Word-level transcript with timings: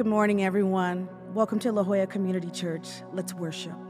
Good 0.00 0.06
morning, 0.06 0.42
everyone. 0.42 1.10
Welcome 1.34 1.58
to 1.58 1.72
La 1.72 1.84
Jolla 1.84 2.06
Community 2.06 2.50
Church. 2.50 2.88
Let's 3.12 3.34
worship. 3.34 3.89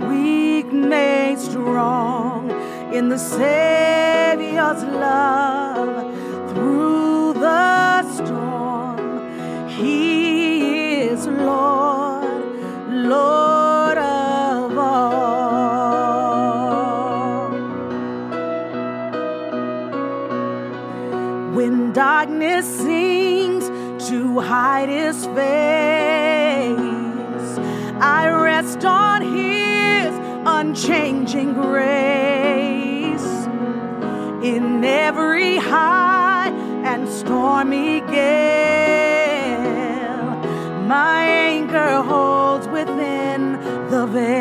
weak 0.06 0.70
made 0.70 1.38
strong 1.38 2.50
in 2.92 3.08
the 3.08 3.16
Savior's 3.16 4.84
love 4.84 5.59
his 24.88 25.26
face, 25.26 25.38
I 28.00 28.28
rest 28.28 28.84
on 28.84 29.22
his 29.22 30.14
unchanging 30.46 31.52
grace. 31.54 33.28
In 34.42 34.82
every 34.84 35.56
high 35.56 36.50
and 36.84 37.06
stormy 37.08 38.00
gale, 38.00 38.20
my 40.86 41.22
anchor 41.24 42.02
holds 42.02 42.66
within 42.68 43.58
the 43.90 44.06
veil. 44.06 44.39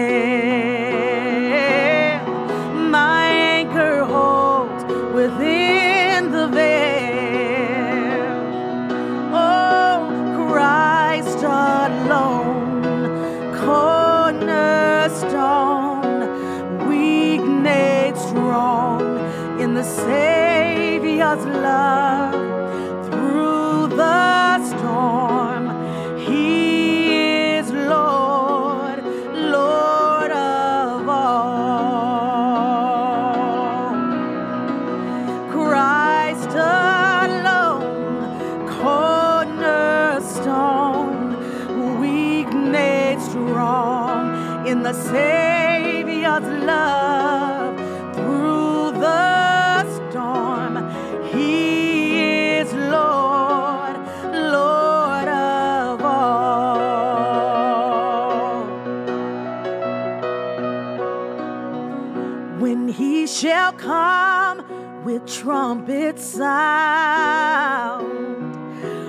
Trumpet 65.50 66.20
sound. 66.20 68.06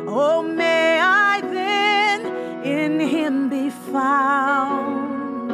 Oh, 0.08 0.42
may 0.42 0.98
I 0.98 1.42
then 1.42 2.24
in 2.64 2.98
him 2.98 3.50
be 3.50 3.68
found, 3.68 5.50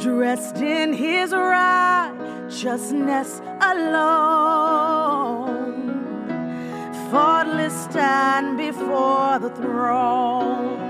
dressed 0.00 0.58
in 0.58 0.92
his 0.92 1.32
righteousness 1.32 3.42
alone, 3.60 4.60
faultless 7.10 7.74
stand 7.82 8.58
before 8.58 9.40
the 9.40 9.50
throne. 9.50 10.81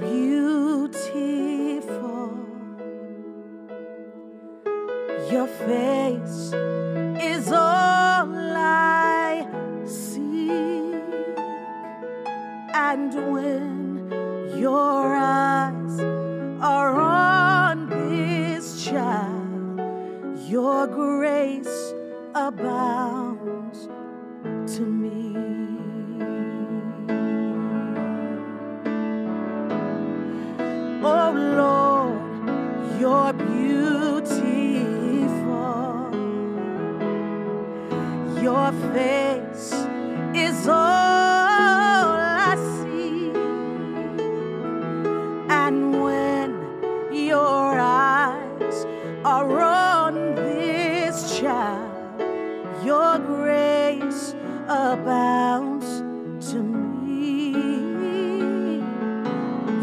You're 0.00 0.27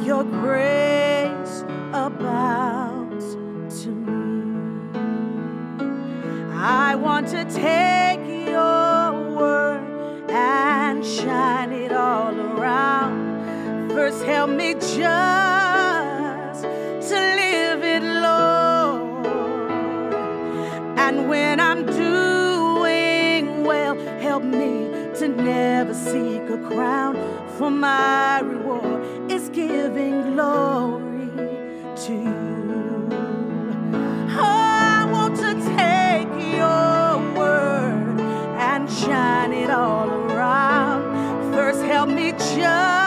Your 0.06 0.24
grace 0.24 1.64
abounds 1.92 3.34
to 3.82 3.90
me. 3.90 4.94
I 6.54 6.94
want 6.94 7.28
to 7.30 7.44
take 7.46 8.20
your 8.48 9.36
word 9.36 10.30
and 10.30 11.04
shine 11.04 11.72
it 11.72 11.92
all 11.92 12.40
around. 12.40 13.90
First, 13.90 14.24
help 14.26 14.52
me 14.52 14.76
just 14.76 14.94
to 16.62 17.18
live 17.42 17.84
it, 17.84 18.04
Lord. 18.04 19.26
And 21.00 21.28
when 21.28 21.60
I'm 21.60 21.84
doing 21.84 23.64
well, 23.64 23.96
help 24.20 24.44
me 24.44 24.88
to 25.18 25.28
never 25.28 25.96
seek 25.96 26.48
a 26.48 26.60
crown, 26.70 27.16
for 27.58 27.72
my 27.72 28.42
reward 28.42 28.95
giving 29.68 30.34
glory 30.34 31.30
to 32.06 32.14
you. 32.14 33.10
Oh, 34.38 34.44
I 34.44 35.08
want 35.12 35.36
to 35.38 35.54
take 35.78 36.30
your 36.58 37.36
word 37.38 38.20
and 38.60 38.90
shine 38.90 39.54
it 39.54 39.70
all 39.70 40.10
around. 40.10 41.54
First, 41.54 41.82
help 41.84 42.10
me 42.10 42.32
just 42.32 43.05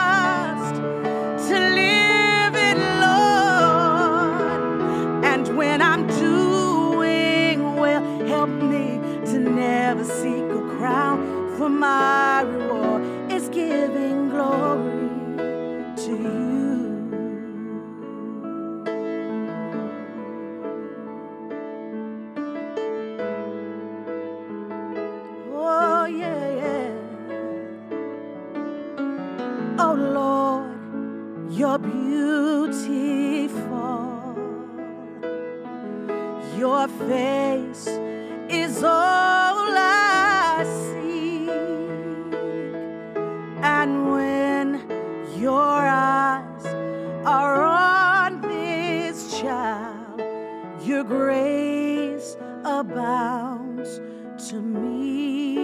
your 50.99 51.07
grace 51.07 52.35
abounds 52.65 54.01
to 54.49 54.55
me. 54.55 55.55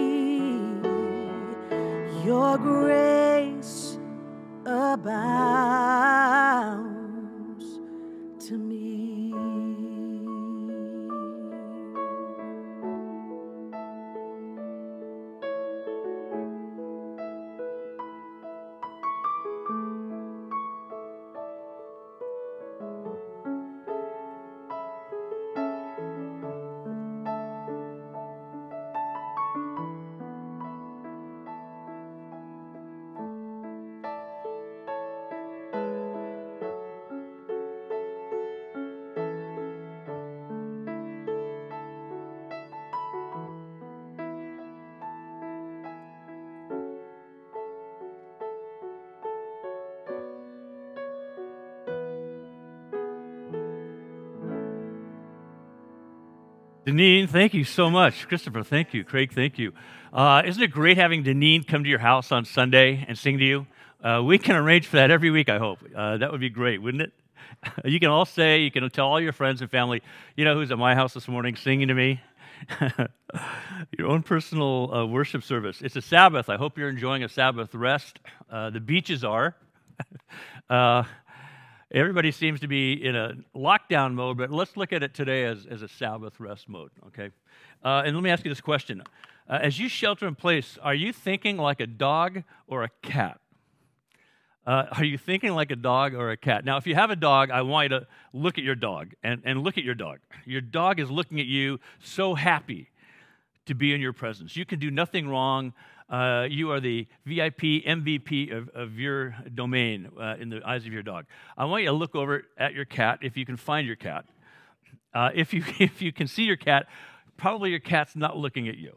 Your 2.24 2.56
grace 2.56 3.98
abounds 4.64 6.65
Deneen, 56.96 57.28
thank 57.28 57.52
you 57.52 57.62
so 57.62 57.90
much. 57.90 58.26
Christopher, 58.26 58.62
thank 58.62 58.94
you. 58.94 59.04
Craig, 59.04 59.30
thank 59.30 59.58
you. 59.58 59.74
Uh, 60.14 60.40
isn't 60.46 60.62
it 60.62 60.70
great 60.70 60.96
having 60.96 61.22
Deneen 61.22 61.68
come 61.68 61.84
to 61.84 61.90
your 61.90 61.98
house 61.98 62.32
on 62.32 62.46
Sunday 62.46 63.04
and 63.06 63.18
sing 63.18 63.36
to 63.36 63.44
you? 63.44 63.66
Uh, 64.02 64.22
we 64.24 64.38
can 64.38 64.56
arrange 64.56 64.86
for 64.86 64.96
that 64.96 65.10
every 65.10 65.30
week, 65.30 65.50
I 65.50 65.58
hope. 65.58 65.78
Uh, 65.94 66.16
that 66.16 66.32
would 66.32 66.40
be 66.40 66.48
great, 66.48 66.80
wouldn't 66.80 67.02
it? 67.02 67.12
you 67.84 68.00
can 68.00 68.08
all 68.08 68.24
say, 68.24 68.60
you 68.60 68.70
can 68.70 68.88
tell 68.88 69.08
all 69.08 69.20
your 69.20 69.34
friends 69.34 69.60
and 69.60 69.70
family, 69.70 70.00
you 70.36 70.46
know 70.46 70.54
who's 70.54 70.70
at 70.70 70.78
my 70.78 70.94
house 70.94 71.12
this 71.12 71.28
morning 71.28 71.54
singing 71.54 71.88
to 71.88 71.94
me? 71.94 72.22
your 73.98 74.06
own 74.06 74.22
personal 74.22 74.90
uh, 74.90 75.04
worship 75.04 75.42
service. 75.42 75.82
It's 75.82 75.96
a 75.96 76.02
Sabbath. 76.02 76.48
I 76.48 76.56
hope 76.56 76.78
you're 76.78 76.88
enjoying 76.88 77.24
a 77.24 77.28
Sabbath 77.28 77.74
rest. 77.74 78.20
Uh, 78.50 78.70
the 78.70 78.80
beaches 78.80 79.22
are. 79.22 79.54
Uh, 80.68 81.04
everybody 81.92 82.32
seems 82.32 82.60
to 82.60 82.68
be 82.68 82.92
in 82.92 83.14
a 83.14 83.34
lockdown 83.54 84.14
mode, 84.14 84.38
but 84.38 84.50
let's 84.50 84.76
look 84.76 84.92
at 84.92 85.02
it 85.02 85.14
today 85.14 85.44
as, 85.44 85.66
as 85.66 85.82
a 85.82 85.88
Sabbath 85.88 86.40
rest 86.40 86.68
mode, 86.68 86.90
okay? 87.06 87.30
Uh, 87.84 88.02
and 88.04 88.16
let 88.16 88.22
me 88.22 88.30
ask 88.30 88.44
you 88.44 88.50
this 88.50 88.60
question. 88.60 89.02
Uh, 89.48 89.58
as 89.62 89.78
you 89.78 89.88
shelter 89.88 90.26
in 90.26 90.34
place, 90.34 90.78
are 90.82 90.94
you 90.94 91.12
thinking 91.12 91.56
like 91.56 91.80
a 91.80 91.86
dog 91.86 92.42
or 92.66 92.82
a 92.82 92.90
cat? 93.02 93.40
Uh, 94.66 94.86
are 94.92 95.04
you 95.04 95.16
thinking 95.16 95.52
like 95.52 95.70
a 95.70 95.76
dog 95.76 96.12
or 96.12 96.32
a 96.32 96.36
cat? 96.36 96.64
Now, 96.64 96.76
if 96.76 96.88
you 96.88 96.96
have 96.96 97.10
a 97.10 97.16
dog, 97.16 97.52
I 97.52 97.62
want 97.62 97.92
you 97.92 98.00
to 98.00 98.06
look 98.32 98.58
at 98.58 98.64
your 98.64 98.74
dog 98.74 99.12
and, 99.22 99.40
and 99.44 99.62
look 99.62 99.78
at 99.78 99.84
your 99.84 99.94
dog. 99.94 100.18
Your 100.44 100.60
dog 100.60 100.98
is 100.98 101.08
looking 101.08 101.38
at 101.38 101.46
you 101.46 101.78
so 102.00 102.34
happy 102.34 102.90
to 103.66 103.74
be 103.74 103.94
in 103.94 104.00
your 104.00 104.12
presence. 104.12 104.56
You 104.56 104.64
can 104.64 104.80
do 104.80 104.90
nothing 104.90 105.28
wrong. 105.28 105.72
Uh, 106.08 106.46
you 106.48 106.70
are 106.70 106.78
the 106.78 107.06
VIP, 107.24 107.84
MVP 107.84 108.56
of, 108.56 108.68
of 108.70 108.98
your 108.98 109.36
domain 109.54 110.08
uh, 110.20 110.36
in 110.38 110.50
the 110.50 110.60
eyes 110.64 110.86
of 110.86 110.92
your 110.92 111.02
dog. 111.02 111.26
I 111.58 111.64
want 111.64 111.82
you 111.82 111.88
to 111.88 111.96
look 111.96 112.14
over 112.14 112.44
at 112.56 112.74
your 112.74 112.84
cat 112.84 113.18
if 113.22 113.36
you 113.36 113.44
can 113.44 113.56
find 113.56 113.86
your 113.86 113.96
cat. 113.96 114.24
Uh, 115.12 115.30
if, 115.34 115.52
you, 115.52 115.64
if 115.80 116.00
you 116.00 116.12
can 116.12 116.28
see 116.28 116.44
your 116.44 116.56
cat, 116.56 116.86
probably 117.36 117.70
your 117.70 117.80
cat's 117.80 118.14
not 118.14 118.36
looking 118.36 118.68
at 118.68 118.76
you. 118.76 118.96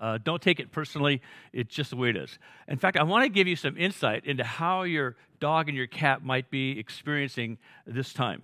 Uh, 0.00 0.18
don't 0.22 0.42
take 0.42 0.60
it 0.60 0.70
personally, 0.70 1.22
it's 1.52 1.74
just 1.74 1.90
the 1.90 1.96
way 1.96 2.10
it 2.10 2.16
is. 2.16 2.38
In 2.68 2.78
fact, 2.78 2.96
I 2.96 3.02
want 3.04 3.24
to 3.24 3.28
give 3.28 3.46
you 3.46 3.56
some 3.56 3.76
insight 3.76 4.24
into 4.24 4.44
how 4.44 4.82
your 4.82 5.16
dog 5.40 5.68
and 5.68 5.76
your 5.76 5.86
cat 5.86 6.24
might 6.24 6.50
be 6.50 6.78
experiencing 6.78 7.58
this 7.86 8.12
time. 8.12 8.42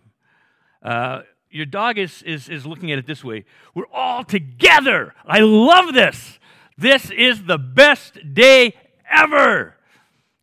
Uh, 0.82 1.22
your 1.50 1.66
dog 1.66 1.98
is, 1.98 2.22
is, 2.22 2.48
is 2.48 2.66
looking 2.66 2.92
at 2.92 2.98
it 2.98 3.06
this 3.06 3.22
way 3.22 3.44
We're 3.74 3.90
all 3.92 4.24
together. 4.24 5.14
I 5.26 5.40
love 5.40 5.94
this. 5.94 6.38
This 6.80 7.10
is 7.10 7.44
the 7.44 7.58
best 7.58 8.18
day 8.32 8.74
ever. 9.10 9.76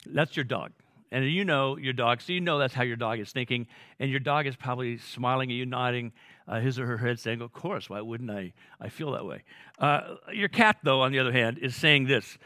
That's 0.05 0.37
your 0.37 0.43
dog. 0.43 0.71
And 1.11 1.25
you 1.25 1.43
know 1.43 1.77
your 1.77 1.93
dog, 1.93 2.21
so 2.21 2.31
you 2.31 2.41
know 2.41 2.59
that's 2.59 2.75
how 2.75 2.83
your 2.83 2.95
dog 2.95 3.19
is 3.19 3.31
thinking. 3.31 3.65
And 3.99 4.11
your 4.11 4.19
dog 4.19 4.45
is 4.45 4.55
probably 4.55 4.99
smiling 4.99 5.49
at 5.49 5.55
you, 5.55 5.65
nodding 5.65 6.11
uh, 6.47 6.59
his 6.59 6.77
or 6.77 6.85
her 6.85 6.97
head, 6.97 7.19
saying, 7.19 7.41
Of 7.41 7.53
course, 7.53 7.89
why 7.89 8.01
wouldn't 8.01 8.29
I? 8.29 8.53
I 8.79 8.89
feel 8.89 9.13
that 9.13 9.25
way. 9.25 9.41
Uh, 9.79 10.17
your 10.31 10.47
cat, 10.47 10.77
though, 10.83 11.01
on 11.01 11.11
the 11.11 11.17
other 11.17 11.31
hand, 11.31 11.57
is 11.57 11.75
saying 11.75 12.05
this 12.05 12.37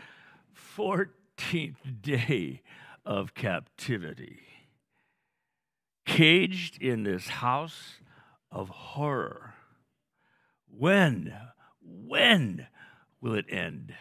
14th 0.77 1.75
day 2.01 2.61
of 3.05 3.33
captivity, 3.33 4.39
caged 6.05 6.81
in 6.81 7.03
this 7.03 7.27
house 7.27 7.95
of 8.53 8.69
horror. 8.69 9.55
When, 10.69 11.35
when 11.81 12.67
will 13.21 13.35
it 13.35 13.45
end? 13.49 13.93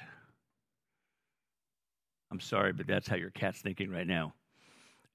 I'm 2.31 2.41
sorry, 2.41 2.73
but 2.73 2.87
that's 2.87 3.09
how 3.09 3.17
your 3.17 3.31
cat's 3.31 3.61
thinking 3.61 3.91
right 3.91 4.07
now. 4.07 4.35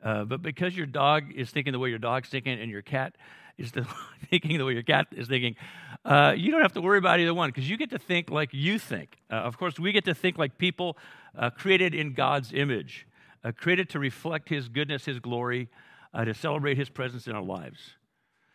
Uh, 0.03 0.23
but 0.23 0.41
because 0.41 0.75
your 0.75 0.85
dog 0.85 1.31
is 1.35 1.49
thinking 1.49 1.73
the 1.73 1.79
way 1.79 1.89
your 1.89 1.99
dog's 1.99 2.29
thinking, 2.29 2.59
and 2.59 2.69
your 2.69 2.81
cat 2.81 3.15
is 3.57 3.71
the, 3.71 3.87
thinking 4.29 4.57
the 4.57 4.65
way 4.65 4.73
your 4.73 4.83
cat 4.83 5.07
is 5.11 5.27
thinking, 5.27 5.55
uh, 6.03 6.33
you 6.35 6.51
don't 6.51 6.61
have 6.61 6.73
to 6.73 6.81
worry 6.81 6.97
about 6.97 7.19
either 7.19 7.33
one 7.33 7.49
because 7.49 7.69
you 7.69 7.77
get 7.77 7.89
to 7.89 7.97
think 7.97 8.29
like 8.29 8.49
you 8.51 8.77
think. 8.77 9.17
Uh, 9.31 9.35
of 9.35 9.57
course, 9.57 9.79
we 9.79 9.91
get 9.91 10.05
to 10.05 10.13
think 10.13 10.37
like 10.37 10.57
people 10.57 10.97
uh, 11.37 11.49
created 11.49 11.95
in 11.95 12.13
God's 12.13 12.51
image, 12.53 13.07
uh, 13.43 13.51
created 13.51 13.89
to 13.89 13.99
reflect 13.99 14.49
His 14.49 14.67
goodness, 14.67 15.05
His 15.05 15.19
glory, 15.19 15.69
uh, 16.13 16.25
to 16.25 16.33
celebrate 16.33 16.77
His 16.77 16.89
presence 16.89 17.27
in 17.27 17.35
our 17.35 17.41
lives. 17.41 17.79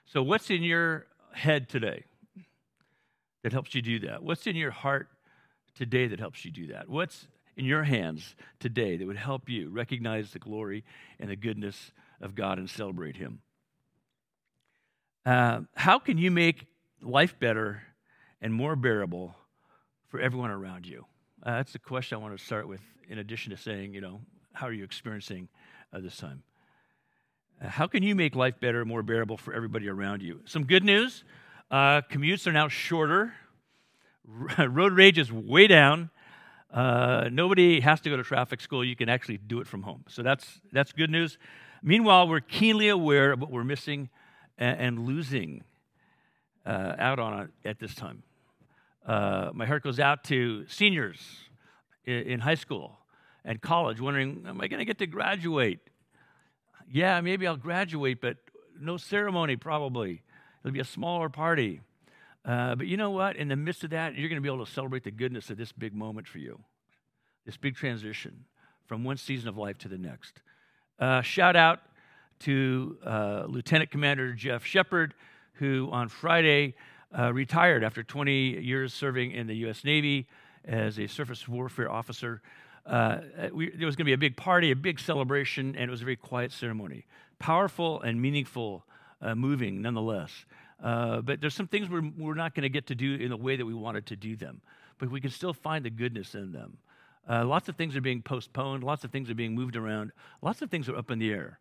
So, 0.04 0.22
what's 0.22 0.50
in 0.50 0.62
your 0.62 1.06
head 1.32 1.68
today 1.68 2.04
that 3.42 3.52
helps 3.52 3.74
you 3.74 3.82
do 3.82 4.00
that? 4.00 4.22
What's 4.22 4.46
in 4.46 4.54
your 4.54 4.70
heart 4.70 5.08
today 5.80 6.06
that 6.06 6.20
helps 6.20 6.44
you 6.44 6.50
do 6.50 6.66
that? 6.66 6.90
What's 6.90 7.26
in 7.56 7.64
your 7.64 7.84
hands 7.84 8.36
today 8.58 8.98
that 8.98 9.06
would 9.06 9.16
help 9.16 9.48
you 9.48 9.70
recognize 9.70 10.30
the 10.30 10.38
glory 10.38 10.84
and 11.18 11.30
the 11.30 11.36
goodness 11.36 11.92
of 12.20 12.34
God 12.34 12.58
and 12.58 12.68
celebrate 12.68 13.16
Him? 13.16 13.40
Uh, 15.24 15.60
how 15.74 15.98
can 15.98 16.18
you 16.18 16.30
make 16.30 16.66
life 17.00 17.38
better 17.40 17.82
and 18.42 18.52
more 18.52 18.76
bearable 18.76 19.34
for 20.08 20.20
everyone 20.20 20.50
around 20.50 20.86
you? 20.86 21.06
Uh, 21.42 21.52
that's 21.52 21.72
the 21.72 21.78
question 21.78 22.16
I 22.16 22.20
want 22.20 22.36
to 22.36 22.44
start 22.44 22.68
with, 22.68 22.82
in 23.08 23.18
addition 23.18 23.50
to 23.50 23.56
saying, 23.56 23.94
you 23.94 24.02
know, 24.02 24.20
how 24.52 24.66
are 24.66 24.72
you 24.74 24.84
experiencing 24.84 25.48
uh, 25.94 26.00
this 26.00 26.18
time? 26.18 26.42
Uh, 27.64 27.68
how 27.68 27.86
can 27.86 28.02
you 28.02 28.14
make 28.14 28.36
life 28.36 28.60
better 28.60 28.80
and 28.80 28.88
more 28.88 29.02
bearable 29.02 29.38
for 29.38 29.54
everybody 29.54 29.88
around 29.88 30.20
you? 30.20 30.40
Some 30.44 30.64
good 30.64 30.84
news 30.84 31.24
uh, 31.70 32.02
commutes 32.02 32.46
are 32.46 32.52
now 32.52 32.68
shorter, 32.68 33.32
road 34.58 34.92
rage 34.92 35.18
is 35.18 35.32
way 35.32 35.66
down. 35.66 36.10
Uh, 36.72 37.28
nobody 37.32 37.80
has 37.80 38.00
to 38.02 38.10
go 38.10 38.16
to 38.16 38.22
traffic 38.22 38.60
school. 38.60 38.84
You 38.84 38.96
can 38.96 39.08
actually 39.08 39.38
do 39.38 39.60
it 39.60 39.66
from 39.66 39.82
home. 39.82 40.04
So 40.08 40.22
that's, 40.22 40.60
that's 40.72 40.92
good 40.92 41.10
news. 41.10 41.38
Meanwhile, 41.82 42.28
we're 42.28 42.40
keenly 42.40 42.88
aware 42.88 43.32
of 43.32 43.40
what 43.40 43.50
we're 43.50 43.64
missing 43.64 44.08
and, 44.58 44.80
and 44.80 45.06
losing 45.06 45.64
uh, 46.64 46.94
out 46.98 47.18
on 47.18 47.50
at 47.64 47.78
this 47.80 47.94
time. 47.94 48.22
Uh, 49.04 49.50
my 49.52 49.66
heart 49.66 49.82
goes 49.82 49.98
out 49.98 50.24
to 50.24 50.66
seniors 50.68 51.18
in, 52.04 52.14
in 52.14 52.40
high 52.40 52.54
school 52.54 52.98
and 53.44 53.60
college 53.60 54.00
wondering, 54.00 54.44
am 54.46 54.60
I 54.60 54.68
going 54.68 54.78
to 54.78 54.84
get 54.84 54.98
to 54.98 55.06
graduate? 55.06 55.80
Yeah, 56.92 57.20
maybe 57.20 57.46
I'll 57.46 57.56
graduate, 57.56 58.20
but 58.20 58.36
no 58.78 58.96
ceremony 58.96 59.56
probably. 59.56 60.22
It'll 60.62 60.72
be 60.72 60.80
a 60.80 60.84
smaller 60.84 61.28
party. 61.28 61.80
Uh, 62.44 62.74
but 62.74 62.86
you 62.86 62.96
know 62.96 63.10
what? 63.10 63.36
In 63.36 63.48
the 63.48 63.56
midst 63.56 63.84
of 63.84 63.90
that, 63.90 64.14
you're 64.14 64.28
going 64.28 64.40
to 64.40 64.42
be 64.42 64.52
able 64.52 64.64
to 64.64 64.70
celebrate 64.70 65.04
the 65.04 65.10
goodness 65.10 65.50
of 65.50 65.58
this 65.58 65.72
big 65.72 65.94
moment 65.94 66.26
for 66.26 66.38
you, 66.38 66.60
this 67.44 67.56
big 67.56 67.76
transition 67.76 68.44
from 68.86 69.04
one 69.04 69.16
season 69.16 69.48
of 69.48 69.56
life 69.56 69.78
to 69.78 69.88
the 69.88 69.98
next. 69.98 70.40
Uh, 70.98 71.20
shout 71.22 71.54
out 71.54 71.80
to 72.40 72.98
uh, 73.04 73.44
Lieutenant 73.46 73.90
Commander 73.90 74.32
Jeff 74.32 74.64
Shepard, 74.64 75.14
who 75.54 75.88
on 75.92 76.08
Friday 76.08 76.74
uh, 77.16 77.32
retired 77.32 77.84
after 77.84 78.02
20 78.02 78.62
years 78.62 78.94
serving 78.94 79.32
in 79.32 79.46
the 79.46 79.56
U.S. 79.56 79.84
Navy 79.84 80.26
as 80.64 80.98
a 80.98 81.06
surface 81.06 81.46
warfare 81.46 81.90
officer. 81.90 82.40
Uh, 82.86 83.18
we, 83.52 83.70
there 83.70 83.86
was 83.86 83.96
going 83.96 84.04
to 84.04 84.10
be 84.10 84.14
a 84.14 84.18
big 84.18 84.36
party, 84.36 84.70
a 84.70 84.76
big 84.76 84.98
celebration, 84.98 85.76
and 85.76 85.88
it 85.88 85.90
was 85.90 86.00
a 86.00 86.04
very 86.04 86.16
quiet 86.16 86.52
ceremony. 86.52 87.04
Powerful 87.38 88.00
and 88.00 88.20
meaningful, 88.20 88.84
moving 89.34 89.82
nonetheless. 89.82 90.46
Uh, 90.82 91.20
but 91.20 91.40
there's 91.40 91.54
some 91.54 91.68
things 91.68 91.88
we're, 91.88 92.10
we're 92.16 92.34
not 92.34 92.54
going 92.54 92.62
to 92.62 92.68
get 92.68 92.86
to 92.86 92.94
do 92.94 93.14
in 93.14 93.30
the 93.30 93.36
way 93.36 93.56
that 93.56 93.66
we 93.66 93.74
wanted 93.74 94.06
to 94.06 94.16
do 94.16 94.36
them, 94.36 94.60
but 94.98 95.10
we 95.10 95.20
can 95.20 95.30
still 95.30 95.52
find 95.52 95.84
the 95.84 95.90
goodness 95.90 96.34
in 96.34 96.52
them. 96.52 96.78
Uh, 97.28 97.44
lots 97.44 97.68
of 97.68 97.76
things 97.76 97.96
are 97.96 98.00
being 98.00 98.22
postponed, 98.22 98.82
lots 98.82 99.04
of 99.04 99.10
things 99.10 99.28
are 99.30 99.34
being 99.34 99.54
moved 99.54 99.76
around, 99.76 100.10
lots 100.42 100.62
of 100.62 100.70
things 100.70 100.88
are 100.88 100.96
up 100.96 101.10
in 101.10 101.18
the 101.18 101.30
air. 101.30 101.58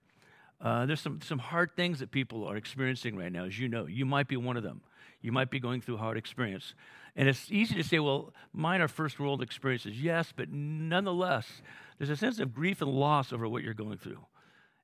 Uh, 0.61 0.85
there's 0.85 1.01
some, 1.01 1.21
some 1.21 1.39
hard 1.39 1.75
things 1.75 1.99
that 1.99 2.11
people 2.11 2.45
are 2.45 2.57
experiencing 2.57 3.15
right 3.15 3.31
now, 3.31 3.45
as 3.45 3.59
you 3.59 3.69
know. 3.69 3.85
You 3.85 4.05
might 4.05 4.27
be 4.27 4.37
one 4.37 4.57
of 4.57 4.63
them. 4.63 4.81
You 5.21 5.31
might 5.31 5.49
be 5.49 5.59
going 5.59 5.81
through 5.81 5.95
a 5.95 5.99
hard 5.99 6.17
experience. 6.17 6.73
And 7.15 7.27
it's 7.27 7.51
easy 7.51 7.75
to 7.75 7.83
say, 7.83 7.99
well, 7.99 8.33
mine 8.53 8.81
are 8.81 8.87
first 8.87 9.19
world 9.19 9.41
experiences. 9.41 10.01
Yes, 10.01 10.33
but 10.35 10.49
nonetheless, 10.49 11.61
there's 11.97 12.09
a 12.09 12.15
sense 12.15 12.39
of 12.39 12.53
grief 12.53 12.81
and 12.81 12.91
loss 12.91 13.33
over 13.33 13.47
what 13.47 13.63
you're 13.63 13.73
going 13.73 13.97
through. 13.97 14.19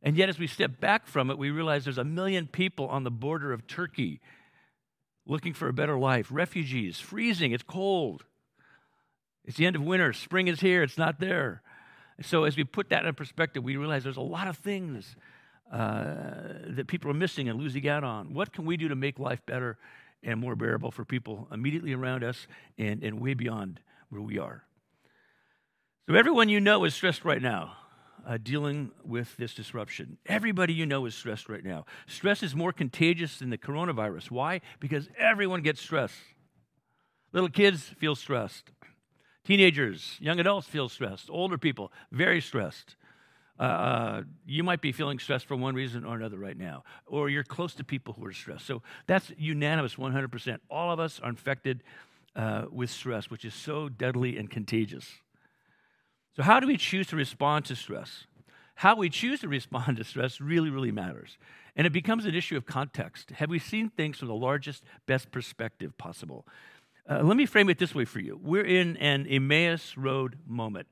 And 0.01 0.17
yet, 0.17 0.29
as 0.29 0.37
we 0.37 0.47
step 0.47 0.79
back 0.79 1.07
from 1.07 1.29
it, 1.31 1.37
we 1.37 1.49
realize 1.49 1.83
there's 1.83 1.97
a 1.97 2.03
million 2.03 2.47
people 2.47 2.87
on 2.87 3.03
the 3.03 3.11
border 3.11 3.51
of 3.51 3.65
Turkey 3.65 4.21
looking 5.25 5.53
for 5.53 5.67
a 5.67 5.73
better 5.73 5.97
life, 5.97 6.27
refugees, 6.29 6.99
freezing, 6.99 7.51
it's 7.51 7.63
cold. 7.63 8.23
It's 9.43 9.57
the 9.57 9.65
end 9.65 9.75
of 9.75 9.81
winter, 9.81 10.13
spring 10.13 10.47
is 10.47 10.59
here, 10.59 10.83
it's 10.83 10.97
not 10.97 11.19
there. 11.19 11.61
So, 12.21 12.45
as 12.45 12.55
we 12.55 12.63
put 12.63 12.89
that 12.89 13.05
in 13.05 13.13
perspective, 13.13 13.63
we 13.63 13.75
realize 13.75 14.03
there's 14.03 14.15
a 14.15 14.21
lot 14.21 14.47
of 14.47 14.57
things 14.57 15.15
uh, 15.71 16.13
that 16.69 16.85
people 16.87 17.11
are 17.11 17.15
missing 17.15 17.49
and 17.49 17.59
losing 17.59 17.87
out 17.87 18.03
on. 18.03 18.33
What 18.33 18.53
can 18.53 18.65
we 18.65 18.77
do 18.77 18.87
to 18.87 18.95
make 18.95 19.19
life 19.19 19.45
better 19.45 19.77
and 20.23 20.39
more 20.39 20.55
bearable 20.55 20.91
for 20.91 21.03
people 21.03 21.47
immediately 21.51 21.93
around 21.93 22.23
us 22.23 22.47
and, 22.77 23.03
and 23.03 23.19
way 23.19 23.33
beyond 23.33 23.81
where 24.09 24.21
we 24.21 24.39
are? 24.39 24.63
So, 26.07 26.15
everyone 26.15 26.47
you 26.47 26.61
know 26.61 26.85
is 26.85 26.93
stressed 26.93 27.25
right 27.25 27.41
now 27.41 27.75
uh, 28.25 28.37
dealing 28.41 28.91
with 29.03 29.35
this 29.37 29.53
disruption. 29.53 30.17
Everybody 30.25 30.73
you 30.73 30.85
know 30.85 31.05
is 31.05 31.15
stressed 31.15 31.47
right 31.47 31.63
now. 31.63 31.85
Stress 32.07 32.41
is 32.43 32.55
more 32.55 32.73
contagious 32.73 33.39
than 33.39 33.49
the 33.49 33.57
coronavirus. 33.57 34.31
Why? 34.31 34.61
Because 34.79 35.09
everyone 35.17 35.61
gets 35.61 35.81
stressed. 35.81 36.15
Little 37.31 37.49
kids 37.49 37.83
feel 37.99 38.15
stressed. 38.15 38.71
Teenagers, 39.43 40.17
young 40.19 40.39
adults 40.39 40.67
feel 40.67 40.89
stressed. 40.89 41.29
Older 41.29 41.57
people, 41.57 41.91
very 42.11 42.41
stressed. 42.41 42.95
Uh, 43.59 43.63
uh, 43.63 44.21
you 44.45 44.63
might 44.63 44.81
be 44.81 44.91
feeling 44.91 45.19
stressed 45.19 45.45
for 45.45 45.55
one 45.55 45.75
reason 45.75 46.03
or 46.03 46.15
another 46.15 46.37
right 46.37 46.57
now, 46.57 46.83
or 47.05 47.29
you're 47.29 47.43
close 47.43 47.73
to 47.75 47.83
people 47.83 48.13
who 48.13 48.25
are 48.25 48.33
stressed. 48.33 48.65
So 48.65 48.81
that's 49.05 49.31
unanimous 49.37 49.95
100%. 49.95 50.57
All 50.69 50.91
of 50.91 50.99
us 50.99 51.19
are 51.21 51.29
infected 51.29 51.83
uh, 52.35 52.65
with 52.71 52.89
stress, 52.89 53.29
which 53.29 53.45
is 53.45 53.53
so 53.53 53.87
deadly 53.87 54.37
and 54.37 54.49
contagious. 54.49 55.07
So, 56.35 56.43
how 56.43 56.59
do 56.59 56.67
we 56.67 56.77
choose 56.77 57.07
to 57.07 57.15
respond 57.15 57.65
to 57.65 57.75
stress? 57.75 58.25
How 58.75 58.95
we 58.95 59.09
choose 59.09 59.39
to 59.39 59.47
respond 59.47 59.97
to 59.97 60.03
stress 60.03 60.41
really, 60.41 60.69
really 60.69 60.91
matters. 60.91 61.37
And 61.77 61.87
it 61.87 61.93
becomes 61.93 62.25
an 62.25 62.35
issue 62.35 62.57
of 62.57 62.65
context. 62.65 63.31
Have 63.31 63.49
we 63.49 63.59
seen 63.59 63.89
things 63.89 64.17
from 64.17 64.27
the 64.27 64.35
largest, 64.35 64.83
best 65.05 65.31
perspective 65.31 65.97
possible? 65.97 66.45
Uh, 67.09 67.21
let 67.21 67.37
me 67.37 67.45
frame 67.45 67.69
it 67.69 67.77
this 67.77 67.95
way 67.95 68.03
for 68.03 68.19
you. 68.19 68.39
We're 68.41 68.65
in 68.65 68.97
an 68.97 69.27
Emmaus 69.27 69.95
Road 69.95 70.37
moment. 70.45 70.87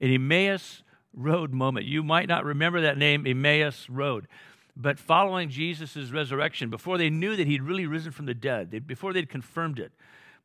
An 0.00 0.10
Emmaus 0.10 0.82
Road 1.12 1.52
moment. 1.52 1.86
You 1.86 2.02
might 2.02 2.28
not 2.28 2.44
remember 2.44 2.80
that 2.82 2.96
name, 2.96 3.26
Emmaus 3.26 3.88
Road. 3.90 4.28
But 4.76 4.98
following 4.98 5.50
Jesus' 5.50 6.10
resurrection, 6.10 6.70
before 6.70 6.96
they 6.96 7.10
knew 7.10 7.36
that 7.36 7.46
he'd 7.46 7.62
really 7.62 7.86
risen 7.86 8.12
from 8.12 8.26
the 8.26 8.34
dead, 8.34 8.70
they, 8.70 8.78
before 8.78 9.12
they'd 9.12 9.28
confirmed 9.28 9.78
it, 9.78 9.92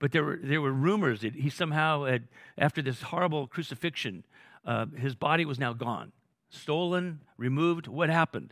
but 0.03 0.11
there 0.11 0.25
were, 0.25 0.37
there 0.43 0.59
were 0.59 0.73
rumors 0.73 1.21
that 1.21 1.33
he 1.33 1.49
somehow 1.49 2.03
had, 2.03 2.27
after 2.57 2.81
this 2.81 3.03
horrible 3.03 3.47
crucifixion, 3.47 4.25
uh, 4.65 4.85
his 4.97 5.15
body 5.15 5.45
was 5.45 5.59
now 5.59 5.71
gone, 5.71 6.11
stolen, 6.49 7.21
removed. 7.37 7.87
What 7.87 8.09
happened? 8.09 8.51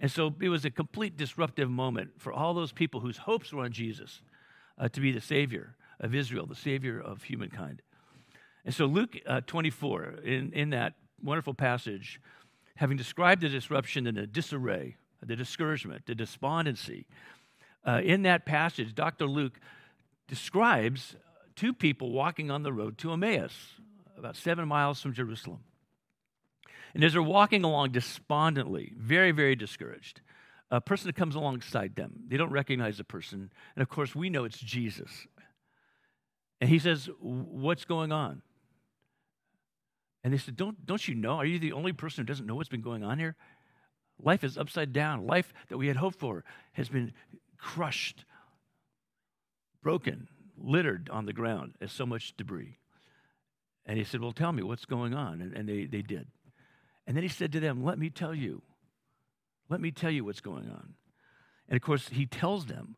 And 0.00 0.10
so 0.10 0.34
it 0.40 0.48
was 0.48 0.64
a 0.64 0.70
complete 0.70 1.18
disruptive 1.18 1.68
moment 1.68 2.12
for 2.16 2.32
all 2.32 2.54
those 2.54 2.72
people 2.72 3.00
whose 3.00 3.18
hopes 3.18 3.52
were 3.52 3.64
on 3.64 3.70
Jesus 3.70 4.22
uh, 4.78 4.88
to 4.88 4.98
be 4.98 5.12
the 5.12 5.20
Savior 5.20 5.76
of 6.00 6.14
Israel, 6.14 6.46
the 6.46 6.54
Savior 6.54 6.98
of 6.98 7.22
humankind. 7.22 7.82
And 8.64 8.74
so 8.74 8.86
Luke 8.86 9.14
uh, 9.26 9.42
24, 9.46 10.20
in, 10.24 10.54
in 10.54 10.70
that 10.70 10.94
wonderful 11.22 11.52
passage, 11.52 12.18
having 12.76 12.96
described 12.96 13.42
the 13.42 13.50
disruption 13.50 14.06
and 14.06 14.16
the 14.16 14.26
disarray, 14.26 14.96
the 15.22 15.36
discouragement, 15.36 16.06
the 16.06 16.14
despondency, 16.14 17.06
uh, 17.86 18.00
in 18.02 18.22
that 18.22 18.46
passage, 18.46 18.94
Dr. 18.94 19.26
Luke 19.26 19.60
describes 20.28 21.16
two 21.56 21.72
people 21.72 22.12
walking 22.12 22.50
on 22.50 22.62
the 22.62 22.72
road 22.72 22.98
to 22.98 23.12
Emmaus, 23.12 23.52
about 24.16 24.36
seven 24.36 24.68
miles 24.68 25.00
from 25.00 25.12
Jerusalem. 25.12 25.60
And 26.94 27.02
as 27.02 27.12
they're 27.12 27.22
walking 27.22 27.64
along 27.64 27.90
despondently, 27.90 28.92
very, 28.96 29.32
very 29.32 29.56
discouraged, 29.56 30.20
a 30.70 30.80
person 30.80 31.12
comes 31.12 31.34
alongside 31.34 31.96
them. 31.96 32.20
They 32.28 32.36
don't 32.36 32.50
recognize 32.50 32.98
the 32.98 33.04
person. 33.04 33.50
And 33.74 33.82
of 33.82 33.88
course, 33.88 34.14
we 34.14 34.30
know 34.30 34.44
it's 34.44 34.58
Jesus. 34.58 35.26
And 36.60 36.68
he 36.70 36.78
says, 36.78 37.08
What's 37.20 37.84
going 37.84 38.12
on? 38.12 38.42
And 40.24 40.32
they 40.32 40.38
said, 40.38 40.56
don't, 40.56 40.84
don't 40.84 41.06
you 41.06 41.14
know? 41.14 41.36
Are 41.36 41.46
you 41.46 41.58
the 41.58 41.72
only 41.72 41.92
person 41.92 42.22
who 42.22 42.26
doesn't 42.26 42.46
know 42.46 42.56
what's 42.56 42.68
been 42.68 42.82
going 42.82 43.04
on 43.04 43.18
here? 43.18 43.36
Life 44.20 44.42
is 44.42 44.58
upside 44.58 44.92
down. 44.92 45.26
Life 45.26 45.54
that 45.68 45.78
we 45.78 45.86
had 45.86 45.96
hoped 45.96 46.18
for 46.18 46.44
has 46.72 46.88
been 46.88 47.12
crushed, 47.56 48.24
broken, 49.82 50.28
littered 50.56 51.08
on 51.10 51.26
the 51.26 51.32
ground 51.32 51.74
as 51.80 51.92
so 51.92 52.06
much 52.06 52.36
debris. 52.36 52.78
And 53.86 53.98
he 53.98 54.04
said, 54.04 54.20
Well, 54.20 54.32
tell 54.32 54.52
me 54.52 54.62
what's 54.62 54.84
going 54.84 55.14
on. 55.14 55.40
And, 55.40 55.54
and 55.54 55.68
they, 55.68 55.86
they 55.86 56.02
did. 56.02 56.26
And 57.06 57.16
then 57.16 57.22
he 57.22 57.28
said 57.28 57.52
to 57.52 57.60
them, 57.60 57.82
Let 57.82 57.98
me 57.98 58.10
tell 58.10 58.34
you. 58.34 58.62
Let 59.70 59.80
me 59.80 59.90
tell 59.90 60.10
you 60.10 60.24
what's 60.24 60.40
going 60.40 60.68
on. 60.68 60.94
And 61.68 61.76
of 61.76 61.82
course, 61.82 62.08
he 62.08 62.26
tells 62.26 62.66
them 62.66 62.96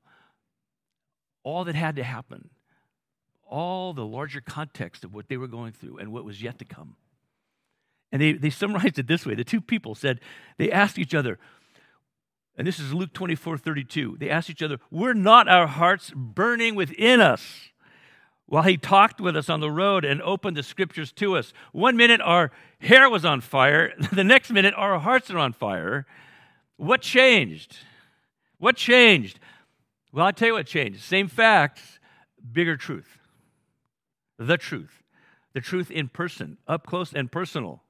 all 1.42 1.64
that 1.64 1.74
had 1.74 1.96
to 1.96 2.04
happen, 2.04 2.50
all 3.48 3.92
the 3.92 4.04
larger 4.04 4.40
context 4.40 5.04
of 5.04 5.14
what 5.14 5.28
they 5.28 5.36
were 5.36 5.48
going 5.48 5.72
through 5.72 5.98
and 5.98 6.12
what 6.12 6.24
was 6.24 6.42
yet 6.42 6.58
to 6.58 6.64
come. 6.64 6.96
And 8.12 8.20
they, 8.20 8.32
they 8.32 8.50
summarized 8.50 8.98
it 8.98 9.06
this 9.06 9.24
way 9.24 9.34
the 9.34 9.44
two 9.44 9.60
people 9.60 9.94
said, 9.94 10.20
they 10.58 10.70
asked 10.70 10.98
each 10.98 11.14
other, 11.14 11.38
and 12.60 12.66
this 12.66 12.78
is 12.78 12.92
Luke 12.92 13.14
24 13.14 13.56
32. 13.56 14.18
They 14.20 14.28
asked 14.28 14.50
each 14.50 14.62
other, 14.62 14.76
Were 14.90 15.14
not 15.14 15.48
our 15.48 15.66
hearts 15.66 16.12
burning 16.14 16.74
within 16.74 17.18
us 17.18 17.70
while 18.44 18.64
he 18.64 18.76
talked 18.76 19.18
with 19.18 19.34
us 19.34 19.48
on 19.48 19.60
the 19.60 19.70
road 19.70 20.04
and 20.04 20.20
opened 20.20 20.58
the 20.58 20.62
scriptures 20.62 21.10
to 21.12 21.38
us? 21.38 21.54
One 21.72 21.96
minute 21.96 22.20
our 22.20 22.52
hair 22.78 23.08
was 23.08 23.24
on 23.24 23.40
fire, 23.40 23.94
the 24.12 24.24
next 24.24 24.50
minute 24.50 24.74
our 24.76 24.98
hearts 24.98 25.30
are 25.30 25.38
on 25.38 25.54
fire. 25.54 26.04
What 26.76 27.00
changed? 27.00 27.78
What 28.58 28.76
changed? 28.76 29.40
Well, 30.12 30.26
I'll 30.26 30.32
tell 30.34 30.48
you 30.48 30.54
what 30.54 30.66
changed. 30.66 31.00
Same 31.00 31.28
facts, 31.28 31.98
bigger 32.52 32.76
truth. 32.76 33.16
The 34.38 34.58
truth. 34.58 35.02
The 35.54 35.62
truth 35.62 35.90
in 35.90 36.10
person, 36.10 36.58
up 36.68 36.86
close 36.86 37.14
and 37.14 37.32
personal. 37.32 37.84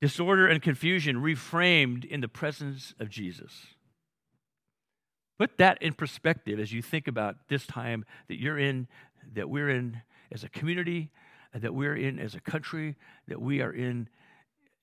Disorder 0.00 0.46
and 0.46 0.60
confusion 0.60 1.16
reframed 1.16 2.04
in 2.04 2.20
the 2.20 2.28
presence 2.28 2.94
of 2.98 3.08
Jesus. 3.08 3.66
Put 5.38 5.58
that 5.58 5.82
in 5.82 5.94
perspective 5.94 6.60
as 6.60 6.72
you 6.72 6.82
think 6.82 7.08
about 7.08 7.36
this 7.48 7.66
time 7.66 8.04
that 8.28 8.40
you're 8.40 8.58
in, 8.58 8.86
that 9.34 9.48
we're 9.48 9.70
in 9.70 10.02
as 10.30 10.44
a 10.44 10.48
community, 10.48 11.10
that 11.54 11.74
we're 11.74 11.96
in 11.96 12.18
as 12.18 12.34
a 12.34 12.40
country, 12.40 12.96
that 13.28 13.40
we 13.40 13.60
are 13.60 13.72
in 13.72 14.08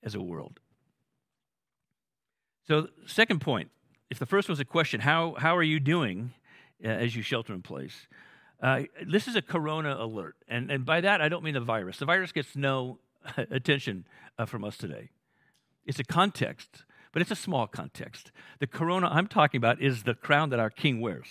as 0.02 0.14
a 0.14 0.20
world. 0.20 0.60
So, 2.66 2.88
second 3.06 3.40
point 3.40 3.70
if 4.12 4.18
the 4.18 4.26
first 4.26 4.46
was 4.46 4.60
a 4.60 4.64
question, 4.66 5.00
how, 5.00 5.36
how 5.38 5.56
are 5.56 5.62
you 5.62 5.80
doing 5.80 6.34
uh, 6.84 6.88
as 6.88 7.16
you 7.16 7.22
shelter 7.22 7.54
in 7.54 7.62
place? 7.62 8.08
Uh, 8.62 8.82
this 9.06 9.26
is 9.26 9.36
a 9.36 9.40
corona 9.40 9.96
alert. 9.98 10.36
And, 10.46 10.70
and 10.70 10.84
by 10.84 11.00
that, 11.00 11.22
I 11.22 11.30
don't 11.30 11.42
mean 11.42 11.54
the 11.54 11.60
virus. 11.60 11.96
The 11.96 12.04
virus 12.04 12.30
gets 12.30 12.54
no 12.54 12.98
attention 13.50 14.06
uh, 14.38 14.46
from 14.46 14.64
us 14.64 14.76
today. 14.76 15.10
It's 15.84 15.98
a 15.98 16.04
context, 16.04 16.84
but 17.12 17.22
it's 17.22 17.30
a 17.30 17.36
small 17.36 17.66
context. 17.66 18.32
The 18.60 18.66
corona 18.66 19.08
I'm 19.10 19.26
talking 19.26 19.58
about 19.58 19.80
is 19.80 20.04
the 20.04 20.14
crown 20.14 20.50
that 20.50 20.60
our 20.60 20.70
king 20.70 21.00
wears. 21.00 21.26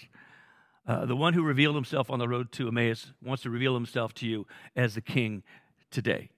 Uh, 0.87 1.05
the 1.05 1.15
one 1.15 1.33
who 1.33 1.43
revealed 1.43 1.75
himself 1.75 2.09
on 2.09 2.19
the 2.19 2.27
road 2.27 2.51
to 2.53 2.67
Emmaus 2.67 3.11
wants 3.23 3.43
to 3.43 3.49
reveal 3.49 3.75
himself 3.75 4.13
to 4.15 4.27
you 4.27 4.47
as 4.75 4.95
the 4.95 5.01
king 5.01 5.43
today, 5.91 6.29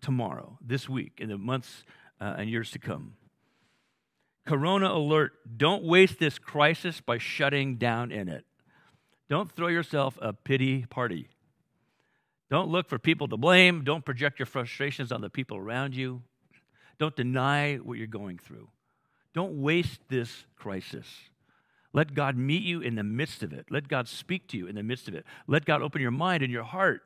tomorrow, 0.00 0.56
this 0.64 0.88
week, 0.88 1.14
in 1.18 1.28
the 1.28 1.38
months 1.38 1.84
uh, 2.20 2.34
and 2.38 2.48
years 2.48 2.70
to 2.70 2.78
come. 2.78 3.14
Corona 4.46 4.92
alert. 4.92 5.32
Don't 5.56 5.84
waste 5.84 6.18
this 6.18 6.38
crisis 6.38 7.00
by 7.00 7.18
shutting 7.18 7.76
down 7.76 8.10
in 8.10 8.28
it. 8.28 8.44
Don't 9.28 9.50
throw 9.52 9.68
yourself 9.68 10.18
a 10.20 10.32
pity 10.32 10.86
party. 10.86 11.28
Don't 12.50 12.68
look 12.68 12.88
for 12.88 12.98
people 12.98 13.28
to 13.28 13.36
blame. 13.36 13.84
Don't 13.84 14.04
project 14.04 14.38
your 14.38 14.46
frustrations 14.46 15.12
on 15.12 15.20
the 15.20 15.30
people 15.30 15.56
around 15.56 15.94
you. 15.94 16.22
Don't 16.98 17.14
deny 17.14 17.76
what 17.76 17.96
you're 17.96 18.06
going 18.06 18.38
through. 18.38 18.68
Don't 19.32 19.62
waste 19.62 20.00
this 20.08 20.44
crisis. 20.56 21.06
Let 21.92 22.14
God 22.14 22.36
meet 22.36 22.62
you 22.62 22.80
in 22.80 22.96
the 22.96 23.04
midst 23.04 23.42
of 23.42 23.52
it. 23.52 23.66
Let 23.70 23.88
God 23.88 24.08
speak 24.08 24.48
to 24.48 24.56
you 24.56 24.66
in 24.66 24.74
the 24.74 24.82
midst 24.82 25.08
of 25.08 25.14
it. 25.14 25.24
Let 25.46 25.64
God 25.64 25.82
open 25.82 26.02
your 26.02 26.10
mind 26.10 26.42
and 26.42 26.52
your 26.52 26.64
heart 26.64 27.02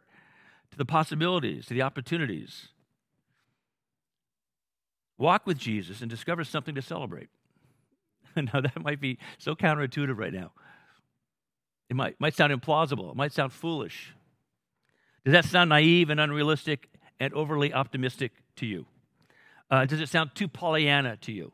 to 0.71 0.79
the 0.79 0.85
possibilities, 0.85 1.67
to 1.67 1.75
the 1.75 1.83
opportunities. 1.83 2.69
Walk 5.19 5.47
with 5.47 5.59
Jesus 5.59 6.01
and 6.01 6.11
discover 6.11 6.43
something 6.43 6.75
to 6.75 6.83
celebrate. 6.83 7.29
now, 8.37 8.61
that 8.61 8.83
might 8.83 9.01
be 9.01 9.19
so 9.39 9.55
counterintuitive 9.55 10.17
right 10.17 10.33
now. 10.33 10.53
It 11.91 11.97
might, 11.97 12.19
might 12.19 12.35
sound 12.35 12.53
implausible, 12.53 13.11
it 13.11 13.17
might 13.17 13.33
sound 13.33 13.53
foolish. 13.53 14.14
Does 15.25 15.33
that 15.33 15.45
sound 15.47 15.71
naive 15.71 16.11
and 16.11 16.21
unrealistic 16.21 16.91
and 17.19 17.33
overly 17.33 17.73
optimistic 17.73 18.33
to 18.57 18.67
you? 18.67 18.87
Uh, 19.71 19.87
does 19.87 20.01
it 20.01 20.09
sound 20.09 20.33
too 20.35 20.49
Pollyanna 20.49 21.17
to 21.23 21.33
you? 21.33 21.53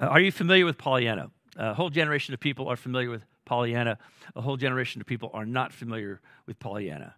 Uh, 0.00 0.06
are 0.06 0.20
you 0.20 0.32
familiar 0.32 0.64
with 0.64 0.78
Pollyanna? 0.78 1.30
A 1.56 1.74
whole 1.74 1.90
generation 1.90 2.34
of 2.34 2.40
people 2.40 2.68
are 2.68 2.76
familiar 2.76 3.10
with 3.10 3.24
Pollyanna. 3.44 3.98
A 4.34 4.40
whole 4.40 4.56
generation 4.56 5.00
of 5.00 5.06
people 5.06 5.30
are 5.32 5.46
not 5.46 5.72
familiar 5.72 6.20
with 6.46 6.58
Pollyanna. 6.58 7.14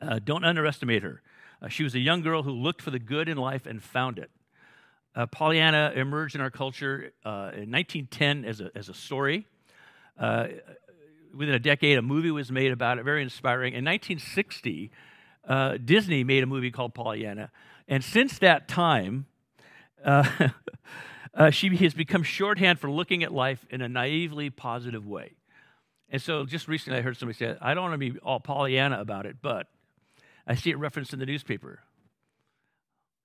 Uh, 0.00 0.18
don't 0.24 0.44
underestimate 0.44 1.02
her. 1.02 1.22
Uh, 1.60 1.68
she 1.68 1.84
was 1.84 1.94
a 1.94 2.00
young 2.00 2.22
girl 2.22 2.42
who 2.42 2.50
looked 2.50 2.82
for 2.82 2.90
the 2.90 2.98
good 2.98 3.28
in 3.28 3.36
life 3.36 3.66
and 3.66 3.82
found 3.82 4.18
it. 4.18 4.30
Uh, 5.14 5.26
Pollyanna 5.26 5.92
emerged 5.94 6.34
in 6.34 6.40
our 6.40 6.50
culture 6.50 7.12
uh, 7.24 7.50
in 7.54 7.70
1910 7.70 8.44
as 8.44 8.60
a, 8.60 8.70
as 8.74 8.88
a 8.88 8.94
story. 8.94 9.46
Uh, 11.32 11.36
within 11.36 11.54
a 11.54 11.58
decade, 11.58 11.98
a 11.98 12.02
movie 12.02 12.30
was 12.30 12.50
made 12.50 12.72
about 12.72 12.98
it, 12.98 13.04
very 13.04 13.22
inspiring. 13.22 13.74
In 13.74 13.84
1960, 13.84 14.90
uh, 15.48 15.76
Disney 15.84 16.24
made 16.24 16.42
a 16.42 16.46
movie 16.46 16.70
called 16.70 16.94
Pollyanna. 16.94 17.50
And 17.88 18.02
since 18.04 18.38
that 18.38 18.68
time, 18.68 19.26
uh, 20.04 20.50
she 21.50 21.76
has 21.76 21.94
become 21.94 22.22
shorthand 22.22 22.80
for 22.80 22.90
looking 22.90 23.22
at 23.22 23.32
life 23.32 23.66
in 23.70 23.80
a 23.82 23.88
naively 23.88 24.50
positive 24.50 25.06
way. 25.06 25.32
And 26.10 26.20
so 26.20 26.44
just 26.44 26.68
recently, 26.68 26.98
I 26.98 27.02
heard 27.02 27.16
somebody 27.16 27.38
say, 27.38 27.56
I 27.60 27.74
don't 27.74 27.84
want 27.84 27.94
to 27.94 28.12
be 28.12 28.18
all 28.20 28.38
Pollyanna 28.38 29.00
about 29.00 29.26
it, 29.26 29.36
but 29.40 29.68
I 30.46 30.54
see 30.54 30.70
it 30.70 30.78
referenced 30.78 31.12
in 31.12 31.18
the 31.18 31.26
newspaper. 31.26 31.80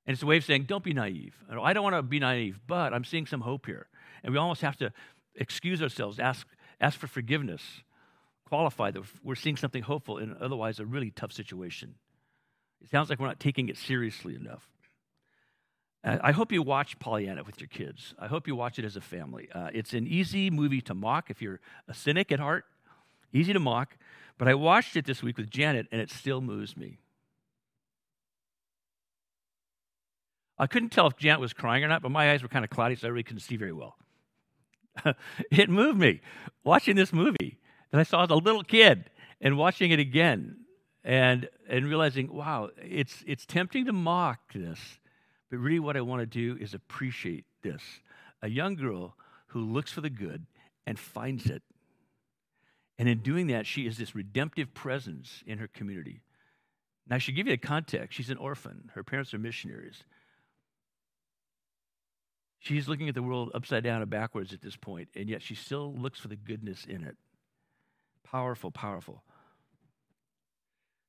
And 0.05 0.13
it's 0.13 0.23
a 0.23 0.25
way 0.25 0.37
of 0.37 0.45
saying, 0.45 0.63
don't 0.63 0.83
be 0.83 0.93
naive. 0.93 1.35
I 1.49 1.73
don't 1.73 1.83
want 1.83 1.95
to 1.95 2.01
be 2.01 2.19
naive, 2.19 2.59
but 2.65 2.93
I'm 2.93 3.03
seeing 3.03 3.25
some 3.25 3.41
hope 3.41 3.65
here. 3.65 3.87
And 4.23 4.31
we 4.31 4.39
almost 4.39 4.61
have 4.61 4.77
to 4.77 4.93
excuse 5.35 5.81
ourselves, 5.81 6.17
ask, 6.17 6.47
ask 6.79 6.97
for 6.97 7.07
forgiveness, 7.07 7.61
qualify 8.47 8.91
that 8.91 9.03
we're 9.23 9.35
seeing 9.35 9.57
something 9.57 9.83
hopeful 9.83 10.17
in 10.17 10.35
otherwise 10.39 10.79
a 10.79 10.85
really 10.85 11.11
tough 11.11 11.31
situation. 11.31 11.95
It 12.81 12.89
sounds 12.89 13.09
like 13.09 13.19
we're 13.19 13.27
not 13.27 13.39
taking 13.39 13.69
it 13.69 13.77
seriously 13.77 14.35
enough. 14.35 14.67
I 16.03 16.31
hope 16.31 16.53
you 16.53 16.61
watch 16.61 16.99
Pollyanna 16.99 17.43
with 17.43 17.59
your 17.59 17.67
kids. 17.67 18.13
I 18.17 18.27
hope 18.27 18.47
you 18.47 18.55
watch 18.55 18.79
it 18.79 18.85
as 18.85 18.95
a 18.95 19.01
family. 19.01 19.49
Uh, 19.53 19.69
it's 19.73 19.93
an 19.93 20.07
easy 20.07 20.49
movie 20.49 20.79
to 20.81 20.93
mock 20.93 21.29
if 21.29 21.41
you're 21.41 21.59
a 21.89 21.93
cynic 21.93 22.31
at 22.31 22.39
heart, 22.39 22.63
easy 23.33 23.51
to 23.51 23.59
mock. 23.59 23.97
But 24.37 24.47
I 24.47 24.53
watched 24.53 24.95
it 24.95 25.05
this 25.05 25.21
week 25.21 25.37
with 25.37 25.49
Janet, 25.49 25.87
and 25.91 25.99
it 25.99 26.09
still 26.09 26.39
moves 26.39 26.77
me. 26.77 26.99
I 30.57 30.67
couldn't 30.67 30.89
tell 30.89 31.07
if 31.07 31.17
Janet 31.17 31.41
was 31.41 31.51
crying 31.51 31.83
or 31.83 31.87
not, 31.87 32.01
but 32.01 32.11
my 32.11 32.31
eyes 32.31 32.41
were 32.41 32.47
kind 32.47 32.63
of 32.63 32.69
cloudy, 32.71 32.95
so 32.95 33.07
I 33.07 33.11
really 33.11 33.23
couldn't 33.23 33.41
see 33.41 33.57
very 33.57 33.73
well. 33.73 33.97
it 35.51 35.69
moved 35.69 35.99
me 35.99 36.21
watching 36.63 36.95
this 36.95 37.11
movie 37.11 37.59
that 37.91 37.99
I 37.99 38.03
saw 38.03 38.23
as 38.23 38.29
a 38.29 38.35
little 38.35 38.63
kid 38.63 39.09
and 39.41 39.57
watching 39.57 39.91
it 39.91 39.99
again 39.99 40.57
and, 41.03 41.49
and 41.69 41.85
realizing, 41.85 42.31
wow, 42.33 42.69
it's, 42.77 43.23
it's 43.25 43.45
tempting 43.45 43.85
to 43.85 43.93
mock 43.93 44.39
this, 44.53 44.79
but 45.49 45.57
really 45.57 45.79
what 45.79 45.95
I 45.95 46.01
want 46.01 46.21
to 46.21 46.25
do 46.25 46.57
is 46.61 46.73
appreciate 46.73 47.45
this. 47.63 47.81
A 48.41 48.49
young 48.49 48.75
girl 48.75 49.15
who 49.47 49.61
looks 49.61 49.91
for 49.91 50.01
the 50.01 50.09
good 50.09 50.45
and 50.85 50.99
finds 50.99 51.47
it. 51.47 51.63
And 52.99 53.07
in 53.07 53.19
doing 53.19 53.47
that, 53.47 53.65
she 53.65 53.85
is 53.85 53.97
this 53.97 54.15
redemptive 54.15 54.73
presence 54.73 55.43
in 55.45 55.59
her 55.59 55.67
community. 55.67 56.21
Now, 57.07 57.15
I 57.15 57.19
should 57.19 57.35
give 57.35 57.47
you 57.47 57.53
a 57.53 57.57
context. 57.57 58.17
She's 58.17 58.29
an 58.29 58.37
orphan, 58.37 58.91
her 58.95 59.03
parents 59.03 59.33
are 59.33 59.39
missionaries. 59.39 60.03
She's 62.59 62.89
looking 62.89 63.07
at 63.07 63.15
the 63.15 63.23
world 63.23 63.51
upside 63.53 63.83
down 63.83 64.01
and 64.01 64.09
backwards 64.09 64.51
at 64.51 64.61
this 64.61 64.75
point, 64.75 65.09
and 65.15 65.29
yet 65.29 65.41
she 65.41 65.55
still 65.55 65.93
looks 65.93 66.19
for 66.19 66.27
the 66.27 66.35
goodness 66.35 66.85
in 66.85 67.03
it. 67.03 67.15
Powerful, 68.31 68.71
powerful. 68.71 69.23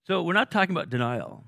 So 0.07 0.22
we're 0.22 0.35
not 0.35 0.50
talking 0.50 0.74
about 0.74 0.88
denial. 0.88 1.44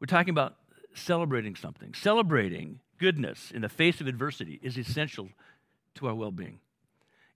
We're 0.00 0.06
talking 0.06 0.30
about 0.30 0.56
celebrating 0.94 1.56
something. 1.56 1.94
Celebrating 1.94 2.80
goodness 2.98 3.50
in 3.50 3.62
the 3.62 3.68
face 3.68 4.00
of 4.00 4.06
adversity 4.06 4.58
is 4.62 4.76
essential 4.76 5.28
to 5.94 6.08
our 6.08 6.14
well 6.14 6.30
being. 6.30 6.60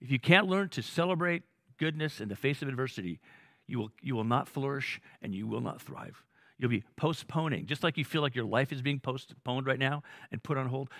If 0.00 0.10
you 0.10 0.18
can't 0.18 0.46
learn 0.46 0.68
to 0.70 0.82
celebrate 0.82 1.42
goodness 1.78 2.20
in 2.20 2.28
the 2.28 2.36
face 2.36 2.62
of 2.62 2.68
adversity, 2.68 3.20
you 3.66 3.78
will, 3.78 3.90
you 4.02 4.14
will 4.16 4.24
not 4.24 4.48
flourish 4.48 5.00
and 5.22 5.34
you 5.34 5.46
will 5.46 5.60
not 5.60 5.80
thrive. 5.80 6.22
You'll 6.58 6.70
be 6.70 6.84
postponing, 6.96 7.66
just 7.66 7.82
like 7.82 7.96
you 7.96 8.04
feel 8.04 8.20
like 8.20 8.34
your 8.34 8.44
life 8.44 8.72
is 8.72 8.82
being 8.82 9.00
postponed 9.00 9.66
right 9.66 9.78
now 9.78 10.02
and 10.30 10.42
put 10.42 10.58
on 10.58 10.66
hold 10.66 10.90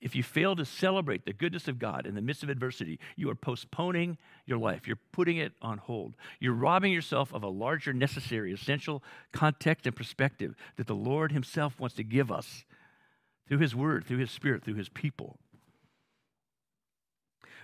if 0.00 0.14
you 0.14 0.22
fail 0.22 0.54
to 0.56 0.64
celebrate 0.64 1.24
the 1.24 1.32
goodness 1.32 1.68
of 1.68 1.78
God 1.78 2.06
in 2.06 2.14
the 2.14 2.20
midst 2.20 2.42
of 2.42 2.50
adversity, 2.50 2.98
you 3.16 3.30
are 3.30 3.34
postponing 3.34 4.18
your 4.44 4.58
life. 4.58 4.86
You're 4.86 4.98
putting 5.12 5.38
it 5.38 5.52
on 5.62 5.78
hold. 5.78 6.14
You're 6.38 6.52
robbing 6.52 6.92
yourself 6.92 7.32
of 7.32 7.42
a 7.42 7.48
larger, 7.48 7.92
necessary, 7.92 8.52
essential 8.52 9.02
context 9.32 9.86
and 9.86 9.96
perspective 9.96 10.54
that 10.76 10.86
the 10.86 10.94
Lord 10.94 11.32
Himself 11.32 11.80
wants 11.80 11.96
to 11.96 12.04
give 12.04 12.30
us 12.30 12.64
through 13.48 13.58
His 13.58 13.74
Word, 13.74 14.04
through 14.04 14.18
His 14.18 14.30
Spirit, 14.30 14.64
through 14.64 14.74
His 14.74 14.90
people. 14.90 15.38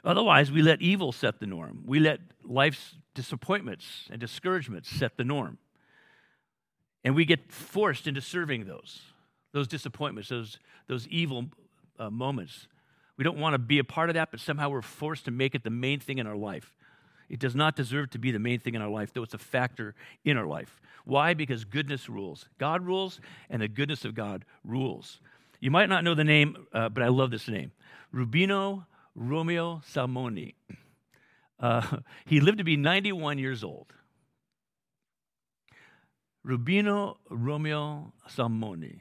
Otherwise, 0.04 0.50
we 0.50 0.62
let 0.62 0.80
evil 0.80 1.12
set 1.12 1.38
the 1.38 1.46
norm. 1.46 1.84
We 1.86 2.00
let 2.00 2.20
life's 2.44 2.96
disappointments 3.14 4.08
and 4.10 4.18
discouragements 4.18 4.88
set 4.88 5.16
the 5.16 5.24
norm. 5.24 5.58
And 7.04 7.14
we 7.14 7.24
get 7.24 7.52
forced 7.52 8.06
into 8.06 8.20
serving 8.20 8.64
those, 8.64 9.02
those 9.52 9.68
disappointments, 9.68 10.30
those, 10.30 10.58
those 10.88 11.06
evil 11.08 11.50
uh, 11.98 12.10
moments. 12.10 12.66
We 13.16 13.24
don't 13.24 13.38
want 13.38 13.54
to 13.54 13.58
be 13.58 13.78
a 13.78 13.84
part 13.84 14.10
of 14.10 14.14
that, 14.14 14.30
but 14.30 14.40
somehow 14.40 14.70
we're 14.70 14.82
forced 14.82 15.26
to 15.26 15.30
make 15.30 15.54
it 15.54 15.64
the 15.64 15.70
main 15.70 16.00
thing 16.00 16.18
in 16.18 16.26
our 16.26 16.36
life. 16.36 16.74
It 17.28 17.38
does 17.38 17.54
not 17.54 17.76
deserve 17.76 18.10
to 18.10 18.18
be 18.18 18.30
the 18.30 18.38
main 18.38 18.60
thing 18.60 18.74
in 18.74 18.82
our 18.82 18.90
life, 18.90 19.12
though 19.12 19.22
it's 19.22 19.34
a 19.34 19.38
factor 19.38 19.94
in 20.24 20.36
our 20.36 20.46
life. 20.46 20.80
Why? 21.04 21.34
Because 21.34 21.64
goodness 21.64 22.08
rules. 22.08 22.46
God 22.58 22.84
rules, 22.84 23.20
and 23.50 23.62
the 23.62 23.68
goodness 23.68 24.04
of 24.04 24.14
God 24.14 24.44
rules. 24.64 25.20
You 25.60 25.70
might 25.70 25.88
not 25.88 26.04
know 26.04 26.14
the 26.14 26.24
name, 26.24 26.66
uh, 26.72 26.88
but 26.88 27.02
I 27.02 27.08
love 27.08 27.30
this 27.30 27.48
name 27.48 27.72
Rubino 28.14 28.86
Romeo 29.14 29.82
Salmoni. 29.92 30.54
Uh, 31.58 31.98
he 32.26 32.40
lived 32.40 32.58
to 32.58 32.64
be 32.64 32.76
91 32.76 33.38
years 33.38 33.62
old. 33.62 33.92
Rubino 36.44 37.16
Romeo 37.30 38.12
Salmoni 38.28 39.00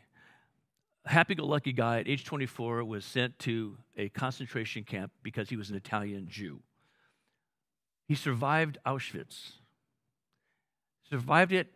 happy 1.05 1.35
go 1.35 1.45
lucky 1.45 1.73
guy 1.73 1.99
at 1.99 2.07
age 2.07 2.25
24 2.25 2.83
was 2.83 3.05
sent 3.05 3.37
to 3.39 3.77
a 3.97 4.09
concentration 4.09 4.83
camp 4.83 5.11
because 5.23 5.49
he 5.49 5.55
was 5.55 5.69
an 5.69 5.75
Italian 5.75 6.27
Jew. 6.29 6.61
He 8.07 8.15
survived 8.15 8.77
Auschwitz, 8.85 9.53
survived 11.09 11.53
it, 11.53 11.67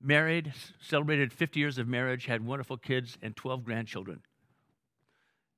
married, 0.00 0.52
celebrated 0.80 1.32
50 1.32 1.60
years 1.60 1.78
of 1.78 1.86
marriage, 1.86 2.26
had 2.26 2.44
wonderful 2.44 2.76
kids, 2.76 3.18
and 3.22 3.36
12 3.36 3.64
grandchildren. 3.64 4.20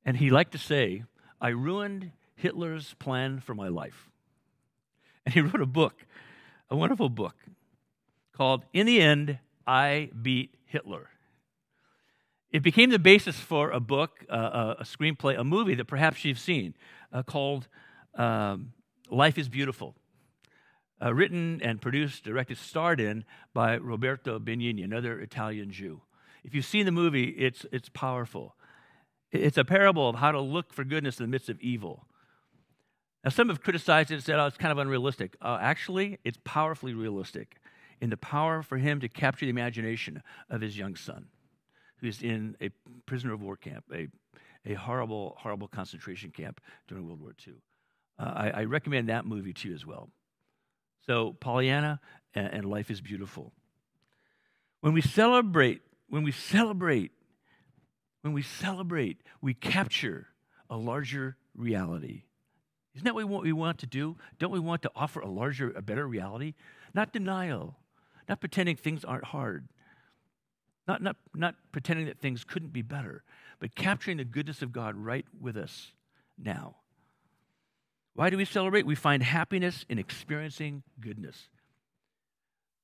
And 0.04 0.16
he 0.16 0.30
liked 0.30 0.52
to 0.52 0.58
say, 0.58 1.04
I 1.40 1.48
ruined 1.48 2.12
Hitler's 2.36 2.94
plan 2.94 3.40
for 3.40 3.54
my 3.54 3.68
life. 3.68 4.08
And 5.24 5.34
he 5.34 5.40
wrote 5.40 5.60
a 5.60 5.66
book, 5.66 6.06
a 6.70 6.76
wonderful 6.76 7.08
book 7.08 7.34
called 8.32 8.64
In 8.72 8.86
the 8.86 9.00
End, 9.00 9.38
I 9.66 10.10
Beat 10.22 10.54
Hitler. 10.66 11.08
It 12.52 12.62
became 12.62 12.90
the 12.90 12.98
basis 12.98 13.36
for 13.36 13.70
a 13.70 13.80
book, 13.80 14.24
uh, 14.30 14.74
a 14.78 14.84
screenplay, 14.84 15.38
a 15.38 15.44
movie 15.44 15.74
that 15.74 15.86
perhaps 15.86 16.24
you've 16.24 16.38
seen 16.38 16.74
uh, 17.12 17.22
called 17.22 17.66
um, 18.14 18.72
Life 19.10 19.36
is 19.36 19.48
Beautiful. 19.48 19.96
Uh, 21.02 21.12
written 21.12 21.60
and 21.62 21.82
produced, 21.82 22.24
directed, 22.24 22.56
starred 22.56 23.00
in 23.00 23.24
by 23.52 23.76
Roberto 23.76 24.38
Benigni, 24.38 24.82
another 24.82 25.20
Italian 25.20 25.70
Jew. 25.70 26.00
If 26.42 26.54
you've 26.54 26.64
seen 26.64 26.86
the 26.86 26.92
movie, 26.92 27.30
it's, 27.30 27.66
it's 27.72 27.90
powerful. 27.90 28.54
It's 29.32 29.58
a 29.58 29.64
parable 29.64 30.08
of 30.08 30.16
how 30.16 30.32
to 30.32 30.40
look 30.40 30.72
for 30.72 30.84
goodness 30.84 31.18
in 31.18 31.24
the 31.24 31.28
midst 31.28 31.50
of 31.50 31.60
evil. 31.60 32.06
Now, 33.24 33.30
some 33.30 33.48
have 33.48 33.60
criticized 33.60 34.10
it 34.10 34.14
and 34.14 34.24
said, 34.24 34.38
oh, 34.38 34.46
it's 34.46 34.56
kind 34.56 34.72
of 34.72 34.78
unrealistic. 34.78 35.36
Uh, 35.42 35.58
actually, 35.60 36.18
it's 36.24 36.38
powerfully 36.44 36.94
realistic 36.94 37.56
in 38.00 38.08
the 38.08 38.16
power 38.16 38.62
for 38.62 38.78
him 38.78 39.00
to 39.00 39.08
capture 39.08 39.44
the 39.44 39.50
imagination 39.50 40.22
of 40.48 40.60
his 40.60 40.78
young 40.78 40.94
son 40.94 41.26
who's 42.06 42.22
in 42.22 42.56
a 42.60 42.70
prisoner 43.04 43.34
of 43.34 43.42
war 43.42 43.56
camp, 43.56 43.84
a, 43.92 44.08
a 44.64 44.74
horrible, 44.74 45.36
horrible 45.38 45.68
concentration 45.68 46.30
camp 46.30 46.60
during 46.88 47.06
World 47.06 47.20
War 47.20 47.34
II. 47.46 47.54
Uh, 48.18 48.32
I, 48.34 48.50
I, 48.50 48.64
recommend 48.64 49.08
that 49.08 49.26
movie 49.26 49.52
to 49.52 49.68
you 49.68 49.74
as 49.74 49.84
well. 49.84 50.08
So, 51.06 51.34
Pollyanna 51.38 52.00
and, 52.34 52.46
and 52.46 52.64
Life 52.64 52.90
is 52.90 53.00
Beautiful. 53.00 53.52
When 54.80 54.94
we 54.94 55.02
celebrate, 55.02 55.82
when 56.08 56.22
we 56.22 56.32
celebrate, 56.32 57.10
when 58.22 58.32
we 58.32 58.42
celebrate, 58.42 59.18
we 59.42 59.52
capture 59.52 60.28
a 60.70 60.76
larger 60.76 61.36
reality. 61.54 62.22
Isn't 62.94 63.04
that 63.04 63.14
what 63.14 63.42
we 63.42 63.52
want 63.52 63.78
to 63.78 63.86
do? 63.86 64.16
Don't 64.38 64.52
we 64.52 64.60
want 64.60 64.82
to 64.82 64.90
offer 64.96 65.20
a 65.20 65.28
larger, 65.28 65.70
a 65.76 65.82
better 65.82 66.06
reality? 66.06 66.54
Not 66.94 67.12
denial, 67.12 67.76
not 68.28 68.40
pretending 68.40 68.76
things 68.76 69.04
aren't 69.04 69.24
hard, 69.24 69.68
not, 70.86 71.02
not, 71.02 71.16
not 71.34 71.54
pretending 71.72 72.06
that 72.06 72.20
things 72.20 72.44
couldn't 72.44 72.72
be 72.72 72.82
better, 72.82 73.22
but 73.58 73.74
capturing 73.74 74.18
the 74.18 74.24
goodness 74.24 74.62
of 74.62 74.72
God 74.72 74.96
right 74.96 75.26
with 75.40 75.56
us 75.56 75.92
now. 76.38 76.76
Why 78.14 78.30
do 78.30 78.36
we 78.36 78.44
celebrate? 78.44 78.86
We 78.86 78.94
find 78.94 79.22
happiness 79.22 79.84
in 79.88 79.98
experiencing 79.98 80.82
goodness. 81.00 81.48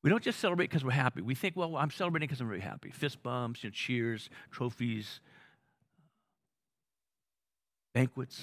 We 0.02 0.10
don't 0.10 0.22
just 0.22 0.40
celebrate 0.40 0.68
because 0.68 0.84
we're 0.84 0.90
happy. 0.90 1.22
We 1.22 1.34
think, 1.34 1.56
well, 1.56 1.76
I'm 1.76 1.90
celebrating 1.90 2.26
because 2.26 2.40
I'm 2.40 2.48
very 2.48 2.60
happy. 2.60 2.90
Fist 2.90 3.22
bumps, 3.22 3.62
you 3.62 3.70
know, 3.70 3.72
cheers, 3.72 4.28
trophies, 4.50 5.20
banquets. 7.94 8.42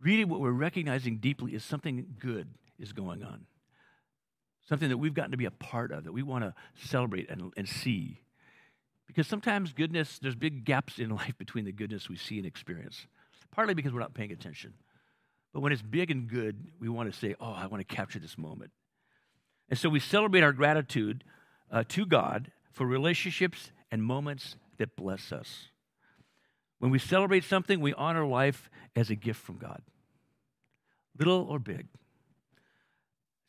Really, 0.00 0.24
what 0.24 0.40
we're 0.40 0.50
recognizing 0.50 1.18
deeply 1.18 1.54
is 1.54 1.62
something 1.62 2.06
good 2.18 2.48
is 2.78 2.92
going 2.92 3.22
on 3.22 3.46
something 4.70 4.88
that 4.88 4.98
we've 4.98 5.14
gotten 5.14 5.32
to 5.32 5.36
be 5.36 5.44
a 5.44 5.50
part 5.50 5.90
of, 5.90 6.04
that 6.04 6.12
we 6.12 6.22
want 6.22 6.44
to 6.44 6.54
celebrate 6.86 7.28
and, 7.28 7.52
and 7.56 7.68
see. 7.68 8.20
Because 9.08 9.26
sometimes 9.26 9.72
goodness, 9.72 10.20
there's 10.22 10.36
big 10.36 10.64
gaps 10.64 11.00
in 11.00 11.10
life 11.14 11.36
between 11.36 11.64
the 11.66 11.72
goodness 11.72 12.08
we 12.08 12.16
see 12.16 12.38
and 12.38 12.46
experience, 12.46 13.06
partly 13.50 13.74
because 13.74 13.92
we're 13.92 14.00
not 14.00 14.14
paying 14.14 14.30
attention. 14.30 14.72
But 15.52 15.60
when 15.60 15.72
it's 15.72 15.82
big 15.82 16.12
and 16.12 16.28
good, 16.28 16.68
we 16.78 16.88
want 16.88 17.12
to 17.12 17.18
say, 17.18 17.34
oh, 17.40 17.52
I 17.52 17.66
want 17.66 17.86
to 17.86 17.94
capture 17.96 18.20
this 18.20 18.38
moment. 18.38 18.70
And 19.68 19.76
so 19.76 19.88
we 19.88 19.98
celebrate 19.98 20.42
our 20.42 20.52
gratitude 20.52 21.24
uh, 21.70 21.82
to 21.88 22.06
God 22.06 22.52
for 22.70 22.86
relationships 22.86 23.72
and 23.90 24.04
moments 24.04 24.54
that 24.78 24.94
bless 24.94 25.32
us. 25.32 25.66
When 26.78 26.92
we 26.92 27.00
celebrate 27.00 27.42
something, 27.42 27.80
we 27.80 27.92
honor 27.94 28.24
life 28.24 28.70
as 28.94 29.10
a 29.10 29.16
gift 29.16 29.42
from 29.42 29.58
God, 29.58 29.82
little 31.18 31.46
or 31.50 31.58
big. 31.58 31.88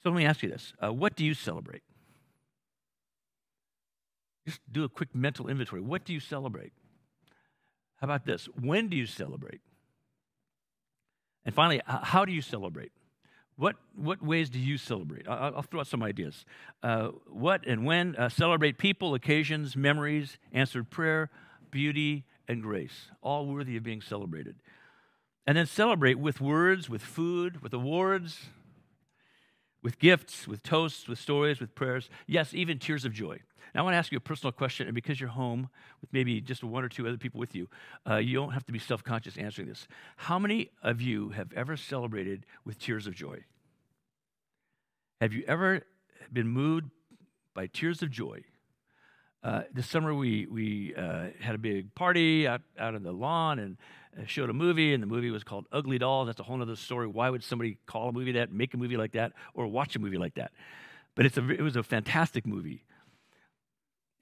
So 0.03 0.09
let 0.09 0.17
me 0.17 0.25
ask 0.25 0.41
you 0.41 0.49
this 0.49 0.73
uh, 0.83 0.91
what 0.91 1.15
do 1.15 1.25
you 1.25 1.33
celebrate? 1.33 1.83
Just 4.45 4.59
do 4.71 4.83
a 4.83 4.89
quick 4.89 5.13
mental 5.13 5.47
inventory. 5.47 5.81
What 5.81 6.03
do 6.03 6.13
you 6.13 6.19
celebrate? 6.19 6.73
How 7.97 8.05
about 8.05 8.25
this? 8.25 8.47
When 8.59 8.87
do 8.89 8.97
you 8.97 9.05
celebrate? 9.05 9.61
And 11.45 11.53
finally, 11.53 11.81
how 11.85 12.25
do 12.25 12.31
you 12.31 12.41
celebrate? 12.41 12.91
What, 13.55 13.75
what 13.95 14.23
ways 14.23 14.49
do 14.49 14.57
you 14.57 14.77
celebrate? 14.77 15.27
I'll, 15.27 15.57
I'll 15.57 15.61
throw 15.61 15.81
out 15.81 15.87
some 15.87 16.01
ideas. 16.01 16.45
Uh, 16.81 17.09
what 17.27 17.65
and 17.67 17.85
when 17.85 18.15
uh, 18.15 18.29
celebrate 18.29 18.79
people, 18.79 19.13
occasions, 19.13 19.75
memories, 19.75 20.39
answered 20.51 20.89
prayer, 20.89 21.29
beauty, 21.69 22.25
and 22.47 22.63
grace, 22.63 23.11
all 23.21 23.45
worthy 23.45 23.77
of 23.77 23.83
being 23.83 24.01
celebrated. 24.01 24.55
And 25.45 25.57
then 25.57 25.67
celebrate 25.67 26.17
with 26.17 26.41
words, 26.41 26.89
with 26.89 27.03
food, 27.03 27.61
with 27.61 27.73
awards, 27.73 28.49
with 29.83 29.99
gifts, 29.99 30.47
with 30.47 30.63
toasts, 30.63 31.07
with 31.07 31.19
stories, 31.19 31.59
with 31.59 31.73
prayers, 31.75 32.09
yes, 32.27 32.53
even 32.53 32.79
tears 32.79 33.05
of 33.05 33.13
joy. 33.13 33.39
Now, 33.73 33.81
I 33.81 33.83
want 33.83 33.93
to 33.93 33.97
ask 33.97 34.11
you 34.11 34.17
a 34.17 34.21
personal 34.21 34.51
question, 34.51 34.87
and 34.87 34.93
because 34.93 35.19
you're 35.19 35.29
home 35.29 35.69
with 36.01 36.11
maybe 36.11 36.41
just 36.41 36.63
one 36.63 36.83
or 36.83 36.89
two 36.89 37.07
other 37.07 37.17
people 37.17 37.39
with 37.39 37.55
you, 37.55 37.67
uh, 38.09 38.17
you 38.17 38.33
don't 38.35 38.51
have 38.51 38.65
to 38.65 38.71
be 38.71 38.79
self 38.79 39.03
conscious 39.03 39.37
answering 39.37 39.67
this. 39.67 39.87
How 40.17 40.37
many 40.37 40.69
of 40.83 41.01
you 41.01 41.29
have 41.29 41.53
ever 41.53 41.77
celebrated 41.77 42.45
with 42.65 42.79
tears 42.79 43.07
of 43.07 43.15
joy? 43.15 43.43
Have 45.21 45.33
you 45.33 45.43
ever 45.47 45.83
been 46.33 46.47
moved 46.47 46.89
by 47.53 47.67
tears 47.67 48.01
of 48.01 48.09
joy? 48.11 48.43
Uh, 49.43 49.63
this 49.73 49.87
summer, 49.87 50.13
we, 50.13 50.45
we 50.45 50.93
uh, 50.95 51.27
had 51.39 51.55
a 51.55 51.57
big 51.57 51.93
party 51.95 52.47
out, 52.47 52.61
out 52.77 52.93
on 52.93 53.03
the 53.03 53.11
lawn, 53.11 53.57
and 53.57 53.77
showed 54.27 54.49
a 54.49 54.53
movie, 54.53 54.93
and 54.93 55.01
the 55.01 55.07
movie 55.07 55.31
was 55.31 55.43
called 55.43 55.65
Ugly 55.71 55.97
Dolls. 55.97 56.27
That's 56.27 56.39
a 56.39 56.43
whole 56.43 56.61
other 56.61 56.75
story. 56.75 57.07
Why 57.07 57.29
would 57.29 57.43
somebody 57.43 57.77
call 57.85 58.09
a 58.09 58.11
movie 58.11 58.33
that, 58.33 58.51
make 58.51 58.73
a 58.73 58.77
movie 58.77 58.97
like 58.97 59.13
that, 59.13 59.33
or 59.53 59.67
watch 59.67 59.95
a 59.95 59.99
movie 59.99 60.17
like 60.17 60.35
that? 60.35 60.51
But 61.15 61.25
it's 61.25 61.37
a, 61.37 61.49
it 61.49 61.61
was 61.61 61.75
a 61.75 61.83
fantastic 61.83 62.45
movie. 62.45 62.83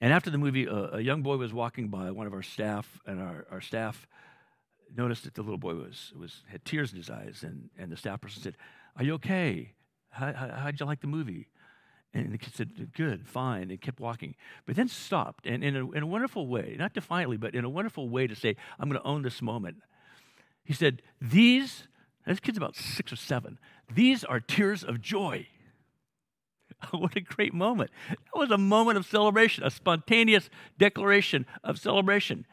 And 0.00 0.12
after 0.12 0.30
the 0.30 0.38
movie, 0.38 0.64
a, 0.64 0.94
a 0.94 1.00
young 1.00 1.22
boy 1.22 1.36
was 1.36 1.52
walking 1.52 1.88
by, 1.88 2.10
one 2.10 2.26
of 2.26 2.32
our 2.32 2.42
staff, 2.42 3.00
and 3.06 3.20
our, 3.20 3.46
our 3.50 3.60
staff 3.60 4.06
noticed 4.96 5.24
that 5.24 5.34
the 5.34 5.42
little 5.42 5.58
boy 5.58 5.74
was, 5.74 6.12
was 6.18 6.42
had 6.48 6.64
tears 6.64 6.92
in 6.92 6.96
his 6.96 7.10
eyes, 7.10 7.42
and, 7.42 7.68
and 7.78 7.92
the 7.92 7.96
staff 7.96 8.20
person 8.20 8.42
said, 8.42 8.56
Are 8.96 9.04
you 9.04 9.14
okay? 9.14 9.72
How, 10.08 10.32
how, 10.32 10.48
how'd 10.48 10.80
you 10.80 10.86
like 10.86 11.00
the 11.00 11.06
movie? 11.06 11.48
And 12.12 12.32
the 12.32 12.38
kid 12.38 12.54
said, 12.54 12.92
Good, 12.94 13.26
fine, 13.26 13.70
and 13.70 13.80
kept 13.80 14.00
walking. 14.00 14.34
But 14.66 14.76
then 14.76 14.88
stopped, 14.88 15.46
and 15.46 15.62
in 15.62 15.76
a, 15.76 15.90
in 15.92 16.02
a 16.02 16.06
wonderful 16.06 16.46
way, 16.46 16.76
not 16.78 16.92
defiantly, 16.92 17.36
but 17.36 17.54
in 17.54 17.64
a 17.64 17.68
wonderful 17.68 18.08
way 18.08 18.26
to 18.26 18.34
say, 18.34 18.56
I'm 18.78 18.88
going 18.88 19.00
to 19.00 19.06
own 19.06 19.22
this 19.22 19.40
moment. 19.40 19.78
He 20.64 20.72
said, 20.72 21.02
These, 21.20 21.84
this 22.26 22.40
kid's 22.40 22.58
about 22.58 22.76
six 22.76 23.12
or 23.12 23.16
seven, 23.16 23.58
these 23.92 24.24
are 24.24 24.40
tears 24.40 24.82
of 24.82 25.00
joy. 25.00 25.46
what 26.90 27.16
a 27.16 27.20
great 27.20 27.54
moment. 27.54 27.90
That 28.08 28.38
was 28.38 28.50
a 28.50 28.58
moment 28.58 28.98
of 28.98 29.06
celebration, 29.06 29.64
a 29.64 29.70
spontaneous 29.70 30.50
declaration 30.78 31.46
of 31.62 31.78
celebration. 31.78 32.46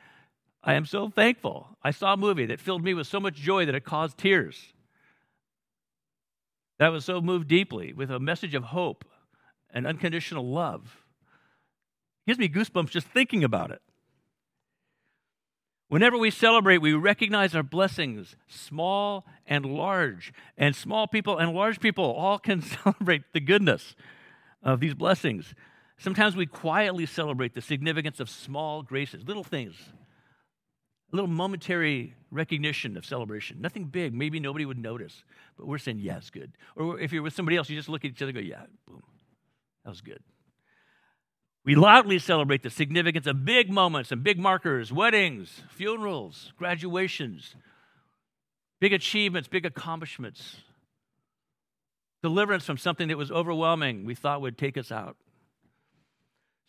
I 0.64 0.74
am 0.74 0.86
so 0.86 1.10
thankful. 1.10 1.78
I 1.84 1.92
saw 1.92 2.14
a 2.14 2.18
movie 2.18 2.46
that 2.48 2.60
filled 2.60 2.84
me 2.84 2.94
with 2.94 3.08
so 3.08 3.20
much 3.20 3.36
joy 3.36 3.66
that 3.66 3.76
it 3.76 3.86
caused 3.86 4.18
tears. 4.18 4.74
That 6.80 6.90
was 6.90 7.06
so 7.06 7.22
moved 7.22 7.48
deeply 7.48 7.94
with 7.94 8.12
a 8.12 8.20
message 8.20 8.54
of 8.54 8.66
hope 8.66 9.06
and 9.78 9.86
unconditional 9.86 10.50
love. 10.50 11.04
It 12.26 12.32
gives 12.32 12.40
me 12.40 12.50
goosebumps 12.50 12.90
just 12.90 13.06
thinking 13.08 13.44
about 13.44 13.70
it. 13.70 13.80
Whenever 15.88 16.18
we 16.18 16.32
celebrate, 16.32 16.80
we 16.80 16.94
recognize 16.94 17.56
our 17.56 17.62
blessings, 17.62 18.36
small 18.48 19.24
and 19.46 19.66
large. 19.66 20.34
And 20.58 20.76
small 20.76 21.08
people 21.08 21.38
and 21.38 21.54
large 21.54 21.80
people 21.80 22.06
all 22.06 22.40
can 22.40 22.62
celebrate 22.84 23.22
the 23.34 23.40
goodness 23.40 23.96
of 24.64 24.80
these 24.80 24.96
blessings. 24.96 25.54
Sometimes 26.00 26.36
we 26.36 26.48
quietly 26.48 27.06
celebrate 27.06 27.54
the 27.54 27.62
significance 27.62 28.20
of 28.20 28.32
small 28.32 28.82
graces, 28.82 29.28
little 29.28 29.44
things, 29.44 29.76
a 31.14 31.16
little 31.16 31.30
momentary 31.30 32.16
recognition 32.32 32.98
of 32.98 33.06
celebration. 33.06 33.62
Nothing 33.62 33.86
big. 33.86 34.12
Maybe 34.12 34.40
nobody 34.40 34.66
would 34.66 34.80
notice, 34.80 35.24
but 35.56 35.68
we're 35.68 35.78
saying, 35.78 36.00
yeah, 36.00 36.18
it's 36.18 36.32
good. 36.32 36.54
Or 36.76 37.00
if 37.00 37.14
you're 37.14 37.22
with 37.22 37.34
somebody 37.34 37.58
else, 37.58 37.70
you 37.70 37.78
just 37.78 37.90
look 37.90 38.04
at 38.04 38.10
each 38.10 38.22
other 38.24 38.30
and 38.30 38.40
go, 38.40 38.42
yeah, 38.42 38.64
boom, 38.88 39.04
that 39.88 39.92
was 39.92 40.02
good. 40.02 40.22
We 41.64 41.76
loudly 41.76 42.20
celebrate 42.20 42.62
the 42.62 42.70
significance 42.70 43.26
of 43.26 43.46
big 43.46 43.72
moments 43.72 44.12
and 44.12 44.22
big 44.22 44.38
markers, 44.38 44.92
weddings, 44.92 45.62
funerals, 45.70 46.52
graduations, 46.58 47.56
big 48.82 48.92
achievements, 48.92 49.48
big 49.48 49.66
accomplishments, 49.66 50.58
deliverance 52.22 52.66
from 52.66 52.78
something 52.78 53.08
that 53.08 53.18
was 53.18 53.32
overwhelming 53.32 54.04
we 54.04 54.14
thought 54.14 54.42
would 54.42 54.58
take 54.58 54.78
us 54.78 54.92
out. 54.92 55.16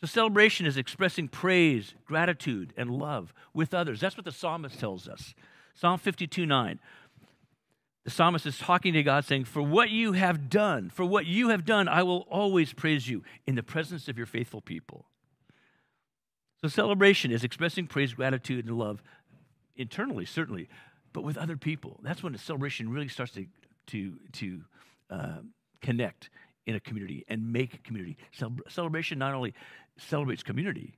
So, 0.00 0.06
celebration 0.06 0.64
is 0.64 0.76
expressing 0.76 1.26
praise, 1.26 1.94
gratitude, 2.04 2.72
and 2.76 2.88
love 2.88 3.34
with 3.52 3.74
others. 3.74 3.98
That's 3.98 4.16
what 4.16 4.26
the 4.26 4.30
psalmist 4.30 4.78
tells 4.78 5.08
us. 5.08 5.34
Psalm 5.74 5.98
52 5.98 6.46
9. 6.46 6.78
The 8.08 8.14
psalmist 8.14 8.46
is 8.46 8.56
talking 8.56 8.94
to 8.94 9.02
God, 9.02 9.26
saying, 9.26 9.44
For 9.44 9.60
what 9.60 9.90
you 9.90 10.14
have 10.14 10.48
done, 10.48 10.88
for 10.88 11.04
what 11.04 11.26
you 11.26 11.50
have 11.50 11.66
done, 11.66 11.88
I 11.88 12.04
will 12.04 12.26
always 12.30 12.72
praise 12.72 13.06
you 13.06 13.22
in 13.46 13.54
the 13.54 13.62
presence 13.62 14.08
of 14.08 14.16
your 14.16 14.26
faithful 14.26 14.62
people. 14.62 15.04
So, 16.62 16.68
celebration 16.68 17.30
is 17.30 17.44
expressing 17.44 17.86
praise, 17.86 18.14
gratitude, 18.14 18.64
and 18.64 18.78
love 18.78 19.02
internally, 19.76 20.24
certainly, 20.24 20.70
but 21.12 21.22
with 21.22 21.36
other 21.36 21.58
people. 21.58 22.00
That's 22.02 22.22
when 22.22 22.32
the 22.32 22.38
celebration 22.38 22.88
really 22.88 23.08
starts 23.08 23.32
to, 23.32 23.44
to, 23.88 24.14
to 24.32 24.60
uh, 25.10 25.38
connect 25.82 26.30
in 26.64 26.76
a 26.76 26.80
community 26.80 27.26
and 27.28 27.52
make 27.52 27.74
a 27.74 27.78
community. 27.80 28.16
celebration 28.70 29.18
not 29.18 29.34
only 29.34 29.52
celebrates 29.98 30.42
community, 30.42 30.94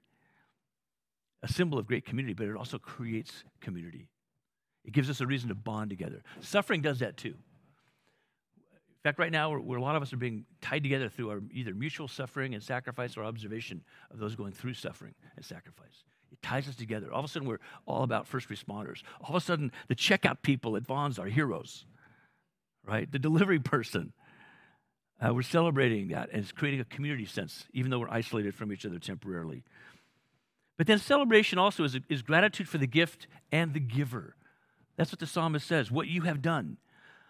a 1.42 1.48
symbol 1.48 1.76
of 1.76 1.88
great 1.88 2.04
community, 2.04 2.34
but 2.34 2.46
it 2.46 2.54
also 2.54 2.78
creates 2.78 3.42
community. 3.60 4.10
It 4.84 4.92
gives 4.92 5.10
us 5.10 5.20
a 5.20 5.26
reason 5.26 5.48
to 5.48 5.54
bond 5.54 5.90
together. 5.90 6.22
Suffering 6.40 6.80
does 6.80 7.00
that 7.00 7.16
too. 7.16 7.34
In 9.00 9.02
fact, 9.02 9.18
right 9.18 9.32
now, 9.32 9.56
where 9.56 9.78
a 9.78 9.82
lot 9.82 9.96
of 9.96 10.02
us 10.02 10.12
are 10.12 10.18
being 10.18 10.44
tied 10.60 10.82
together 10.82 11.08
through 11.08 11.30
our 11.30 11.40
either 11.52 11.74
mutual 11.74 12.06
suffering 12.06 12.52
and 12.52 12.62
sacrifice 12.62 13.16
or 13.16 13.24
observation 13.24 13.82
of 14.10 14.18
those 14.18 14.36
going 14.36 14.52
through 14.52 14.74
suffering 14.74 15.14
and 15.36 15.44
sacrifice. 15.44 16.04
It 16.30 16.42
ties 16.42 16.68
us 16.68 16.76
together. 16.76 17.10
All 17.10 17.20
of 17.20 17.24
a 17.24 17.28
sudden, 17.28 17.48
we're 17.48 17.60
all 17.86 18.02
about 18.02 18.26
first 18.26 18.50
responders. 18.50 19.02
All 19.22 19.30
of 19.30 19.42
a 19.42 19.44
sudden, 19.44 19.72
the 19.88 19.94
checkout 19.94 20.42
people 20.42 20.76
at 20.76 20.82
Vons 20.82 21.18
are 21.18 21.26
heroes, 21.26 21.86
right? 22.86 23.10
The 23.10 23.18
delivery 23.18 23.58
person. 23.58 24.12
Uh, 25.18 25.34
we're 25.34 25.42
celebrating 25.42 26.08
that, 26.08 26.30
and 26.30 26.42
it's 26.42 26.52
creating 26.52 26.80
a 26.80 26.84
community 26.84 27.26
sense, 27.26 27.66
even 27.72 27.90
though 27.90 27.98
we're 28.00 28.08
isolated 28.10 28.54
from 28.54 28.72
each 28.72 28.84
other 28.84 28.98
temporarily. 28.98 29.62
But 30.76 30.86
then 30.86 30.98
celebration 30.98 31.58
also 31.58 31.84
is, 31.84 31.98
is 32.08 32.22
gratitude 32.22 32.68
for 32.68 32.78
the 32.78 32.86
gift 32.86 33.26
and 33.50 33.74
the 33.74 33.80
giver. 33.80 34.34
That's 35.00 35.12
what 35.12 35.18
the 35.18 35.26
psalmist 35.26 35.66
says, 35.66 35.90
what 35.90 36.08
you 36.08 36.20
have 36.22 36.42
done. 36.42 36.76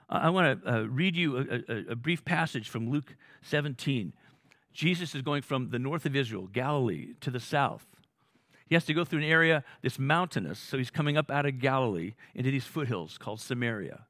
I 0.08 0.28
want 0.30 0.64
to 0.64 0.74
uh, 0.74 0.82
read 0.86 1.14
you 1.14 1.36
a, 1.36 1.72
a, 1.72 1.92
a 1.92 1.94
brief 1.94 2.24
passage 2.24 2.68
from 2.68 2.90
Luke 2.90 3.14
17. 3.42 4.12
Jesus 4.72 5.14
is 5.14 5.22
going 5.22 5.42
from 5.42 5.70
the 5.70 5.78
north 5.78 6.04
of 6.04 6.16
Israel, 6.16 6.48
Galilee, 6.48 7.14
to 7.20 7.30
the 7.30 7.38
south. 7.38 7.86
He 8.66 8.74
has 8.74 8.84
to 8.86 8.92
go 8.92 9.04
through 9.04 9.20
an 9.20 9.26
area 9.26 9.62
that's 9.82 10.00
mountainous, 10.00 10.58
so 10.58 10.78
he's 10.78 10.90
coming 10.90 11.16
up 11.16 11.30
out 11.30 11.46
of 11.46 11.60
Galilee 11.60 12.14
into 12.34 12.50
these 12.50 12.64
foothills 12.64 13.16
called 13.18 13.40
Samaria. 13.40 14.04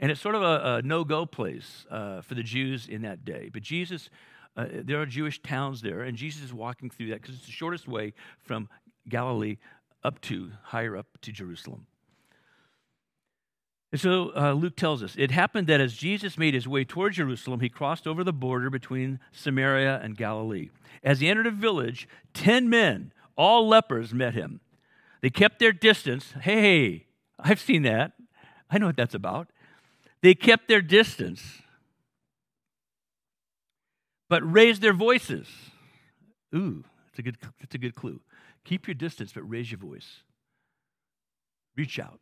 And 0.00 0.10
it's 0.10 0.20
sort 0.20 0.34
of 0.34 0.42
a, 0.42 0.78
a 0.78 0.82
no 0.82 1.04
go 1.04 1.24
place 1.24 1.86
uh, 1.92 2.22
for 2.22 2.34
the 2.34 2.42
Jews 2.42 2.88
in 2.88 3.02
that 3.02 3.24
day. 3.24 3.48
But 3.52 3.62
Jesus, 3.62 4.10
uh, 4.56 4.66
there 4.72 5.00
are 5.00 5.06
Jewish 5.06 5.40
towns 5.40 5.82
there, 5.82 6.02
and 6.02 6.16
Jesus 6.16 6.42
is 6.42 6.52
walking 6.52 6.90
through 6.90 7.10
that 7.10 7.22
because 7.22 7.36
it's 7.36 7.46
the 7.46 7.52
shortest 7.52 7.86
way 7.86 8.12
from 8.40 8.68
Galilee 9.08 9.58
up 10.02 10.20
to, 10.22 10.50
higher 10.64 10.96
up 10.96 11.06
to 11.22 11.30
Jerusalem. 11.30 11.86
And 13.90 14.00
so 14.00 14.32
uh, 14.36 14.52
Luke 14.52 14.76
tells 14.76 15.02
us 15.02 15.14
it 15.16 15.30
happened 15.30 15.66
that 15.68 15.80
as 15.80 15.94
Jesus 15.94 16.36
made 16.36 16.54
his 16.54 16.68
way 16.68 16.84
toward 16.84 17.14
Jerusalem, 17.14 17.60
he 17.60 17.68
crossed 17.68 18.06
over 18.06 18.22
the 18.22 18.32
border 18.32 18.68
between 18.68 19.18
Samaria 19.32 20.00
and 20.02 20.16
Galilee. 20.16 20.70
As 21.02 21.20
he 21.20 21.28
entered 21.28 21.46
a 21.46 21.50
village, 21.50 22.08
10 22.34 22.68
men, 22.68 23.12
all 23.36 23.66
lepers, 23.66 24.12
met 24.12 24.34
him. 24.34 24.60
They 25.22 25.30
kept 25.30 25.58
their 25.58 25.72
distance. 25.72 26.32
Hey, 26.42 27.06
I've 27.38 27.60
seen 27.60 27.82
that. 27.82 28.12
I 28.70 28.78
know 28.78 28.86
what 28.86 28.96
that's 28.96 29.14
about. 29.14 29.48
They 30.22 30.34
kept 30.34 30.68
their 30.68 30.82
distance, 30.82 31.42
but 34.28 34.42
raised 34.50 34.82
their 34.82 34.92
voices. 34.92 35.46
Ooh, 36.54 36.84
that's 37.06 37.20
a 37.20 37.22
good, 37.22 37.38
that's 37.60 37.74
a 37.74 37.78
good 37.78 37.94
clue. 37.94 38.20
Keep 38.64 38.86
your 38.86 38.94
distance, 38.94 39.32
but 39.32 39.48
raise 39.48 39.70
your 39.70 39.78
voice. 39.78 40.22
Reach 41.76 41.98
out. 41.98 42.20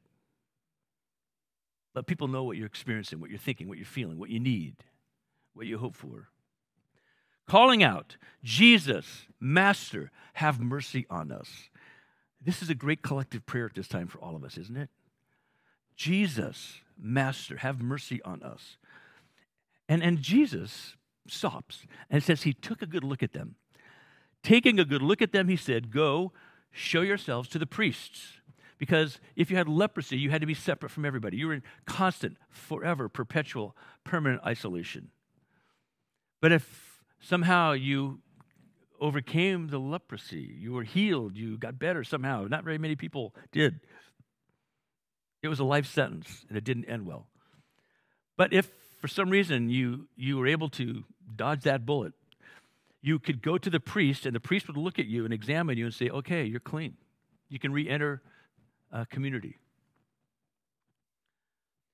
Let 1.96 2.06
people 2.06 2.28
know 2.28 2.44
what 2.44 2.58
you're 2.58 2.66
experiencing, 2.66 3.20
what 3.20 3.30
you're 3.30 3.38
thinking, 3.38 3.68
what 3.68 3.78
you're 3.78 3.86
feeling, 3.86 4.18
what 4.18 4.28
you 4.28 4.38
need, 4.38 4.76
what 5.54 5.66
you 5.66 5.78
hope 5.78 5.96
for. 5.96 6.28
Calling 7.48 7.82
out, 7.82 8.18
Jesus, 8.44 9.26
Master, 9.40 10.10
have 10.34 10.60
mercy 10.60 11.06
on 11.08 11.32
us. 11.32 11.48
This 12.44 12.60
is 12.60 12.68
a 12.68 12.74
great 12.74 13.02
collective 13.02 13.46
prayer 13.46 13.64
at 13.64 13.74
this 13.74 13.88
time 13.88 14.08
for 14.08 14.18
all 14.18 14.36
of 14.36 14.44
us, 14.44 14.58
isn't 14.58 14.76
it? 14.76 14.90
Jesus, 15.96 16.80
Master, 17.00 17.56
have 17.56 17.80
mercy 17.80 18.20
on 18.22 18.42
us. 18.42 18.76
And, 19.88 20.02
and 20.02 20.20
Jesus 20.20 20.96
stops 21.26 21.86
and 22.10 22.22
says 22.22 22.42
he 22.42 22.52
took 22.52 22.82
a 22.82 22.86
good 22.86 23.04
look 23.04 23.22
at 23.22 23.32
them. 23.32 23.54
Taking 24.42 24.78
a 24.78 24.84
good 24.84 25.02
look 25.02 25.22
at 25.22 25.32
them, 25.32 25.48
he 25.48 25.56
said, 25.56 25.90
Go, 25.90 26.32
show 26.70 27.00
yourselves 27.00 27.48
to 27.48 27.58
the 27.58 27.66
priests. 27.66 28.40
Because 28.78 29.18
if 29.36 29.50
you 29.50 29.56
had 29.56 29.68
leprosy, 29.68 30.18
you 30.18 30.30
had 30.30 30.42
to 30.42 30.46
be 30.46 30.54
separate 30.54 30.90
from 30.90 31.04
everybody. 31.04 31.36
You 31.36 31.48
were 31.48 31.54
in 31.54 31.62
constant, 31.86 32.36
forever, 32.50 33.08
perpetual, 33.08 33.74
permanent 34.04 34.42
isolation. 34.44 35.10
But 36.40 36.52
if 36.52 37.02
somehow 37.20 37.72
you 37.72 38.20
overcame 39.00 39.68
the 39.68 39.78
leprosy, 39.78 40.54
you 40.58 40.72
were 40.72 40.82
healed, 40.82 41.36
you 41.36 41.56
got 41.58 41.78
better 41.78 42.04
somehow, 42.04 42.46
not 42.48 42.64
very 42.64 42.78
many 42.78 42.96
people 42.96 43.34
did. 43.52 43.80
It 45.42 45.48
was 45.48 45.60
a 45.60 45.64
life 45.64 45.86
sentence 45.86 46.44
and 46.48 46.56
it 46.56 46.64
didn't 46.64 46.86
end 46.86 47.06
well. 47.06 47.26
But 48.36 48.52
if 48.52 48.70
for 49.00 49.08
some 49.08 49.30
reason 49.30 49.70
you, 49.70 50.08
you 50.16 50.36
were 50.36 50.46
able 50.46 50.68
to 50.70 51.04
dodge 51.34 51.62
that 51.62 51.86
bullet, 51.86 52.12
you 53.00 53.18
could 53.18 53.42
go 53.42 53.56
to 53.56 53.70
the 53.70 53.80
priest 53.80 54.26
and 54.26 54.34
the 54.34 54.40
priest 54.40 54.66
would 54.66 54.76
look 54.76 54.98
at 54.98 55.06
you 55.06 55.24
and 55.24 55.32
examine 55.32 55.78
you 55.78 55.84
and 55.84 55.94
say, 55.94 56.08
okay, 56.08 56.44
you're 56.44 56.60
clean. 56.60 56.96
You 57.48 57.58
can 57.58 57.72
re 57.72 57.88
enter 57.88 58.22
uh, 58.92 59.04
community. 59.10 59.58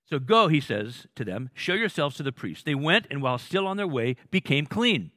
So 0.09 0.19
go, 0.19 0.49
he 0.49 0.61
says 0.61 1.07
to 1.15 1.25
them, 1.25 1.51
show 1.55 1.73
yourselves 1.73 2.17
to 2.17 2.23
the 2.23 2.33
priest. 2.33 2.67
They 2.67 2.75
went 2.75 3.07
and 3.11 3.23
while 3.23 3.39
still 3.39 3.67
on 3.67 3.79
their 3.79 3.87
way, 3.87 4.17
became 4.31 4.67
clean. 4.67 5.11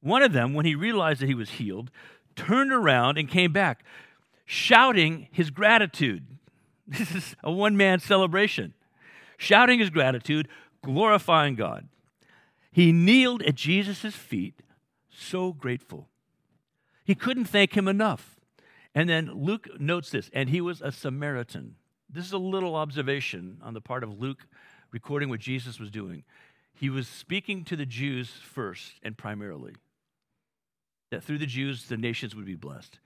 One 0.00 0.22
of 0.22 0.32
them, 0.32 0.54
when 0.54 0.64
he 0.64 0.74
realized 0.74 1.20
that 1.20 1.28
he 1.28 1.34
was 1.34 1.50
healed, 1.50 1.90
turned 2.34 2.72
around 2.72 3.18
and 3.18 3.28
came 3.28 3.52
back, 3.52 3.84
shouting 4.44 5.28
his 5.30 5.50
gratitude. 5.50 6.26
This 6.86 7.14
is 7.14 7.36
a 7.44 7.50
one 7.50 7.76
man 7.76 8.00
celebration. 8.00 8.74
Shouting 9.38 9.78
his 9.78 9.88
gratitude, 9.88 10.48
glorifying 10.82 11.54
God. 11.54 11.88
He 12.72 12.92
kneeled 12.92 13.42
at 13.42 13.54
Jesus' 13.54 14.16
feet, 14.16 14.62
so 15.10 15.52
grateful. 15.52 16.08
He 17.04 17.14
couldn't 17.14 17.44
thank 17.44 17.76
him 17.76 17.88
enough. 17.88 18.40
And 18.94 19.08
then 19.08 19.30
Luke 19.32 19.68
notes 19.80 20.10
this, 20.10 20.30
and 20.34 20.50
he 20.50 20.60
was 20.60 20.80
a 20.80 20.92
Samaritan. 20.92 21.76
This 22.10 22.26
is 22.26 22.32
a 22.32 22.38
little 22.38 22.76
observation 22.76 23.58
on 23.62 23.74
the 23.74 23.80
part 23.80 24.04
of 24.04 24.20
Luke 24.20 24.46
recording 24.90 25.30
what 25.30 25.40
Jesus 25.40 25.80
was 25.80 25.90
doing. 25.90 26.24
He 26.74 26.90
was 26.90 27.08
speaking 27.08 27.64
to 27.64 27.76
the 27.76 27.86
Jews 27.86 28.30
first 28.30 28.92
and 29.02 29.16
primarily, 29.16 29.74
that 31.10 31.24
through 31.24 31.38
the 31.38 31.46
Jews 31.46 31.86
the 31.86 31.96
nations 31.96 32.34
would 32.34 32.44
be 32.44 32.54
blessed. 32.54 32.98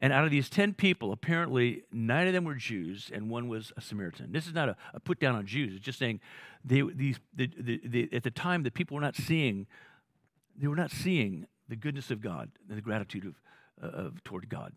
And 0.00 0.12
out 0.12 0.24
of 0.24 0.30
these 0.30 0.50
10 0.50 0.74
people, 0.74 1.12
apparently 1.12 1.84
nine 1.92 2.26
of 2.26 2.32
them 2.32 2.44
were 2.44 2.56
Jews 2.56 3.10
and 3.14 3.30
one 3.30 3.48
was 3.48 3.72
a 3.76 3.80
Samaritan. 3.80 4.32
This 4.32 4.46
is 4.46 4.54
not 4.54 4.68
a, 4.68 4.76
a 4.94 5.00
put 5.00 5.20
down 5.20 5.36
on 5.36 5.46
Jews. 5.46 5.74
It's 5.76 5.84
just 5.84 5.98
saying 5.98 6.20
they, 6.64 6.82
these, 6.82 7.20
the, 7.34 7.48
the, 7.58 7.80
the, 7.84 8.08
at 8.12 8.24
the 8.24 8.30
time, 8.30 8.64
the 8.64 8.70
people 8.70 8.96
were 8.96 9.00
not 9.00 9.14
seeing, 9.14 9.66
they 10.56 10.66
were 10.66 10.76
not 10.76 10.90
seeing 10.90 11.46
the 11.68 11.76
goodness 11.76 12.10
of 12.10 12.20
God 12.20 12.50
and 12.68 12.76
the 12.76 12.82
gratitude 12.82 13.24
of, 13.26 13.40
uh, 13.82 14.06
of 14.06 14.24
toward 14.24 14.48
God. 14.48 14.72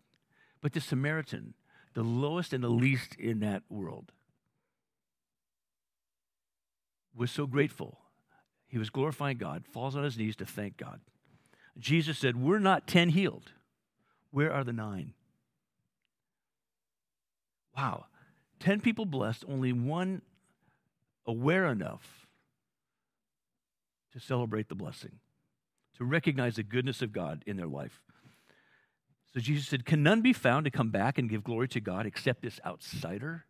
But 0.66 0.72
the 0.72 0.80
Samaritan 0.80 1.54
the 1.96 2.02
lowest 2.02 2.52
and 2.52 2.62
the 2.62 2.68
least 2.68 3.14
in 3.14 3.40
that 3.40 3.62
world, 3.70 4.12
was 7.14 7.30
so 7.30 7.46
grateful. 7.46 8.00
He 8.68 8.76
was 8.76 8.90
glorifying 8.90 9.38
God, 9.38 9.64
falls 9.66 9.96
on 9.96 10.04
his 10.04 10.18
knees 10.18 10.36
to 10.36 10.44
thank 10.44 10.76
God. 10.76 11.00
Jesus 11.78 12.18
said, 12.18 12.36
We're 12.36 12.58
not 12.58 12.86
10 12.86 13.10
healed. 13.10 13.52
Where 14.30 14.52
are 14.52 14.62
the 14.62 14.74
nine? 14.74 15.14
Wow. 17.74 18.04
10 18.60 18.82
people 18.82 19.06
blessed, 19.06 19.44
only 19.48 19.72
one 19.72 20.20
aware 21.26 21.64
enough 21.64 22.26
to 24.12 24.20
celebrate 24.20 24.68
the 24.68 24.74
blessing, 24.74 25.20
to 25.96 26.04
recognize 26.04 26.56
the 26.56 26.62
goodness 26.62 27.00
of 27.00 27.14
God 27.14 27.42
in 27.46 27.56
their 27.56 27.66
life. 27.66 28.02
So 29.36 29.42
Jesus 29.42 29.68
said, 29.68 29.84
Can 29.84 30.02
none 30.02 30.22
be 30.22 30.32
found 30.32 30.64
to 30.64 30.70
come 30.70 30.88
back 30.88 31.18
and 31.18 31.28
give 31.28 31.44
glory 31.44 31.68
to 31.68 31.80
God 31.80 32.06
except 32.06 32.40
this 32.40 32.58
outsider? 32.64 33.44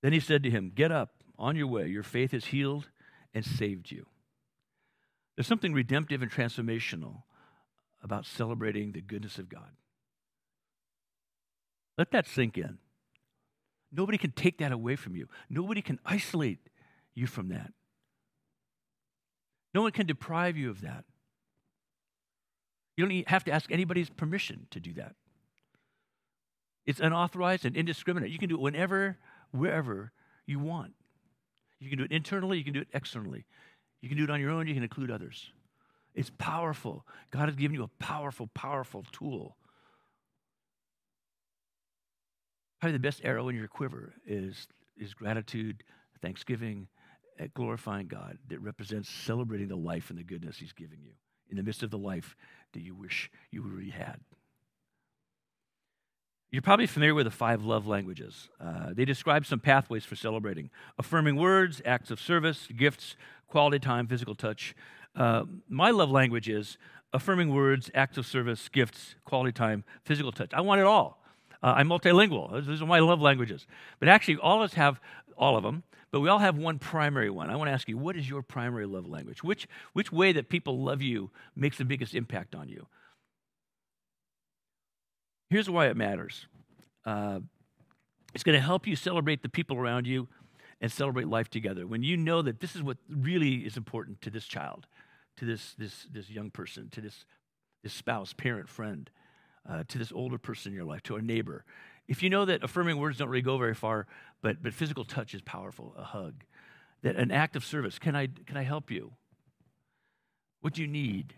Then 0.00 0.12
he 0.12 0.20
said 0.20 0.44
to 0.44 0.50
him, 0.50 0.70
Get 0.72 0.92
up, 0.92 1.10
on 1.40 1.56
your 1.56 1.66
way. 1.66 1.88
Your 1.88 2.04
faith 2.04 2.30
has 2.30 2.44
healed 2.44 2.88
and 3.34 3.44
saved 3.44 3.90
you. 3.90 4.06
There's 5.34 5.48
something 5.48 5.72
redemptive 5.72 6.22
and 6.22 6.30
transformational 6.30 7.22
about 8.00 8.26
celebrating 8.26 8.92
the 8.92 9.00
goodness 9.00 9.38
of 9.38 9.48
God. 9.48 9.70
Let 11.98 12.12
that 12.12 12.28
sink 12.28 12.58
in. 12.58 12.78
Nobody 13.90 14.18
can 14.18 14.30
take 14.30 14.58
that 14.58 14.70
away 14.70 14.94
from 14.94 15.16
you. 15.16 15.26
Nobody 15.48 15.82
can 15.82 15.98
isolate 16.04 16.68
you 17.14 17.26
from 17.26 17.48
that. 17.48 17.72
No 19.74 19.82
one 19.82 19.92
can 19.92 20.06
deprive 20.06 20.56
you 20.56 20.70
of 20.70 20.82
that. 20.82 21.04
You 23.00 23.08
don't 23.08 23.28
have 23.28 23.44
to 23.44 23.50
ask 23.50 23.72
anybody's 23.72 24.10
permission 24.10 24.66
to 24.72 24.78
do 24.78 24.92
that. 24.94 25.14
It's 26.84 27.00
unauthorized 27.00 27.64
and 27.64 27.74
indiscriminate. 27.74 28.30
You 28.30 28.38
can 28.38 28.50
do 28.50 28.56
it 28.56 28.60
whenever, 28.60 29.16
wherever 29.52 30.12
you 30.44 30.58
want. 30.58 30.92
You 31.78 31.88
can 31.88 31.96
do 31.96 32.04
it 32.04 32.12
internally, 32.12 32.58
you 32.58 32.64
can 32.64 32.74
do 32.74 32.82
it 32.82 32.88
externally. 32.92 33.46
You 34.02 34.10
can 34.10 34.18
do 34.18 34.24
it 34.24 34.30
on 34.30 34.38
your 34.38 34.50
own, 34.50 34.66
you 34.66 34.74
can 34.74 34.82
include 34.82 35.10
others. 35.10 35.50
It's 36.14 36.30
powerful. 36.36 37.06
God 37.30 37.46
has 37.46 37.56
given 37.56 37.74
you 37.74 37.84
a 37.84 38.04
powerful, 38.04 38.50
powerful 38.52 39.06
tool. 39.12 39.56
Probably 42.80 42.92
the 42.92 42.98
best 42.98 43.22
arrow 43.24 43.48
in 43.48 43.56
your 43.56 43.68
quiver 43.68 44.12
is, 44.26 44.68
is 44.98 45.14
gratitude, 45.14 45.84
thanksgiving, 46.20 46.86
eh, 47.38 47.46
glorifying 47.54 48.08
God 48.08 48.36
that 48.50 48.60
represents 48.60 49.08
celebrating 49.08 49.68
the 49.68 49.76
life 49.76 50.10
and 50.10 50.18
the 50.18 50.22
goodness 50.22 50.58
He's 50.58 50.72
giving 50.74 50.98
you 51.02 51.12
in 51.50 51.56
the 51.56 51.62
midst 51.62 51.82
of 51.82 51.90
the 51.90 51.98
life 51.98 52.36
that 52.72 52.82
you 52.82 52.94
wish 52.94 53.30
you 53.50 53.62
really 53.62 53.90
had. 53.90 54.20
You're 56.50 56.62
probably 56.62 56.88
familiar 56.88 57.14
with 57.14 57.26
the 57.26 57.30
five 57.30 57.64
love 57.64 57.86
languages. 57.86 58.48
Uh, 58.60 58.92
they 58.92 59.04
describe 59.04 59.46
some 59.46 59.60
pathways 59.60 60.04
for 60.04 60.16
celebrating 60.16 60.70
affirming 60.98 61.36
words, 61.36 61.80
acts 61.84 62.10
of 62.10 62.20
service, 62.20 62.66
gifts, 62.76 63.14
quality 63.46 63.78
time, 63.78 64.08
physical 64.08 64.34
touch. 64.34 64.74
Uh, 65.14 65.44
my 65.68 65.90
love 65.90 66.10
language 66.10 66.48
is 66.48 66.76
affirming 67.12 67.54
words, 67.54 67.90
acts 67.94 68.18
of 68.18 68.26
service, 68.26 68.68
gifts, 68.68 69.14
quality 69.24 69.52
time, 69.52 69.84
physical 70.04 70.32
touch. 70.32 70.52
I 70.52 70.60
want 70.60 70.80
it 70.80 70.86
all. 70.86 71.22
Uh, 71.62 71.74
I'm 71.76 71.88
multilingual. 71.88 72.64
Those 72.66 72.82
are 72.82 72.86
my 72.86 73.00
love 73.00 73.20
languages. 73.20 73.66
But 73.98 74.08
actually, 74.08 74.38
all 74.38 74.56
of 74.56 74.62
us 74.62 74.74
have 74.74 75.00
all 75.36 75.56
of 75.56 75.62
them, 75.62 75.82
but 76.12 76.20
we 76.20 76.28
all 76.28 76.38
have 76.38 76.58
one 76.58 76.78
primary 76.78 77.30
one. 77.30 77.50
I 77.50 77.56
want 77.56 77.68
to 77.68 77.72
ask 77.72 77.88
you, 77.88 77.96
what 77.96 78.16
is 78.16 78.28
your 78.28 78.42
primary 78.42 78.86
love 78.86 79.06
language? 79.06 79.44
Which, 79.44 79.68
which 79.92 80.10
way 80.10 80.32
that 80.32 80.48
people 80.48 80.82
love 80.82 81.02
you 81.02 81.30
makes 81.54 81.78
the 81.78 81.84
biggest 81.84 82.14
impact 82.14 82.54
on 82.54 82.68
you? 82.68 82.86
Here's 85.50 85.68
why 85.68 85.86
it 85.86 85.96
matters 85.96 86.46
uh, 87.04 87.40
it's 88.34 88.44
going 88.44 88.56
to 88.56 88.64
help 88.64 88.86
you 88.86 88.94
celebrate 88.94 89.42
the 89.42 89.48
people 89.48 89.76
around 89.76 90.06
you 90.06 90.28
and 90.80 90.90
celebrate 90.90 91.26
life 91.26 91.50
together. 91.50 91.86
When 91.86 92.02
you 92.02 92.16
know 92.16 92.42
that 92.42 92.60
this 92.60 92.76
is 92.76 92.82
what 92.82 92.96
really 93.08 93.56
is 93.66 93.76
important 93.76 94.22
to 94.22 94.30
this 94.30 94.46
child, 94.46 94.86
to 95.36 95.44
this, 95.44 95.74
this, 95.78 96.06
this 96.12 96.30
young 96.30 96.50
person, 96.50 96.88
to 96.90 97.00
this, 97.00 97.24
this 97.82 97.92
spouse, 97.92 98.32
parent, 98.32 98.68
friend, 98.68 99.10
uh, 99.68 99.84
to 99.88 99.98
this 99.98 100.12
older 100.12 100.38
person 100.38 100.72
in 100.72 100.76
your 100.76 100.84
life, 100.84 101.02
to 101.04 101.16
a 101.16 101.22
neighbor. 101.22 101.64
If 102.10 102.24
you 102.24 102.28
know 102.28 102.44
that 102.44 102.64
affirming 102.64 102.98
words 102.98 103.18
don't 103.18 103.28
really 103.28 103.40
go 103.40 103.56
very 103.56 103.72
far, 103.72 104.08
but, 104.42 104.60
but 104.60 104.74
physical 104.74 105.04
touch 105.04 105.32
is 105.32 105.42
powerful, 105.42 105.94
a 105.96 106.02
hug, 106.02 106.42
that 107.02 107.14
an 107.14 107.30
act 107.30 107.54
of 107.54 107.64
service, 107.64 108.00
can 108.00 108.16
I, 108.16 108.26
can 108.46 108.56
I 108.56 108.64
help 108.64 108.90
you? 108.90 109.12
What 110.60 110.74
do 110.74 110.82
you 110.82 110.88
need? 110.88 111.34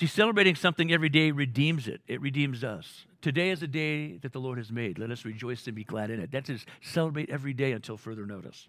See, 0.00 0.08
celebrating 0.08 0.56
something 0.56 0.92
every 0.92 1.08
day 1.08 1.30
redeems 1.30 1.86
it. 1.86 2.00
It 2.08 2.20
redeems 2.20 2.64
us. 2.64 3.06
Today 3.22 3.50
is 3.50 3.62
a 3.62 3.68
day 3.68 4.16
that 4.22 4.32
the 4.32 4.40
Lord 4.40 4.58
has 4.58 4.72
made. 4.72 4.98
Let 4.98 5.12
us 5.12 5.24
rejoice 5.24 5.64
and 5.68 5.76
be 5.76 5.84
glad 5.84 6.10
in 6.10 6.18
it. 6.18 6.32
That 6.32 6.50
is 6.50 6.66
celebrate 6.82 7.30
every 7.30 7.52
day 7.52 7.70
until 7.70 7.96
further 7.96 8.26
notice. 8.26 8.66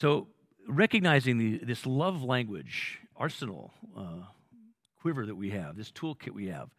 So, 0.00 0.26
recognizing 0.66 1.38
the, 1.38 1.58
this 1.58 1.86
love 1.86 2.24
language 2.24 2.98
arsenal, 3.16 3.72
uh, 3.96 4.24
quiver 5.00 5.24
that 5.24 5.36
we 5.36 5.50
have, 5.50 5.76
this 5.76 5.92
toolkit 5.92 6.30
we 6.30 6.48
have, 6.48 6.70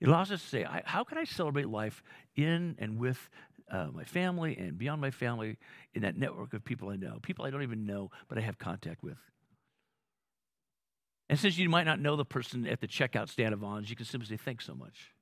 it 0.00 0.08
allows 0.08 0.32
us 0.32 0.42
to 0.42 0.48
say, 0.48 0.66
how 0.84 1.04
can 1.04 1.18
I 1.18 1.24
celebrate 1.24 1.68
life 1.68 2.02
in 2.34 2.76
and 2.78 2.98
with 2.98 3.28
uh, 3.70 3.88
my 3.92 4.04
family 4.04 4.56
and 4.56 4.78
beyond 4.78 5.00
my 5.00 5.10
family 5.10 5.58
in 5.94 6.02
that 6.02 6.16
network 6.16 6.54
of 6.54 6.64
people 6.64 6.88
I 6.88 6.96
know, 6.96 7.18
people 7.22 7.44
I 7.44 7.50
don't 7.50 7.62
even 7.62 7.84
know, 7.84 8.10
but 8.28 8.38
I 8.38 8.40
have 8.40 8.58
contact 8.58 9.02
with? 9.02 9.18
And 11.28 11.38
since 11.38 11.58
you 11.58 11.68
might 11.68 11.84
not 11.84 12.00
know 12.00 12.16
the 12.16 12.24
person 12.24 12.66
at 12.66 12.80
the 12.80 12.88
checkout 12.88 13.28
stand 13.28 13.52
of 13.52 13.60
Vons, 13.60 13.90
you 13.90 13.94
can 13.94 14.06
simply 14.06 14.26
say, 14.26 14.36
thanks 14.36 14.64
so 14.64 14.74
much. 14.74 15.12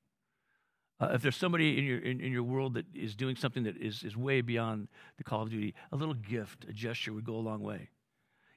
Uh, 1.01 1.11
if 1.13 1.23
there's 1.23 1.37
somebody 1.37 1.79
in 1.79 1.85
your, 1.85 1.99
in, 1.99 2.21
in, 2.21 2.33
your 2.33 2.43
world 2.43 2.75
that 2.75 2.87
is 2.95 3.15
doing 3.15 3.37
something 3.37 3.65
that 3.65 3.77
is, 3.77 4.03
is 4.03 4.17
way 4.17 4.41
beyond 4.41 4.89
the 5.17 5.25
call 5.25 5.43
of 5.43 5.51
duty, 5.51 5.75
a 5.93 5.97
little 5.97 6.15
gift, 6.15 6.65
a 6.69 6.73
gesture 6.73 7.13
would 7.13 7.25
go 7.25 7.35
a 7.35 7.37
long 7.37 7.61
way. 7.61 7.91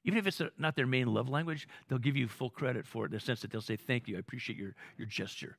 Even 0.03 0.17
if 0.17 0.25
it's 0.25 0.41
not 0.57 0.75
their 0.75 0.88
main 0.88 1.07
love 1.07 1.29
language, 1.29 1.67
they'll 1.88 1.99
give 1.99 2.15
you 2.15 2.27
full 2.27 2.49
credit 2.49 2.88
for 2.88 3.05
it 3.05 3.10
in 3.10 3.13
the 3.13 3.19
sense 3.19 3.41
that 3.41 3.51
they'll 3.51 3.62
say, 3.62 3.75
Thank 3.75 4.07
you, 4.07 4.15
I 4.15 4.19
appreciate 4.19 4.57
your, 4.57 4.73
your 4.97 5.05
gesture. 5.07 5.57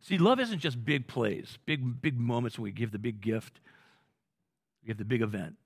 See, 0.00 0.18
love 0.18 0.40
isn't 0.40 0.58
just 0.60 0.82
big 0.84 1.06
plays, 1.06 1.58
big, 1.66 2.00
big 2.00 2.18
moments 2.18 2.58
when 2.58 2.64
we 2.64 2.72
give 2.72 2.90
the 2.90 2.98
big 2.98 3.20
gift, 3.20 3.60
we 4.82 4.88
give 4.88 4.96
the 4.96 5.04
big 5.04 5.20
event. 5.20 5.56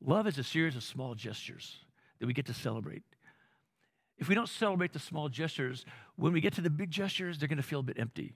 Love 0.00 0.26
is 0.26 0.38
a 0.38 0.44
series 0.44 0.76
of 0.76 0.82
small 0.82 1.14
gestures 1.14 1.78
that 2.20 2.26
we 2.26 2.32
get 2.32 2.46
to 2.46 2.54
celebrate. 2.54 3.02
If 4.16 4.28
we 4.28 4.34
don't 4.34 4.48
celebrate 4.48 4.92
the 4.92 5.00
small 5.00 5.28
gestures, 5.28 5.84
when 6.16 6.32
we 6.32 6.40
get 6.40 6.52
to 6.54 6.60
the 6.60 6.70
big 6.70 6.90
gestures, 6.90 7.38
they're 7.38 7.48
going 7.48 7.56
to 7.56 7.64
feel 7.64 7.80
a 7.80 7.84
bit 7.84 7.98
empty. 7.98 8.34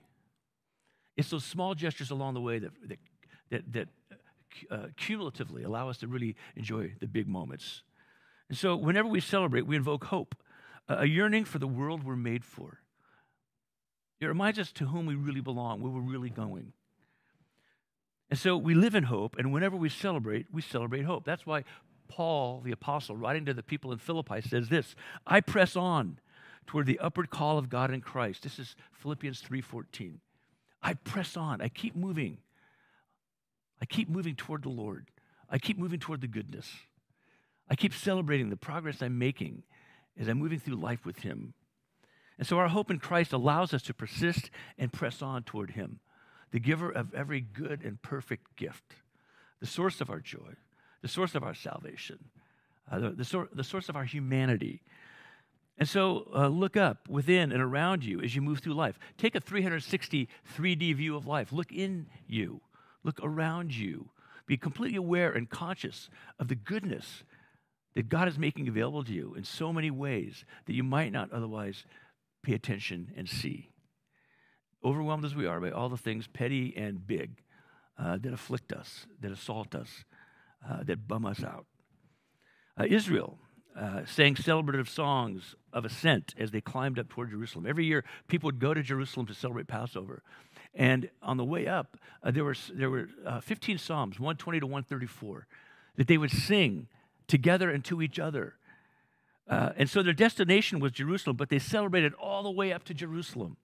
It's 1.15 1.29
those 1.29 1.45
small 1.45 1.73
gestures 1.73 2.11
along 2.11 2.33
the 2.33 2.41
way 2.41 2.59
that, 2.59 2.71
that, 2.87 2.99
that, 3.49 3.71
that 3.73 3.87
uh, 4.69 4.87
cumulatively 4.97 5.63
allow 5.63 5.89
us 5.89 5.97
to 5.99 6.07
really 6.07 6.35
enjoy 6.55 6.93
the 6.99 7.07
big 7.07 7.27
moments. 7.27 7.83
And 8.49 8.57
so, 8.57 8.75
whenever 8.75 9.07
we 9.07 9.21
celebrate, 9.21 9.65
we 9.67 9.75
invoke 9.75 10.05
hope, 10.05 10.35
a 10.87 11.05
yearning 11.05 11.45
for 11.45 11.59
the 11.59 11.67
world 11.67 12.03
we're 12.03 12.15
made 12.15 12.43
for. 12.43 12.78
It 14.19 14.25
reminds 14.25 14.59
us 14.59 14.71
to 14.73 14.85
whom 14.87 15.05
we 15.05 15.15
really 15.15 15.41
belong, 15.41 15.81
where 15.81 15.91
we're 15.91 16.01
really 16.01 16.29
going. 16.29 16.73
And 18.29 18.37
so 18.37 18.57
we 18.57 18.75
live 18.75 18.95
in 18.95 19.03
hope, 19.03 19.37
and 19.37 19.51
whenever 19.51 19.75
we 19.75 19.89
celebrate, 19.89 20.47
we 20.51 20.61
celebrate 20.61 21.03
hope. 21.03 21.25
That's 21.25 21.45
why 21.45 21.63
Paul, 22.07 22.61
the 22.61 22.71
apostle, 22.71 23.15
writing 23.15 23.45
to 23.45 23.53
the 23.53 23.63
people 23.63 23.91
in 23.91 23.97
Philippi, 23.97 24.41
says 24.41 24.69
this 24.69 24.95
I 25.25 25.41
press 25.41 25.75
on 25.75 26.19
toward 26.67 26.85
the 26.85 26.99
upward 26.99 27.29
call 27.29 27.57
of 27.57 27.69
God 27.69 27.91
in 27.91 28.01
Christ. 28.01 28.43
This 28.43 28.59
is 28.59 28.75
Philippians 28.91 29.41
3:14. 29.41 30.19
I 30.81 30.93
press 30.93 31.35
on. 31.35 31.61
I 31.61 31.69
keep 31.69 31.95
moving. 31.95 32.37
I 33.81 33.85
keep 33.85 34.09
moving 34.09 34.35
toward 34.35 34.63
the 34.63 34.69
Lord. 34.69 35.09
I 35.49 35.57
keep 35.57 35.77
moving 35.77 35.99
toward 35.99 36.21
the 36.21 36.27
goodness. 36.27 36.71
I 37.69 37.75
keep 37.75 37.93
celebrating 37.93 38.49
the 38.49 38.57
progress 38.57 39.01
I'm 39.01 39.17
making 39.17 39.63
as 40.17 40.27
I'm 40.27 40.37
moving 40.37 40.59
through 40.59 40.75
life 40.75 41.05
with 41.05 41.19
Him. 41.19 41.53
And 42.39 42.47
so 42.47 42.57
our 42.57 42.69
hope 42.69 42.89
in 42.89 42.99
Christ 42.99 43.33
allows 43.33 43.73
us 43.73 43.83
to 43.83 43.93
persist 43.93 44.49
and 44.77 44.93
press 44.93 45.21
on 45.21 45.43
toward 45.43 45.71
Him, 45.71 45.99
the 46.51 46.59
giver 46.59 46.89
of 46.89 47.13
every 47.13 47.41
good 47.41 47.81
and 47.83 48.01
perfect 48.01 48.55
gift, 48.55 48.95
the 49.59 49.67
source 49.67 49.99
of 49.99 50.09
our 50.09 50.21
joy, 50.21 50.55
the 51.01 51.09
source 51.09 51.35
of 51.35 51.43
our 51.43 51.53
salvation, 51.53 52.17
uh, 52.89 52.99
the, 52.99 53.09
the, 53.11 53.25
sor- 53.25 53.49
the, 53.53 53.63
source 53.63 53.89
of 53.89 53.97
our 53.97 54.05
humanity. 54.05 54.81
And 55.77 55.87
so 55.87 56.29
uh, 56.33 56.47
look 56.47 56.77
up 56.77 57.09
within 57.09 57.51
and 57.51 57.61
around 57.61 58.05
you 58.05 58.21
as 58.21 58.33
you 58.33 58.41
move 58.41 58.59
through 58.59 58.73
life. 58.73 58.97
Take 59.17 59.35
a 59.35 59.41
360 59.41 60.29
3D 60.57 60.95
view 60.95 61.17
of 61.17 61.27
life. 61.27 61.51
Look 61.51 61.73
in 61.73 62.07
you, 62.25 62.61
look 63.03 63.19
around 63.21 63.75
you. 63.75 64.11
Be 64.47 64.55
completely 64.55 64.97
aware 64.97 65.31
and 65.31 65.49
conscious 65.49 66.09
of 66.39 66.47
the 66.47 66.55
goodness 66.55 67.23
that 67.95 68.07
God 68.07 68.29
is 68.29 68.39
making 68.39 68.69
available 68.69 69.03
to 69.03 69.11
you 69.11 69.35
in 69.35 69.43
so 69.43 69.73
many 69.73 69.91
ways 69.91 70.45
that 70.65 70.73
you 70.73 70.83
might 70.83 71.11
not 71.11 71.31
otherwise 71.33 71.83
pay 72.43 72.53
attention 72.53 73.11
and 73.15 73.27
see. 73.27 73.69
Overwhelmed 74.83 75.25
as 75.25 75.35
we 75.35 75.45
are 75.45 75.59
by 75.59 75.71
all 75.71 75.89
the 75.89 75.97
things 75.97 76.27
petty 76.27 76.73
and 76.75 77.05
big 77.05 77.43
uh, 77.97 78.17
that 78.17 78.33
afflict 78.33 78.71
us, 78.71 79.05
that 79.21 79.31
assault 79.31 79.75
us, 79.75 80.05
uh, 80.67 80.83
that 80.83 81.07
bum 81.07 81.25
us 81.25 81.43
out. 81.43 81.65
Uh, 82.79 82.85
Israel, 82.89 83.37
uh, 83.79 84.01
sang 84.05 84.35
celebrative 84.35 84.87
songs 84.87 85.55
of 85.71 85.85
ascent 85.85 86.33
as 86.37 86.51
they 86.51 86.61
climbed 86.61 86.97
up 86.97 87.09
toward 87.09 87.29
Jerusalem. 87.29 87.65
Every 87.65 87.85
year, 87.85 88.03
people 88.27 88.47
would 88.47 88.59
go 88.59 88.73
to 88.73 88.81
Jerusalem 88.81 89.25
to 89.27 89.33
celebrate 89.33 89.67
Passover. 89.67 90.23
And 90.73 91.09
on 91.21 91.37
the 91.37 91.45
way 91.45 91.67
up, 91.67 91.97
uh, 92.23 92.31
there, 92.31 92.43
were, 92.43 92.55
there 92.73 92.89
were 92.89 93.09
uh, 93.25 93.41
15 93.41 93.77
Psalms, 93.77 94.19
120 94.19 94.59
to 94.59 94.65
134, 94.65 95.47
that 95.97 96.07
they 96.07 96.17
would 96.17 96.31
sing 96.31 96.87
together 97.27 97.69
and 97.69 97.83
to 97.85 98.01
each 98.01 98.19
other. 98.19 98.55
Uh, 99.49 99.71
and 99.77 99.89
so 99.89 100.03
their 100.03 100.13
destination 100.13 100.79
was 100.79 100.91
Jerusalem, 100.91 101.35
but 101.35 101.49
they 101.49 101.57
celebrated 101.57 102.13
all 102.13 102.43
the 102.43 102.51
way 102.51 102.71
up 102.71 102.83
to 102.85 102.93
Jerusalem. 102.93 103.57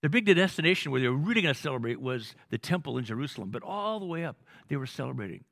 Their 0.00 0.10
big 0.10 0.26
destination 0.26 0.90
where 0.90 1.00
they 1.00 1.08
were 1.08 1.16
really 1.16 1.42
going 1.42 1.54
to 1.54 1.60
celebrate 1.60 2.00
was 2.00 2.34
the 2.50 2.58
temple 2.58 2.98
in 2.98 3.04
Jerusalem, 3.04 3.50
but 3.50 3.62
all 3.62 4.00
the 4.00 4.06
way 4.06 4.24
up, 4.24 4.36
they 4.68 4.76
were 4.76 4.86
celebrating. 4.86 5.44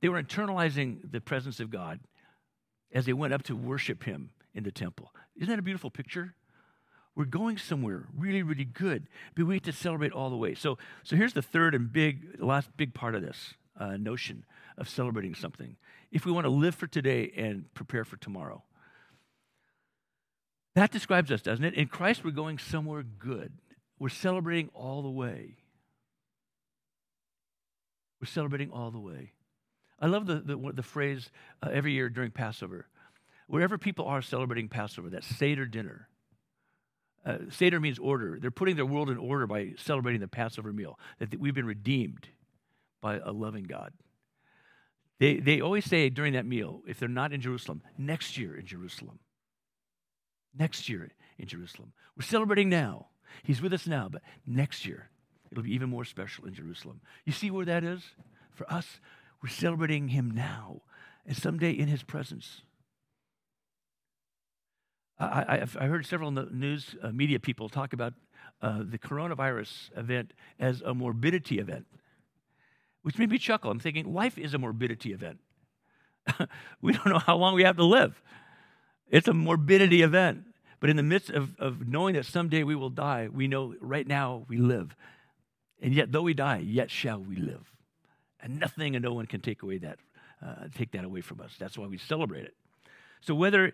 They 0.00 0.08
were 0.08 0.22
internalizing 0.22 1.10
the 1.10 1.20
presence 1.20 1.60
of 1.60 1.70
God 1.70 2.00
as 2.92 3.06
they 3.06 3.12
went 3.12 3.32
up 3.32 3.42
to 3.44 3.56
worship 3.56 4.04
Him 4.04 4.30
in 4.54 4.64
the 4.64 4.72
temple. 4.72 5.12
Isn't 5.36 5.48
that 5.48 5.58
a 5.58 5.62
beautiful 5.62 5.90
picture? 5.90 6.34
We're 7.14 7.24
going 7.24 7.58
somewhere 7.58 8.06
really, 8.16 8.42
really 8.42 8.64
good, 8.64 9.06
but 9.34 9.46
we 9.46 9.56
get 9.56 9.64
to 9.64 9.72
celebrate 9.72 10.12
all 10.12 10.30
the 10.30 10.36
way. 10.36 10.54
So, 10.54 10.78
so 11.02 11.14
here's 11.14 11.34
the 11.34 11.42
third 11.42 11.74
and 11.74 11.92
big, 11.92 12.40
last 12.40 12.70
big 12.76 12.94
part 12.94 13.14
of 13.14 13.22
this 13.22 13.54
uh, 13.78 13.96
notion 13.96 14.44
of 14.82 14.88
celebrating 14.88 15.34
something. 15.34 15.76
If 16.10 16.26
we 16.26 16.32
want 16.32 16.44
to 16.44 16.50
live 16.50 16.74
for 16.74 16.88
today 16.88 17.32
and 17.36 17.72
prepare 17.72 18.04
for 18.04 18.16
tomorrow, 18.16 18.64
that 20.74 20.90
describes 20.90 21.30
us, 21.30 21.40
doesn't 21.40 21.64
it? 21.64 21.74
In 21.74 21.86
Christ, 21.86 22.24
we're 22.24 22.32
going 22.32 22.58
somewhere 22.58 23.04
good. 23.04 23.52
We're 24.00 24.08
celebrating 24.08 24.70
all 24.74 25.02
the 25.02 25.10
way. 25.10 25.56
We're 28.20 28.26
celebrating 28.26 28.70
all 28.70 28.90
the 28.90 28.98
way. 28.98 29.32
I 30.00 30.06
love 30.06 30.26
the, 30.26 30.40
the, 30.40 30.72
the 30.74 30.82
phrase 30.82 31.30
uh, 31.62 31.70
every 31.72 31.92
year 31.92 32.08
during 32.08 32.32
Passover. 32.32 32.88
Wherever 33.46 33.78
people 33.78 34.06
are 34.06 34.20
celebrating 34.20 34.68
Passover, 34.68 35.10
that 35.10 35.22
Seder 35.22 35.66
dinner. 35.66 36.08
Uh, 37.24 37.38
Seder 37.50 37.78
means 37.78 38.00
order. 38.00 38.38
They're 38.40 38.50
putting 38.50 38.74
their 38.74 38.86
world 38.86 39.10
in 39.10 39.18
order 39.18 39.46
by 39.46 39.74
celebrating 39.78 40.20
the 40.20 40.26
Passover 40.26 40.72
meal, 40.72 40.98
that 41.20 41.38
we've 41.38 41.54
been 41.54 41.66
redeemed 41.66 42.28
by 43.00 43.18
a 43.18 43.30
loving 43.30 43.64
God. 43.64 43.92
They, 45.22 45.36
they 45.36 45.60
always 45.60 45.84
say 45.84 46.08
during 46.08 46.32
that 46.32 46.46
meal, 46.46 46.82
if 46.84 46.98
they're 46.98 47.08
not 47.08 47.32
in 47.32 47.40
Jerusalem, 47.40 47.80
next 47.96 48.36
year 48.36 48.56
in 48.56 48.66
Jerusalem. 48.66 49.20
Next 50.52 50.88
year 50.88 51.12
in 51.38 51.46
Jerusalem. 51.46 51.92
We're 52.16 52.24
celebrating 52.24 52.68
now. 52.68 53.06
He's 53.44 53.62
with 53.62 53.72
us 53.72 53.86
now, 53.86 54.08
but 54.10 54.22
next 54.48 54.84
year 54.84 55.10
it'll 55.52 55.62
be 55.62 55.74
even 55.74 55.88
more 55.88 56.04
special 56.04 56.46
in 56.46 56.54
Jerusalem. 56.54 57.02
You 57.24 57.32
see 57.32 57.52
where 57.52 57.64
that 57.66 57.84
is? 57.84 58.02
For 58.50 58.68
us, 58.68 58.98
we're 59.40 59.48
celebrating 59.48 60.08
him 60.08 60.28
now 60.28 60.82
and 61.24 61.36
someday 61.36 61.70
in 61.70 61.86
his 61.86 62.02
presence. 62.02 62.62
I, 65.20 65.60
I've 65.60 65.74
heard 65.74 66.04
several 66.04 66.32
news 66.32 66.96
uh, 67.00 67.12
media 67.12 67.38
people 67.38 67.68
talk 67.68 67.92
about 67.92 68.14
uh, 68.60 68.82
the 68.84 68.98
coronavirus 68.98 69.96
event 69.96 70.32
as 70.58 70.82
a 70.84 70.92
morbidity 70.92 71.60
event, 71.60 71.86
which 73.02 73.18
made 73.18 73.30
me 73.30 73.38
chuckle. 73.38 73.70
I'm 73.70 73.80
thinking, 73.80 74.12
life 74.12 74.38
is 74.38 74.54
a 74.54 74.58
morbidity 74.58 75.12
event. 75.12 75.38
we 76.80 76.92
don't 76.92 77.08
know 77.08 77.18
how 77.18 77.36
long 77.36 77.54
we 77.54 77.64
have 77.64 77.76
to 77.76 77.84
live. 77.84 78.20
It's 79.08 79.28
a 79.28 79.34
morbidity 79.34 80.02
event. 80.02 80.44
But 80.80 80.90
in 80.90 80.96
the 80.96 81.02
midst 81.04 81.30
of, 81.30 81.58
of 81.60 81.86
knowing 81.86 82.14
that 82.14 82.26
someday 82.26 82.64
we 82.64 82.74
will 82.74 82.90
die, 82.90 83.28
we 83.32 83.46
know 83.46 83.74
right 83.80 84.06
now 84.06 84.44
we 84.48 84.56
live. 84.56 84.96
And 85.80 85.94
yet, 85.94 86.10
though 86.10 86.22
we 86.22 86.34
die, 86.34 86.58
yet 86.58 86.90
shall 86.90 87.20
we 87.20 87.36
live. 87.36 87.70
And 88.40 88.58
nothing 88.58 88.96
and 88.96 89.04
no 89.04 89.12
one 89.12 89.26
can 89.26 89.40
take 89.40 89.62
away 89.62 89.78
that, 89.78 89.98
uh, 90.44 90.66
take 90.74 90.90
that 90.92 91.04
away 91.04 91.20
from 91.20 91.40
us. 91.40 91.52
That's 91.56 91.78
why 91.78 91.86
we 91.86 91.98
celebrate 91.98 92.44
it. 92.44 92.54
So 93.20 93.34
whether, 93.34 93.72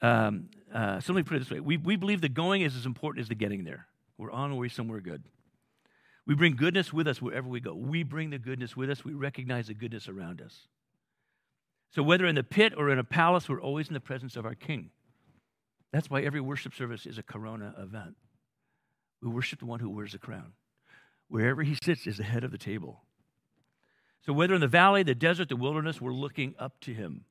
um, 0.00 0.48
uh, 0.72 1.00
so 1.00 1.12
let 1.12 1.18
me 1.18 1.22
put 1.24 1.36
it 1.36 1.40
this 1.40 1.50
way: 1.50 1.60
we, 1.60 1.76
we 1.76 1.96
believe 1.96 2.22
the 2.22 2.30
going 2.30 2.62
is 2.62 2.74
as 2.74 2.86
important 2.86 3.22
as 3.22 3.28
the 3.28 3.34
getting 3.34 3.64
there. 3.64 3.86
We're 4.16 4.30
on 4.30 4.50
our 4.50 4.56
way 4.56 4.68
somewhere 4.68 5.00
good. 5.00 5.22
We 6.26 6.34
bring 6.34 6.56
goodness 6.56 6.92
with 6.92 7.06
us 7.06 7.22
wherever 7.22 7.48
we 7.48 7.60
go. 7.60 7.74
We 7.74 8.02
bring 8.02 8.30
the 8.30 8.38
goodness 8.38 8.76
with 8.76 8.90
us. 8.90 9.04
We 9.04 9.14
recognize 9.14 9.68
the 9.68 9.74
goodness 9.74 10.08
around 10.08 10.40
us. 10.40 10.66
So 11.90 12.02
whether 12.02 12.26
in 12.26 12.34
the 12.34 12.42
pit 12.42 12.74
or 12.76 12.90
in 12.90 12.98
a 12.98 13.04
palace, 13.04 13.48
we're 13.48 13.60
always 13.60 13.88
in 13.88 13.94
the 13.94 14.00
presence 14.00 14.36
of 14.36 14.44
our 14.44 14.54
King. 14.54 14.90
That's 15.92 16.10
why 16.10 16.22
every 16.22 16.40
worship 16.40 16.74
service 16.74 17.06
is 17.06 17.16
a 17.16 17.22
corona 17.22 17.74
event. 17.78 18.16
We 19.22 19.28
worship 19.28 19.60
the 19.60 19.66
one 19.66 19.80
who 19.80 19.88
wears 19.88 20.12
the 20.12 20.18
crown. 20.18 20.52
Wherever 21.28 21.62
he 21.62 21.76
sits 21.82 22.06
is 22.06 22.18
the 22.18 22.24
head 22.24 22.44
of 22.44 22.50
the 22.50 22.58
table. 22.58 23.02
So, 24.26 24.32
whether 24.32 24.54
in 24.54 24.60
the 24.60 24.66
valley, 24.66 25.04
the 25.04 25.14
desert, 25.14 25.48
the 25.48 25.56
wilderness, 25.56 26.00
we're 26.00 26.12
looking 26.12 26.54
up 26.58 26.80
to 26.80 26.92
Him. 26.92 27.24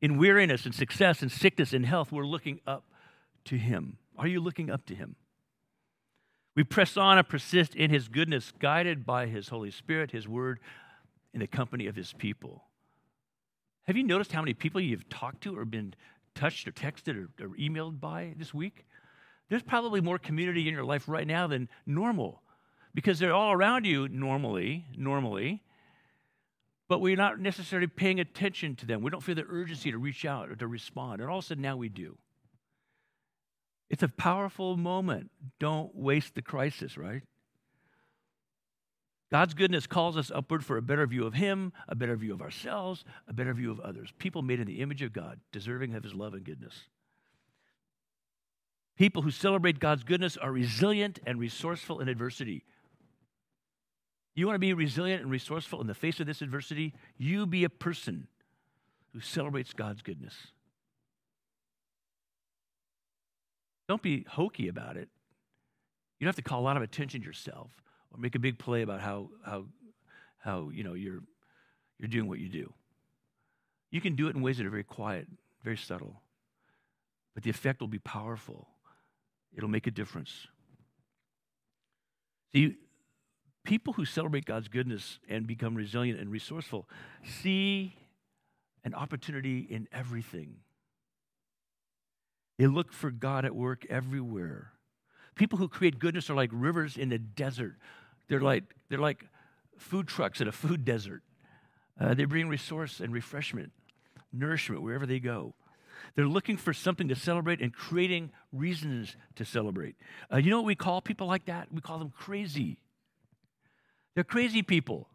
In 0.00 0.18
weariness 0.18 0.66
and 0.66 0.74
success 0.74 1.22
and 1.22 1.30
sickness 1.30 1.72
and 1.72 1.86
health, 1.86 2.10
we're 2.10 2.26
looking 2.26 2.60
up 2.66 2.84
to 3.46 3.56
Him. 3.56 3.98
Are 4.18 4.26
you 4.26 4.40
looking 4.40 4.68
up 4.68 4.84
to 4.86 4.94
Him? 4.96 5.14
We 6.56 6.64
press 6.64 6.96
on 6.96 7.18
and 7.18 7.28
persist 7.28 7.76
in 7.76 7.90
His 7.90 8.08
goodness, 8.08 8.52
guided 8.58 9.04
by 9.04 9.26
His 9.26 9.50
Holy 9.50 9.70
Spirit, 9.70 10.10
His 10.10 10.26
Word, 10.26 10.58
in 11.34 11.40
the 11.40 11.46
company 11.46 11.86
of 11.86 11.94
His 11.94 12.14
people. 12.14 12.64
Have 13.86 13.96
you 13.96 14.02
noticed 14.02 14.32
how 14.32 14.40
many 14.40 14.54
people 14.54 14.80
you've 14.80 15.08
talked 15.08 15.42
to 15.42 15.56
or 15.56 15.64
been 15.64 15.94
touched 16.34 16.66
or 16.66 16.72
texted 16.72 17.16
or, 17.16 17.44
or 17.44 17.50
emailed 17.56 18.00
by 18.00 18.34
this 18.36 18.52
week? 18.54 18.86
There's 19.48 19.62
probably 19.62 20.00
more 20.00 20.18
community 20.18 20.66
in 20.66 20.74
your 20.74 20.84
life 20.84 21.08
right 21.08 21.26
now 21.26 21.46
than 21.46 21.68
normal 21.84 22.42
because 22.94 23.18
they're 23.18 23.34
all 23.34 23.52
around 23.52 23.84
you 23.84 24.08
normally, 24.08 24.86
normally, 24.96 25.62
but 26.88 27.00
we're 27.00 27.16
not 27.16 27.38
necessarily 27.38 27.86
paying 27.86 28.18
attention 28.18 28.74
to 28.76 28.86
them. 28.86 29.02
We 29.02 29.10
don't 29.10 29.22
feel 29.22 29.34
the 29.34 29.46
urgency 29.48 29.90
to 29.90 29.98
reach 29.98 30.24
out 30.24 30.48
or 30.48 30.56
to 30.56 30.66
respond. 30.66 31.20
And 31.20 31.30
all 31.30 31.38
of 31.38 31.44
a 31.44 31.46
sudden 31.46 31.62
now 31.62 31.76
we 31.76 31.90
do. 31.90 32.16
It's 33.88 34.02
a 34.02 34.08
powerful 34.08 34.76
moment. 34.76 35.30
Don't 35.60 35.94
waste 35.94 36.34
the 36.34 36.42
crisis, 36.42 36.96
right? 36.96 37.22
God's 39.30 39.54
goodness 39.54 39.86
calls 39.86 40.16
us 40.16 40.30
upward 40.32 40.64
for 40.64 40.76
a 40.76 40.82
better 40.82 41.06
view 41.06 41.26
of 41.26 41.34
Him, 41.34 41.72
a 41.88 41.94
better 41.94 42.16
view 42.16 42.32
of 42.32 42.40
ourselves, 42.40 43.04
a 43.26 43.32
better 43.32 43.52
view 43.52 43.70
of 43.70 43.80
others. 43.80 44.12
People 44.18 44.42
made 44.42 44.60
in 44.60 44.66
the 44.66 44.80
image 44.80 45.02
of 45.02 45.12
God, 45.12 45.40
deserving 45.52 45.94
of 45.94 46.04
His 46.04 46.14
love 46.14 46.34
and 46.34 46.44
goodness. 46.44 46.74
People 48.96 49.22
who 49.22 49.30
celebrate 49.30 49.78
God's 49.78 50.04
goodness 50.04 50.36
are 50.36 50.52
resilient 50.52 51.18
and 51.26 51.38
resourceful 51.38 52.00
in 52.00 52.08
adversity. 52.08 52.64
You 54.34 54.46
want 54.46 54.54
to 54.54 54.60
be 54.60 54.72
resilient 54.72 55.22
and 55.22 55.30
resourceful 55.30 55.80
in 55.80 55.86
the 55.86 55.94
face 55.94 56.20
of 56.20 56.26
this 56.26 56.40
adversity? 56.40 56.94
You 57.18 57.46
be 57.46 57.64
a 57.64 57.68
person 57.70 58.28
who 59.12 59.20
celebrates 59.20 59.72
God's 59.72 60.02
goodness. 60.02 60.34
Don't 63.88 64.02
be 64.02 64.24
hokey 64.28 64.68
about 64.68 64.96
it. 64.96 65.08
You 66.18 66.24
don't 66.24 66.28
have 66.28 66.36
to 66.36 66.48
call 66.48 66.60
a 66.60 66.62
lot 66.62 66.76
of 66.76 66.82
attention 66.82 67.20
to 67.20 67.26
yourself 67.26 67.70
or 68.10 68.18
make 68.18 68.34
a 68.34 68.38
big 68.38 68.58
play 68.58 68.82
about 68.82 69.00
how, 69.00 69.30
how, 69.44 69.64
how 70.38 70.70
you 70.70 70.82
know, 70.82 70.94
you're, 70.94 71.22
you're 71.98 72.08
doing 72.08 72.28
what 72.28 72.38
you 72.38 72.48
do. 72.48 72.72
You 73.90 74.00
can 74.00 74.16
do 74.16 74.28
it 74.28 74.34
in 74.34 74.42
ways 74.42 74.58
that 74.58 74.66
are 74.66 74.70
very 74.70 74.84
quiet, 74.84 75.26
very 75.62 75.76
subtle, 75.76 76.22
but 77.34 77.44
the 77.44 77.50
effect 77.50 77.80
will 77.80 77.88
be 77.88 77.98
powerful. 77.98 78.68
It'll 79.56 79.68
make 79.68 79.86
a 79.86 79.90
difference. 79.90 80.48
See, 82.54 82.76
people 83.64 83.92
who 83.92 84.04
celebrate 84.04 84.44
God's 84.46 84.68
goodness 84.68 85.18
and 85.28 85.46
become 85.46 85.74
resilient 85.74 86.18
and 86.18 86.30
resourceful 86.30 86.88
see 87.42 87.94
an 88.84 88.94
opportunity 88.94 89.60
in 89.60 89.88
everything. 89.92 90.56
They 92.58 92.66
look 92.66 92.92
for 92.92 93.10
God 93.10 93.44
at 93.44 93.54
work 93.54 93.84
everywhere. 93.90 94.72
People 95.34 95.58
who 95.58 95.68
create 95.68 95.98
goodness 95.98 96.30
are 96.30 96.34
like 96.34 96.50
rivers 96.52 96.96
in 96.96 97.10
the 97.10 97.18
desert. 97.18 97.76
They're 98.28 98.40
like, 98.40 98.64
they're 98.88 98.98
like 98.98 99.24
food 99.76 100.08
trucks 100.08 100.40
in 100.40 100.48
a 100.48 100.52
food 100.52 100.84
desert. 100.84 101.22
Uh, 102.00 102.14
they 102.14 102.24
bring 102.24 102.48
resource 102.48 103.00
and 103.00 103.12
refreshment, 103.12 103.72
nourishment 104.32 104.82
wherever 104.82 105.06
they 105.06 105.18
go. 105.18 105.54
They're 106.14 106.26
looking 106.26 106.56
for 106.56 106.72
something 106.72 107.08
to 107.08 107.14
celebrate 107.14 107.60
and 107.60 107.72
creating 107.72 108.30
reasons 108.52 109.16
to 109.36 109.44
celebrate. 109.44 109.96
Uh, 110.32 110.38
you 110.38 110.50
know 110.50 110.58
what 110.58 110.66
we 110.66 110.74
call 110.74 111.00
people 111.02 111.26
like 111.26 111.46
that? 111.46 111.68
We 111.72 111.80
call 111.80 111.98
them 111.98 112.12
crazy. 112.16 112.78
They're 114.14 114.24
crazy 114.24 114.62
people. 114.62 115.08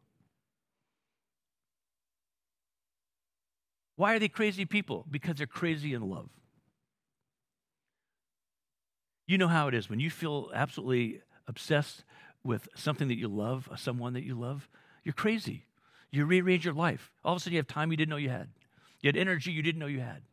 Why 3.96 4.16
are 4.16 4.20
they 4.20 4.30
crazy 4.30 4.66
people? 4.66 5.06
Because 5.10 5.36
they're 5.36 5.48
crazy 5.48 5.94
in 5.94 6.08
love. 6.08 6.30
You 9.32 9.38
know 9.38 9.48
how 9.48 9.70
it 9.70 9.74
is 9.74 9.90
when 9.90 10.02
you 10.02 10.10
feel 10.10 10.52
absolutely 10.54 11.22
obsessed 11.48 12.04
with 12.44 12.68
something 12.76 13.08
that 13.08 13.18
you 13.18 13.30
love, 13.30 13.70
someone 13.78 14.12
that 14.12 14.26
you 14.26 14.36
love, 14.36 14.68
you're 15.06 15.14
crazy. 15.14 15.64
You 16.12 16.26
rearrange 16.26 16.66
your 16.66 16.74
life. 16.74 17.14
All 17.24 17.32
of 17.32 17.38
a 17.38 17.40
sudden, 17.40 17.54
you 17.54 17.60
have 17.60 17.68
time 17.68 17.92
you 17.92 17.96
didn't 17.96 18.10
know 18.10 18.18
you 18.18 18.28
had. 18.28 18.50
You 19.00 19.08
had 19.08 19.16
energy 19.16 19.54
you 19.54 19.62
didn't 19.62 19.80
know 19.80 19.86
you 19.86 20.02
had. 20.02 20.24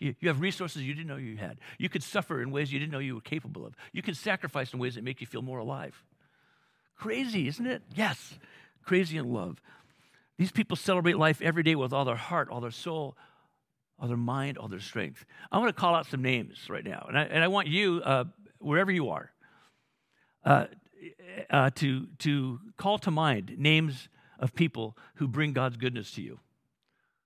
You, 0.00 0.16
you 0.18 0.26
have 0.26 0.40
resources 0.40 0.82
you 0.82 0.92
didn't 0.92 1.06
know 1.06 1.14
you 1.14 1.36
had. 1.36 1.60
You 1.78 1.88
could 1.88 2.02
suffer 2.02 2.42
in 2.42 2.50
ways 2.50 2.72
you 2.72 2.80
didn't 2.80 2.90
know 2.90 2.98
you 2.98 3.14
were 3.14 3.20
capable 3.20 3.64
of. 3.64 3.76
You 3.92 4.02
can 4.02 4.14
sacrifice 4.14 4.72
in 4.72 4.80
ways 4.80 4.96
that 4.96 5.04
make 5.04 5.20
you 5.20 5.28
feel 5.28 5.42
more 5.42 5.60
alive. 5.60 6.02
Crazy, 6.96 7.46
isn't 7.46 7.64
it? 7.64 7.82
Yes, 7.94 8.40
crazy 8.84 9.18
in 9.18 9.32
love. 9.32 9.62
These 10.36 10.50
people 10.50 10.76
celebrate 10.76 11.16
life 11.16 11.40
every 11.40 11.62
day 11.62 11.76
with 11.76 11.92
all 11.92 12.04
their 12.04 12.16
heart, 12.16 12.48
all 12.50 12.60
their 12.60 12.72
soul, 12.72 13.16
all 14.00 14.08
their 14.08 14.16
mind, 14.16 14.58
all 14.58 14.66
their 14.66 14.80
strength. 14.80 15.24
I 15.52 15.58
want 15.58 15.68
to 15.68 15.80
call 15.80 15.94
out 15.94 16.06
some 16.06 16.22
names 16.22 16.66
right 16.68 16.84
now, 16.84 17.06
and 17.08 17.16
I, 17.16 17.22
and 17.22 17.44
I 17.44 17.46
want 17.46 17.68
you, 17.68 18.02
uh, 18.04 18.24
wherever 18.58 18.90
you 18.90 19.10
are, 19.10 19.32
uh, 20.44 20.66
uh, 21.50 21.70
to, 21.76 22.06
to 22.18 22.60
call 22.76 22.98
to 22.98 23.10
mind 23.10 23.54
names 23.58 24.08
of 24.38 24.54
people 24.54 24.96
who 25.16 25.28
bring 25.28 25.52
God's 25.52 25.76
goodness 25.76 26.10
to 26.12 26.22
you, 26.22 26.40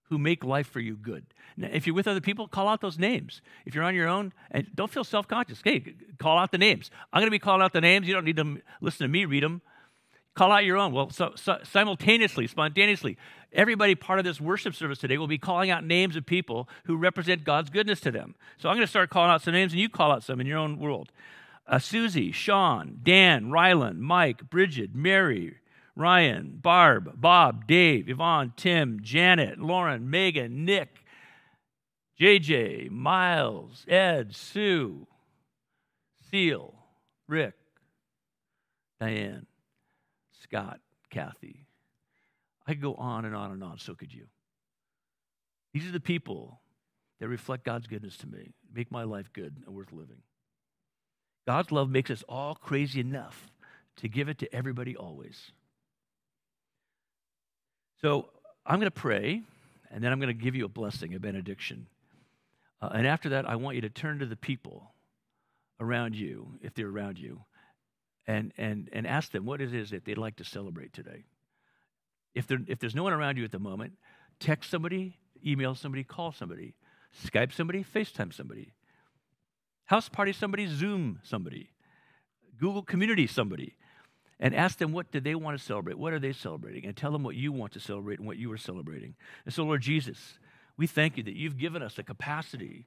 who 0.04 0.18
make 0.18 0.44
life 0.44 0.66
for 0.66 0.80
you 0.80 0.96
good. 0.96 1.26
Now, 1.56 1.68
if 1.72 1.86
you're 1.86 1.96
with 1.96 2.08
other 2.08 2.20
people, 2.20 2.48
call 2.48 2.68
out 2.68 2.80
those 2.80 2.98
names. 2.98 3.40
If 3.66 3.74
you're 3.74 3.84
on 3.84 3.94
your 3.94 4.08
own, 4.08 4.32
and 4.50 4.66
don't 4.74 4.90
feel 4.90 5.04
self 5.04 5.28
conscious, 5.28 5.60
hey, 5.62 5.94
call 6.18 6.38
out 6.38 6.52
the 6.52 6.58
names. 6.58 6.90
I'm 7.12 7.20
going 7.20 7.28
to 7.28 7.30
be 7.30 7.38
calling 7.38 7.62
out 7.62 7.72
the 7.72 7.80
names. 7.80 8.08
You 8.08 8.14
don't 8.14 8.24
need 8.24 8.36
to 8.36 8.58
listen 8.80 9.04
to 9.04 9.08
me 9.08 9.24
read 9.24 9.42
them. 9.42 9.62
Call 10.34 10.50
out 10.50 10.64
your 10.64 10.78
own. 10.78 10.92
Well, 10.92 11.10
so, 11.10 11.32
so 11.36 11.58
simultaneously, 11.62 12.46
spontaneously, 12.46 13.18
everybody 13.52 13.94
part 13.94 14.18
of 14.18 14.24
this 14.24 14.40
worship 14.40 14.74
service 14.74 14.98
today 14.98 15.18
will 15.18 15.26
be 15.26 15.38
calling 15.38 15.70
out 15.70 15.84
names 15.84 16.16
of 16.16 16.24
people 16.24 16.68
who 16.84 16.96
represent 16.96 17.44
God's 17.44 17.68
goodness 17.68 18.00
to 18.00 18.10
them. 18.10 18.34
So 18.56 18.68
I'm 18.68 18.76
going 18.76 18.86
to 18.86 18.90
start 18.90 19.10
calling 19.10 19.30
out 19.30 19.42
some 19.42 19.52
names, 19.52 19.72
and 19.72 19.80
you 19.80 19.90
call 19.90 20.10
out 20.10 20.22
some 20.22 20.40
in 20.40 20.46
your 20.46 20.58
own 20.58 20.78
world. 20.78 21.12
Uh, 21.66 21.78
Susie, 21.78 22.32
Sean, 22.32 22.98
Dan, 23.02 23.50
Rylan, 23.50 23.98
Mike, 23.98 24.48
Bridget, 24.48 24.94
Mary, 24.94 25.56
Ryan, 25.94 26.58
Barb, 26.62 27.20
Bob, 27.20 27.66
Dave, 27.66 28.08
Yvonne, 28.08 28.54
Tim, 28.56 29.00
Janet, 29.02 29.58
Lauren, 29.58 30.08
Megan, 30.08 30.64
Nick, 30.64 31.04
JJ, 32.18 32.90
Miles, 32.90 33.84
Ed, 33.86 34.34
Sue, 34.34 35.06
Seal, 36.30 36.74
Rick, 37.28 37.54
Diane. 38.98 39.46
Scott, 40.52 40.80
Kathy. 41.08 41.64
I 42.66 42.72
could 42.72 42.82
go 42.82 42.94
on 42.94 43.24
and 43.24 43.34
on 43.34 43.52
and 43.52 43.64
on, 43.64 43.78
so 43.78 43.94
could 43.94 44.12
you. 44.12 44.26
These 45.72 45.86
are 45.86 45.92
the 45.92 46.00
people 46.00 46.60
that 47.20 47.28
reflect 47.28 47.64
God's 47.64 47.86
goodness 47.86 48.18
to 48.18 48.26
me, 48.26 48.52
make 48.74 48.90
my 48.90 49.04
life 49.04 49.32
good 49.32 49.56
and 49.64 49.74
worth 49.74 49.92
living. 49.92 50.20
God's 51.46 51.72
love 51.72 51.88
makes 51.88 52.10
us 52.10 52.22
all 52.28 52.54
crazy 52.54 53.00
enough 53.00 53.50
to 53.96 54.08
give 54.08 54.28
it 54.28 54.38
to 54.40 54.54
everybody 54.54 54.94
always. 54.94 55.52
So 58.02 58.28
I'm 58.66 58.76
going 58.76 58.86
to 58.86 58.90
pray, 58.90 59.42
and 59.90 60.04
then 60.04 60.12
I'm 60.12 60.20
going 60.20 60.36
to 60.36 60.44
give 60.44 60.54
you 60.54 60.66
a 60.66 60.68
blessing, 60.68 61.14
a 61.14 61.18
benediction. 61.18 61.86
Uh, 62.82 62.90
and 62.92 63.06
after 63.06 63.30
that, 63.30 63.48
I 63.48 63.56
want 63.56 63.76
you 63.76 63.80
to 63.82 63.88
turn 63.88 64.18
to 64.18 64.26
the 64.26 64.36
people 64.36 64.92
around 65.80 66.14
you, 66.14 66.58
if 66.60 66.74
they're 66.74 66.88
around 66.88 67.18
you, 67.18 67.40
and, 68.26 68.52
and, 68.56 68.88
and 68.92 69.06
ask 69.06 69.32
them 69.32 69.44
what 69.44 69.60
it 69.60 69.74
is 69.74 69.90
that 69.90 70.04
they'd 70.04 70.18
like 70.18 70.36
to 70.36 70.44
celebrate 70.44 70.92
today. 70.92 71.24
If, 72.34 72.46
there, 72.46 72.58
if 72.66 72.78
there's 72.78 72.94
no 72.94 73.02
one 73.02 73.12
around 73.12 73.36
you 73.36 73.44
at 73.44 73.52
the 73.52 73.58
moment, 73.58 73.94
text 74.40 74.70
somebody, 74.70 75.18
email 75.44 75.74
somebody, 75.74 76.04
call 76.04 76.32
somebody, 76.32 76.74
Skype 77.26 77.52
somebody, 77.52 77.84
FaceTime 77.84 78.32
somebody, 78.32 78.72
house 79.84 80.08
party 80.08 80.32
somebody, 80.32 80.66
Zoom 80.66 81.20
somebody, 81.22 81.70
Google 82.58 82.82
Community 82.82 83.26
somebody, 83.26 83.76
and 84.40 84.54
ask 84.54 84.78
them 84.78 84.92
what 84.92 85.12
do 85.12 85.20
they 85.20 85.34
want 85.34 85.58
to 85.58 85.64
celebrate? 85.64 85.98
What 85.98 86.12
are 86.12 86.18
they 86.18 86.32
celebrating? 86.32 86.86
And 86.86 86.96
tell 86.96 87.12
them 87.12 87.22
what 87.22 87.36
you 87.36 87.52
want 87.52 87.72
to 87.72 87.80
celebrate 87.80 88.18
and 88.18 88.26
what 88.26 88.38
you 88.38 88.50
are 88.50 88.56
celebrating. 88.56 89.14
And 89.44 89.52
so, 89.52 89.62
Lord 89.64 89.82
Jesus, 89.82 90.38
we 90.76 90.86
thank 90.86 91.16
you 91.16 91.22
that 91.24 91.36
you've 91.36 91.58
given 91.58 91.82
us 91.82 91.94
the 91.94 92.02
capacity 92.02 92.86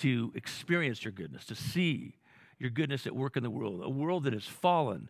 to 0.00 0.32
experience 0.34 1.04
your 1.04 1.12
goodness, 1.12 1.44
to 1.46 1.54
see 1.54 2.16
your 2.58 2.70
goodness 2.70 3.06
at 3.06 3.14
work 3.14 3.36
in 3.36 3.42
the 3.42 3.50
world, 3.50 3.80
a 3.82 3.88
world 3.88 4.24
that 4.24 4.34
is 4.34 4.44
fallen 4.44 5.08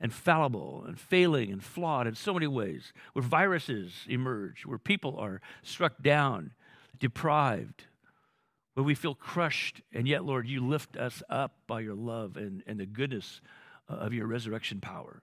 and 0.00 0.12
fallible 0.12 0.84
and 0.86 0.98
failing 0.98 1.52
and 1.52 1.62
flawed 1.62 2.06
in 2.06 2.14
so 2.14 2.32
many 2.32 2.46
ways, 2.46 2.92
where 3.12 3.22
viruses 3.22 3.92
emerge, 4.08 4.64
where 4.64 4.78
people 4.78 5.16
are 5.18 5.40
struck 5.62 6.02
down, 6.02 6.52
deprived, 6.98 7.84
where 8.74 8.84
we 8.84 8.94
feel 8.94 9.14
crushed, 9.14 9.82
and 9.92 10.08
yet, 10.08 10.24
Lord, 10.24 10.48
you 10.48 10.66
lift 10.66 10.96
us 10.96 11.22
up 11.28 11.52
by 11.66 11.80
your 11.80 11.94
love 11.94 12.36
and, 12.36 12.62
and 12.66 12.80
the 12.80 12.86
goodness 12.86 13.40
uh, 13.90 13.94
of 13.94 14.14
your 14.14 14.26
resurrection 14.26 14.80
power. 14.80 15.22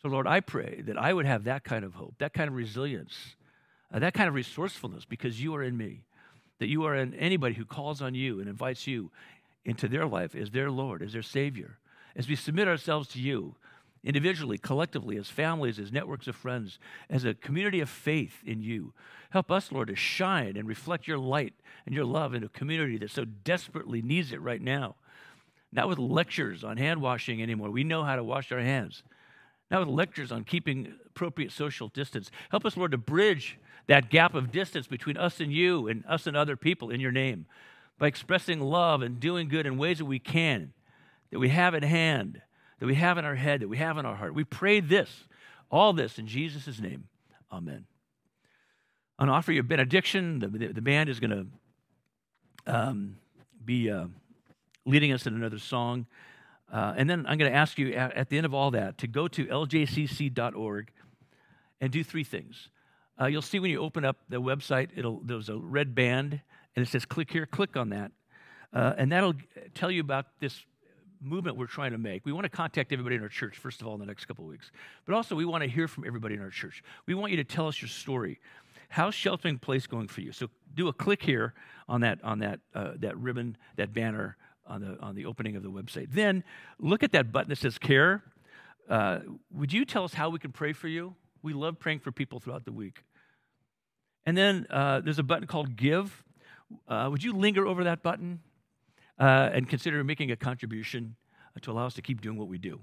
So, 0.00 0.08
Lord, 0.08 0.26
I 0.26 0.40
pray 0.40 0.82
that 0.86 0.96
I 0.96 1.12
would 1.12 1.26
have 1.26 1.44
that 1.44 1.62
kind 1.62 1.84
of 1.84 1.94
hope, 1.94 2.14
that 2.18 2.32
kind 2.32 2.48
of 2.48 2.54
resilience, 2.54 3.36
uh, 3.92 3.98
that 3.98 4.14
kind 4.14 4.28
of 4.28 4.34
resourcefulness 4.34 5.04
because 5.04 5.42
you 5.42 5.54
are 5.56 5.62
in 5.62 5.76
me, 5.76 6.04
that 6.58 6.68
you 6.68 6.84
are 6.84 6.94
in 6.94 7.12
anybody 7.14 7.54
who 7.54 7.66
calls 7.66 8.00
on 8.00 8.14
you 8.14 8.40
and 8.40 8.48
invites 8.48 8.86
you 8.86 9.10
into 9.64 9.88
their 9.88 10.06
life 10.06 10.34
as 10.34 10.50
their 10.50 10.70
Lord, 10.70 11.02
as 11.02 11.12
their 11.12 11.22
Savior. 11.22 11.78
As 12.16 12.28
we 12.28 12.36
submit 12.36 12.68
ourselves 12.68 13.08
to 13.08 13.20
you, 13.20 13.56
individually, 14.02 14.58
collectively, 14.58 15.16
as 15.16 15.28
families, 15.28 15.78
as 15.78 15.92
networks 15.92 16.26
of 16.26 16.36
friends, 16.36 16.78
as 17.08 17.24
a 17.24 17.34
community 17.34 17.80
of 17.80 17.88
faith 17.88 18.42
in 18.44 18.62
you. 18.62 18.92
Help 19.30 19.50
us, 19.50 19.70
Lord, 19.70 19.88
to 19.88 19.96
shine 19.96 20.56
and 20.56 20.66
reflect 20.66 21.06
your 21.06 21.18
light 21.18 21.54
and 21.86 21.94
your 21.94 22.04
love 22.04 22.34
in 22.34 22.42
a 22.42 22.48
community 22.48 22.96
that 22.98 23.10
so 23.10 23.24
desperately 23.24 24.02
needs 24.02 24.32
it 24.32 24.40
right 24.40 24.60
now. 24.60 24.96
Not 25.72 25.88
with 25.88 25.98
lectures 25.98 26.64
on 26.64 26.78
hand 26.78 27.00
washing 27.00 27.42
anymore. 27.42 27.70
We 27.70 27.84
know 27.84 28.02
how 28.02 28.16
to 28.16 28.24
wash 28.24 28.50
our 28.50 28.60
hands. 28.60 29.02
Not 29.70 29.80
with 29.80 29.88
lectures 29.88 30.32
on 30.32 30.42
keeping 30.42 30.94
appropriate 31.06 31.52
social 31.52 31.88
distance. 31.88 32.30
Help 32.50 32.64
us, 32.64 32.76
Lord, 32.76 32.90
to 32.90 32.98
bridge 32.98 33.56
that 33.86 34.10
gap 34.10 34.34
of 34.34 34.50
distance 34.50 34.88
between 34.88 35.16
us 35.16 35.38
and 35.38 35.52
you 35.52 35.86
and 35.86 36.04
us 36.08 36.26
and 36.26 36.36
other 36.36 36.56
people 36.56 36.90
in 36.90 37.00
your 37.00 37.12
name 37.12 37.46
by 38.00 38.06
expressing 38.06 38.60
love 38.60 39.02
and 39.02 39.20
doing 39.20 39.46
good 39.46 39.66
in 39.66 39.76
ways 39.76 39.98
that 39.98 40.06
we 40.06 40.18
can, 40.18 40.72
that 41.30 41.38
we 41.38 41.50
have 41.50 41.74
at 41.74 41.84
hand, 41.84 42.40
that 42.80 42.86
we 42.86 42.94
have 42.94 43.18
in 43.18 43.26
our 43.26 43.34
head, 43.34 43.60
that 43.60 43.68
we 43.68 43.76
have 43.76 43.98
in 43.98 44.06
our 44.06 44.16
heart. 44.16 44.34
We 44.34 44.42
pray 44.42 44.80
this, 44.80 45.24
all 45.70 45.92
this 45.92 46.18
in 46.18 46.26
Jesus' 46.26 46.80
name. 46.80 47.04
Amen. 47.52 47.84
To 49.20 49.26
offer 49.26 49.52
you 49.52 49.60
a 49.60 49.62
benediction. 49.62 50.38
The, 50.38 50.48
the, 50.48 50.66
the 50.68 50.80
band 50.80 51.10
is 51.10 51.20
going 51.20 51.50
to 52.66 52.74
um, 52.74 53.18
be 53.62 53.90
uh, 53.90 54.06
leading 54.86 55.12
us 55.12 55.26
in 55.26 55.34
another 55.34 55.58
song. 55.58 56.06
Uh, 56.72 56.94
and 56.96 57.08
then 57.08 57.26
I'm 57.28 57.36
going 57.36 57.52
to 57.52 57.56
ask 57.56 57.78
you 57.78 57.92
at, 57.92 58.14
at, 58.14 58.28
the 58.30 58.38
end 58.38 58.46
of 58.46 58.54
all 58.54 58.70
that 58.70 58.96
to 58.98 59.08
go 59.08 59.28
to 59.28 59.44
ljcc.org 59.44 60.90
and 61.82 61.92
do 61.92 62.02
three 62.02 62.24
things. 62.24 62.70
Uh, 63.20 63.26
you'll 63.26 63.42
see 63.42 63.58
when 63.58 63.70
you 63.70 63.80
open 63.80 64.06
up 64.06 64.16
the 64.30 64.40
website, 64.40 64.88
there's 65.26 65.50
a 65.50 65.58
red 65.58 65.94
band 65.94 66.40
and 66.76 66.86
it 66.86 66.88
says 66.88 67.04
click 67.04 67.30
here, 67.30 67.46
click 67.46 67.76
on 67.76 67.90
that. 67.90 68.12
Uh, 68.72 68.94
and 68.96 69.10
that'll 69.10 69.34
tell 69.74 69.90
you 69.90 70.00
about 70.00 70.26
this 70.38 70.64
movement 71.20 71.56
we're 71.56 71.66
trying 71.66 71.92
to 71.92 71.98
make. 71.98 72.24
We 72.24 72.32
want 72.32 72.44
to 72.44 72.50
contact 72.50 72.92
everybody 72.92 73.16
in 73.16 73.22
our 73.22 73.28
church, 73.28 73.58
first 73.58 73.80
of 73.80 73.86
all, 73.86 73.94
in 73.94 74.00
the 74.00 74.06
next 74.06 74.26
couple 74.26 74.44
of 74.44 74.50
weeks. 74.50 74.70
But 75.06 75.14
also, 75.14 75.34
we 75.34 75.44
want 75.44 75.62
to 75.62 75.68
hear 75.68 75.88
from 75.88 76.04
everybody 76.06 76.34
in 76.34 76.40
our 76.40 76.50
church. 76.50 76.82
We 77.06 77.14
want 77.14 77.30
you 77.30 77.36
to 77.38 77.44
tell 77.44 77.66
us 77.66 77.80
your 77.82 77.88
story. 77.88 78.40
How's 78.88 79.14
sheltering 79.14 79.58
place 79.58 79.86
going 79.86 80.08
for 80.08 80.20
you? 80.20 80.32
So 80.32 80.48
do 80.74 80.88
a 80.88 80.92
click 80.92 81.22
here 81.22 81.54
on 81.88 82.00
that 82.00 82.22
on 82.24 82.40
that 82.40 82.60
uh, 82.74 82.92
that 82.96 83.16
ribbon, 83.16 83.56
that 83.76 83.92
banner 83.92 84.36
on 84.66 84.80
the 84.80 84.98
on 85.00 85.14
the 85.14 85.26
opening 85.26 85.56
of 85.56 85.62
the 85.62 85.70
website. 85.70 86.08
Then 86.10 86.42
look 86.78 87.02
at 87.02 87.12
that 87.12 87.30
button 87.32 87.50
that 87.50 87.58
says 87.58 87.78
care. 87.78 88.24
Uh, 88.88 89.20
would 89.52 89.72
you 89.72 89.84
tell 89.84 90.04
us 90.04 90.14
how 90.14 90.30
we 90.30 90.38
can 90.38 90.50
pray 90.50 90.72
for 90.72 90.88
you? 90.88 91.14
We 91.42 91.52
love 91.52 91.78
praying 91.78 92.00
for 92.00 92.10
people 92.10 92.40
throughout 92.40 92.64
the 92.64 92.72
week. 92.72 93.04
And 94.26 94.36
then 94.36 94.66
uh, 94.70 95.00
there's 95.00 95.18
a 95.18 95.22
button 95.22 95.46
called 95.46 95.76
Give 95.76 96.24
uh, 96.88 97.08
would 97.10 97.22
you 97.22 97.32
linger 97.32 97.66
over 97.66 97.84
that 97.84 98.02
button 98.02 98.40
uh, 99.18 99.50
and 99.52 99.68
consider 99.68 100.02
making 100.04 100.30
a 100.30 100.36
contribution 100.36 101.16
to 101.60 101.70
allow 101.70 101.86
us 101.86 101.94
to 101.94 102.02
keep 102.02 102.20
doing 102.20 102.36
what 102.36 102.48
we 102.48 102.58
do? 102.58 102.80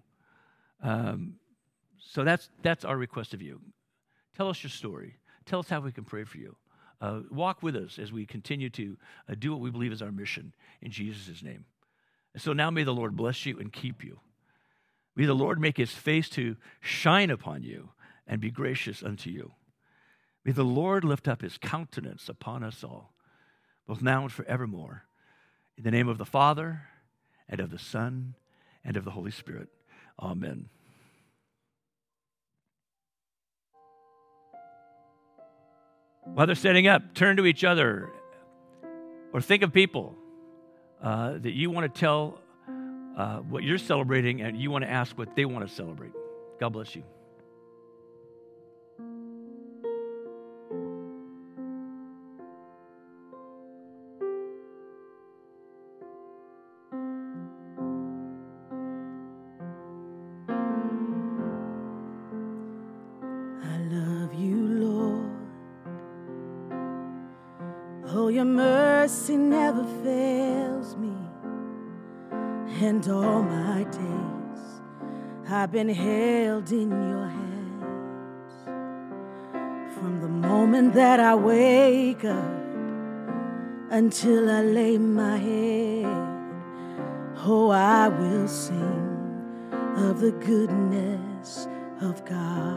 Um, 0.83 1.35
so 1.99 2.23
that's, 2.23 2.49
that's 2.61 2.85
our 2.85 2.97
request 2.97 3.33
of 3.33 3.41
you. 3.41 3.61
Tell 4.35 4.49
us 4.49 4.61
your 4.61 4.69
story. 4.69 5.17
Tell 5.45 5.59
us 5.59 5.69
how 5.69 5.79
we 5.79 5.91
can 5.91 6.03
pray 6.03 6.23
for 6.23 6.37
you. 6.37 6.55
Uh, 6.99 7.21
walk 7.29 7.61
with 7.61 7.75
us 7.75 7.99
as 7.99 8.11
we 8.11 8.25
continue 8.25 8.69
to 8.71 8.97
uh, 9.29 9.35
do 9.37 9.51
what 9.51 9.61
we 9.61 9.69
believe 9.69 9.91
is 9.91 10.01
our 10.01 10.11
mission 10.11 10.53
in 10.81 10.91
Jesus' 10.91 11.43
name. 11.43 11.65
And 12.33 12.41
so 12.41 12.53
now 12.53 12.69
may 12.69 12.83
the 12.83 12.93
Lord 12.93 13.15
bless 13.15 13.45
you 13.45 13.59
and 13.59 13.71
keep 13.71 14.03
you. 14.03 14.19
May 15.15 15.25
the 15.25 15.33
Lord 15.33 15.59
make 15.59 15.77
his 15.77 15.91
face 15.91 16.29
to 16.29 16.55
shine 16.79 17.29
upon 17.29 17.63
you 17.63 17.89
and 18.27 18.41
be 18.41 18.51
gracious 18.51 19.01
unto 19.01 19.29
you. 19.29 19.53
May 20.43 20.51
the 20.51 20.63
Lord 20.63 21.03
lift 21.03 21.27
up 21.27 21.41
his 21.41 21.57
countenance 21.57 22.29
upon 22.29 22.63
us 22.63 22.83
all 22.83 23.13
both 23.87 24.01
now 24.01 24.23
and 24.23 24.31
forevermore. 24.31 25.03
In 25.77 25.83
the 25.83 25.91
name 25.91 26.07
of 26.07 26.17
the 26.17 26.25
Father, 26.25 26.81
and 27.47 27.59
of 27.59 27.71
the 27.71 27.79
Son, 27.79 28.35
and 28.83 28.97
of 28.97 29.05
the 29.05 29.11
Holy 29.11 29.31
Spirit. 29.31 29.69
Amen. 30.19 30.69
While 36.23 36.45
they're 36.45 36.55
setting 36.55 36.87
up, 36.87 37.13
turn 37.13 37.37
to 37.37 37.45
each 37.45 37.63
other 37.63 38.09
or 39.31 39.41
think 39.41 39.63
of 39.63 39.71
people 39.71 40.15
uh, 41.01 41.33
that 41.37 41.53
you 41.53 41.69
want 41.69 41.93
to 41.93 41.99
tell 41.99 42.39
uh, 43.17 43.37
what 43.37 43.63
you're 43.63 43.77
celebrating 43.77 44.41
and 44.41 44.59
you 44.59 44.69
want 44.69 44.83
to 44.83 44.89
ask 44.89 45.17
what 45.17 45.35
they 45.35 45.45
want 45.45 45.67
to 45.67 45.73
celebrate. 45.73 46.11
God 46.59 46.69
bless 46.69 46.95
you. 46.95 47.03
Your 68.37 68.45
mercy 68.45 69.35
never 69.35 69.83
fails 70.03 70.95
me, 70.95 71.17
and 72.85 73.09
all 73.09 73.41
my 73.41 73.83
days 73.85 74.61
I've 75.49 75.71
been 75.71 75.89
held 75.89 76.71
in 76.71 76.91
your 76.91 77.27
hands. 77.39 78.53
From 79.95 80.21
the 80.21 80.27
moment 80.27 80.93
that 80.93 81.19
I 81.19 81.33
wake 81.33 82.25
up 82.25 82.61
until 83.89 84.51
I 84.51 84.61
lay 84.61 84.99
my 84.99 85.37
head, 85.37 86.05
oh, 87.37 87.71
I 87.71 88.07
will 88.07 88.47
sing 88.47 89.41
of 89.95 90.21
the 90.21 90.33
goodness 90.33 91.67
of 92.01 92.23
God. 92.23 92.76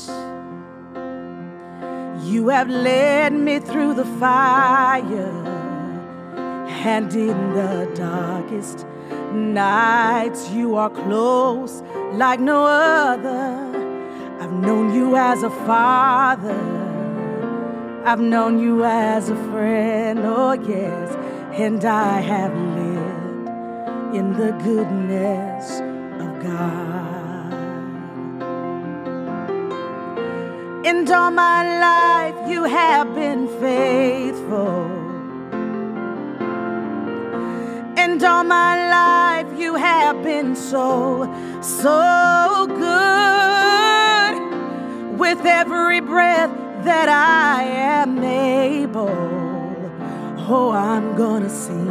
You 2.41 2.47
have 2.47 2.69
led 2.71 3.33
me 3.33 3.59
through 3.59 3.93
the 3.93 4.05
fire 4.19 5.31
and 6.87 7.13
in 7.13 7.53
the 7.53 7.91
darkest 7.93 8.87
nights 9.31 10.49
you 10.49 10.75
are 10.75 10.89
close 10.89 11.83
like 12.13 12.39
no 12.39 12.65
other. 12.65 13.69
I've 14.39 14.53
known 14.53 14.91
you 14.91 15.15
as 15.15 15.43
a 15.43 15.51
father. 15.51 16.63
I've 18.05 18.19
known 18.19 18.57
you 18.57 18.85
as 18.85 19.29
a 19.29 19.35
friend, 19.51 20.21
oh 20.23 20.53
yes, 20.53 21.15
and 21.53 21.85
I 21.85 22.21
have 22.21 22.55
lived 22.55 24.15
in 24.15 24.33
the 24.33 24.51
goodness 24.63 25.79
of 26.19 26.41
God. 26.41 27.20
And 30.83 31.09
all 31.11 31.29
my 31.29 31.79
life 31.79 32.49
you 32.49 32.63
have 32.63 33.13
been 33.13 33.47
faithful. 33.59 34.89
And 37.97 38.23
all 38.23 38.43
my 38.43 38.89
life 38.89 39.59
you 39.59 39.75
have 39.75 40.23
been 40.23 40.55
so, 40.55 41.31
so 41.61 42.65
good. 42.67 44.33
With 45.19 45.45
every 45.45 45.99
breath 45.99 46.51
that 46.83 47.07
I 47.09 47.61
am 47.63 48.23
able, 48.23 49.09
oh, 50.49 50.71
I'm 50.71 51.15
gonna 51.15 51.49
sing 51.49 51.89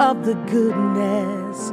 of 0.00 0.24
the 0.24 0.34
goodness 0.34 1.72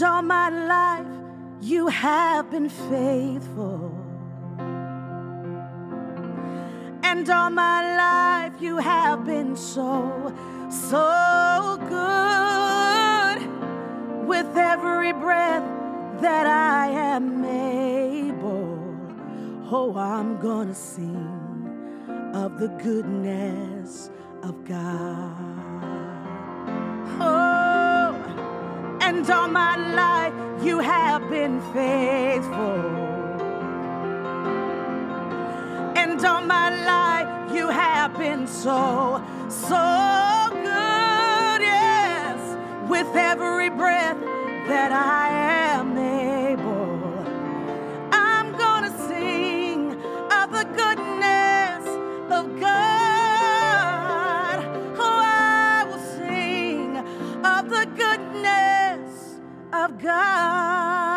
And 0.00 0.08
all 0.08 0.22
my 0.22 0.48
life 0.48 1.06
you 1.60 1.88
have 1.88 2.50
been 2.50 2.70
faithful. 2.70 3.94
And 7.02 7.28
all 7.28 7.50
my 7.50 7.96
life 7.96 8.62
you 8.62 8.78
have 8.78 9.26
been 9.26 9.54
so, 9.54 10.34
so 10.70 11.76
good. 11.90 13.46
With 14.26 14.56
every 14.56 15.12
breath 15.12 15.68
that 16.22 16.46
I 16.46 16.86
am 16.86 17.44
able, 17.44 18.78
oh, 19.70 19.94
I'm 19.98 20.40
gonna 20.40 20.74
sing 20.74 22.32
of 22.32 22.58
the 22.58 22.68
goodness 22.68 24.08
of 24.42 24.64
God. 24.64 25.36
Oh, 27.20 27.49
and 29.20 29.30
all 29.30 29.48
my 29.48 29.76
life 29.76 30.32
you 30.64 30.78
have 30.78 31.28
been 31.28 31.60
faithful. 31.74 32.80
And 35.94 36.24
all 36.24 36.40
my 36.40 36.70
life 36.94 37.54
you 37.54 37.68
have 37.68 38.16
been 38.16 38.46
so, 38.46 39.22
so 39.50 40.48
good, 40.52 41.60
yes. 41.60 42.56
With 42.88 43.14
every 43.14 43.68
breath 43.68 44.18
that 44.68 44.90
I 44.90 45.28
am 45.28 45.59
God. 60.02 61.09